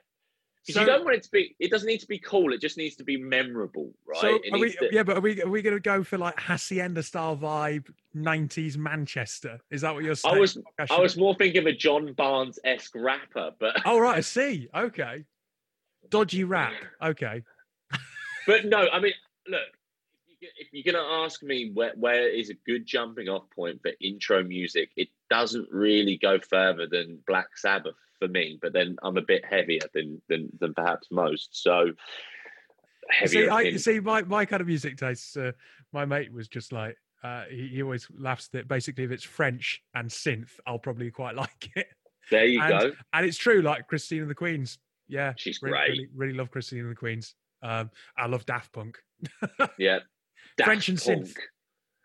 because 0.65 0.75
so, 0.75 0.81
you 0.81 0.87
don't 0.87 1.03
want 1.03 1.17
it 1.17 1.23
to 1.23 1.31
be. 1.31 1.55
It 1.59 1.71
doesn't 1.71 1.87
need 1.87 1.99
to 1.99 2.07
be 2.07 2.19
cool. 2.19 2.53
It 2.53 2.61
just 2.61 2.77
needs 2.77 2.95
to 2.95 3.03
be 3.03 3.17
memorable, 3.17 3.91
right? 4.07 4.21
So 4.21 4.39
we, 4.53 4.71
to, 4.71 4.89
yeah, 4.91 5.03
but 5.03 5.17
are 5.17 5.21
we 5.21 5.41
are 5.41 5.49
we 5.49 5.61
going 5.61 5.75
to 5.75 5.81
go 5.81 6.03
for 6.03 6.17
like 6.17 6.39
hacienda 6.39 7.03
style 7.03 7.35
vibe, 7.35 7.87
nineties 8.13 8.77
Manchester? 8.77 9.59
Is 9.69 9.81
that 9.81 9.93
what 9.93 10.03
you're 10.03 10.15
saying? 10.15 10.35
I 10.35 10.39
was 10.39 10.57
I 10.89 10.99
was 10.99 11.17
more 11.17 11.35
thinking 11.35 11.59
of 11.59 11.65
a 11.65 11.73
John 11.73 12.13
Barnes 12.13 12.59
esque 12.63 12.95
rapper, 12.95 13.51
but 13.59 13.81
oh 13.85 13.99
right, 13.99 14.17
I 14.17 14.21
see. 14.21 14.69
Okay, 14.73 15.25
dodgy 16.09 16.45
rap. 16.45 16.73
Okay, 17.01 17.43
but 18.47 18.65
no, 18.65 18.87
I 18.89 19.01
mean, 19.01 19.13
look, 19.47 19.61
if 20.41 20.69
you're 20.71 20.93
going 20.93 21.03
to 21.03 21.11
ask 21.25 21.43
me 21.43 21.71
where, 21.73 21.93
where 21.95 22.29
is 22.29 22.49
a 22.49 22.55
good 22.65 22.85
jumping 22.85 23.27
off 23.27 23.49
point 23.55 23.81
for 23.81 23.91
intro 24.01 24.43
music, 24.43 24.91
it 24.95 25.09
doesn't 25.29 25.67
really 25.71 26.17
go 26.17 26.39
further 26.39 26.87
than 26.87 27.19
Black 27.27 27.57
Sabbath 27.57 27.95
for 28.23 28.31
me. 28.31 28.57
But 28.61 28.73
then 28.73 28.95
I'm 29.03 29.17
a 29.17 29.21
bit 29.21 29.43
heavier 29.45 29.81
than 29.93 30.21
than, 30.29 30.49
than 30.59 30.73
perhaps 30.73 31.07
most. 31.11 31.49
So 31.51 31.91
See, 33.25 33.49
I, 33.49 33.75
see, 33.75 33.99
my, 33.99 34.21
my 34.23 34.45
kind 34.45 34.61
of 34.61 34.67
music 34.67 34.97
tastes. 34.97 35.35
Uh, 35.35 35.51
my 35.91 36.05
mate 36.05 36.31
was 36.31 36.47
just 36.47 36.71
like 36.71 36.95
uh, 37.23 37.43
he, 37.49 37.67
he 37.67 37.83
always 37.83 38.07
laughs 38.17 38.47
that 38.49 38.67
basically 38.67 39.03
if 39.03 39.11
it's 39.11 39.23
French 39.23 39.81
and 39.93 40.09
synth, 40.09 40.51
I'll 40.65 40.79
probably 40.79 41.11
quite 41.11 41.35
like 41.43 41.69
it. 41.75 41.87
There 42.31 42.45
you 42.45 42.61
and, 42.61 42.69
go. 42.69 42.91
And 43.13 43.25
it's 43.25 43.37
true, 43.37 43.61
like 43.61 43.87
Christine 43.87 44.21
and 44.21 44.29
the 44.29 44.35
Queens. 44.35 44.77
Yeah, 45.07 45.33
She's 45.35 45.61
really, 45.61 45.77
great. 45.77 45.89
Really, 45.89 46.07
really 46.15 46.33
love 46.33 46.49
Christine 46.49 46.79
and 46.79 46.91
the 46.91 46.95
Queens. 46.95 47.35
Um, 47.61 47.91
I 48.17 48.27
love 48.27 48.45
Daft 48.45 48.71
Punk. 48.71 48.97
Yeah. 49.77 49.99
French 50.63 50.89
and 50.89 50.97
Daft 50.97 51.09
synth. 51.09 51.35
Punk. 51.35 51.39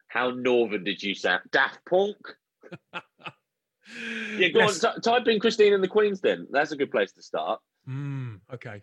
How 0.08 0.30
northern 0.30 0.84
did 0.84 1.02
you 1.02 1.14
sound? 1.14 1.42
Daft 1.52 1.78
Punk. 1.88 2.16
Yeah, 4.36 4.48
go 4.48 4.60
Yes. 4.60 4.84
on. 4.84 4.94
T- 4.94 5.00
type 5.00 5.28
in 5.28 5.40
Christine 5.40 5.72
and 5.74 5.82
the 5.82 5.88
Queens. 5.88 6.20
Then 6.20 6.46
that's 6.50 6.72
a 6.72 6.76
good 6.76 6.90
place 6.90 7.12
to 7.12 7.22
start. 7.22 7.60
Mm, 7.88 8.40
okay. 8.54 8.82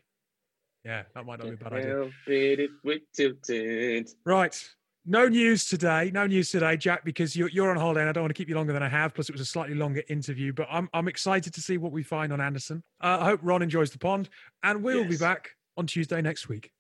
Yeah, 0.84 1.04
that 1.14 1.26
might 1.26 1.40
not 1.40 1.48
be 1.48 1.54
a 1.54 1.58
bad 1.58 1.74
idea. 1.74 2.02
It, 2.28 2.60
it 2.60 2.70
with 2.84 3.02
tilted. 3.16 4.10
Right. 4.26 4.70
No 5.08 5.28
news 5.28 5.66
today. 5.66 6.10
No 6.14 6.26
news 6.26 6.50
today, 6.50 6.78
Jack, 6.78 7.06
because 7.06 7.36
you're, 7.36 7.50
you're 7.50 7.70
on 7.70 7.78
holiday 7.78 8.02
and 8.02 8.10
I 8.10 8.12
don't 8.12 8.24
want 8.24 8.36
to 8.36 8.38
keep 8.38 8.50
you 8.50 8.56
longer 8.56 8.74
than 8.74 8.82
I 8.82 8.90
have. 8.90 9.14
Plus, 9.14 9.30
it 9.30 9.34
was 9.34 9.42
a 9.42 9.46
slightly 9.46 9.76
longer 9.76 10.02
interview, 10.10 10.52
but 10.52 10.68
I'm, 10.70 10.90
I'm 10.94 11.08
excited 11.08 11.54
to 11.54 11.62
see 11.62 11.78
what 11.78 11.92
we 11.92 12.02
find 12.02 12.34
on 12.34 12.42
Anderson. 12.42 12.84
Uh, 13.02 13.18
I 13.22 13.26
hope 13.26 13.40
Ron 13.44 13.62
enjoys 13.62 13.92
the 13.92 14.00
pond, 14.00 14.30
and 14.64 14.82
we'll 14.82 15.06
be 15.08 15.18
back 15.18 15.52
on 15.78 15.86
Tuesday 15.86 16.22
next 16.24 16.50
week. 16.50 16.72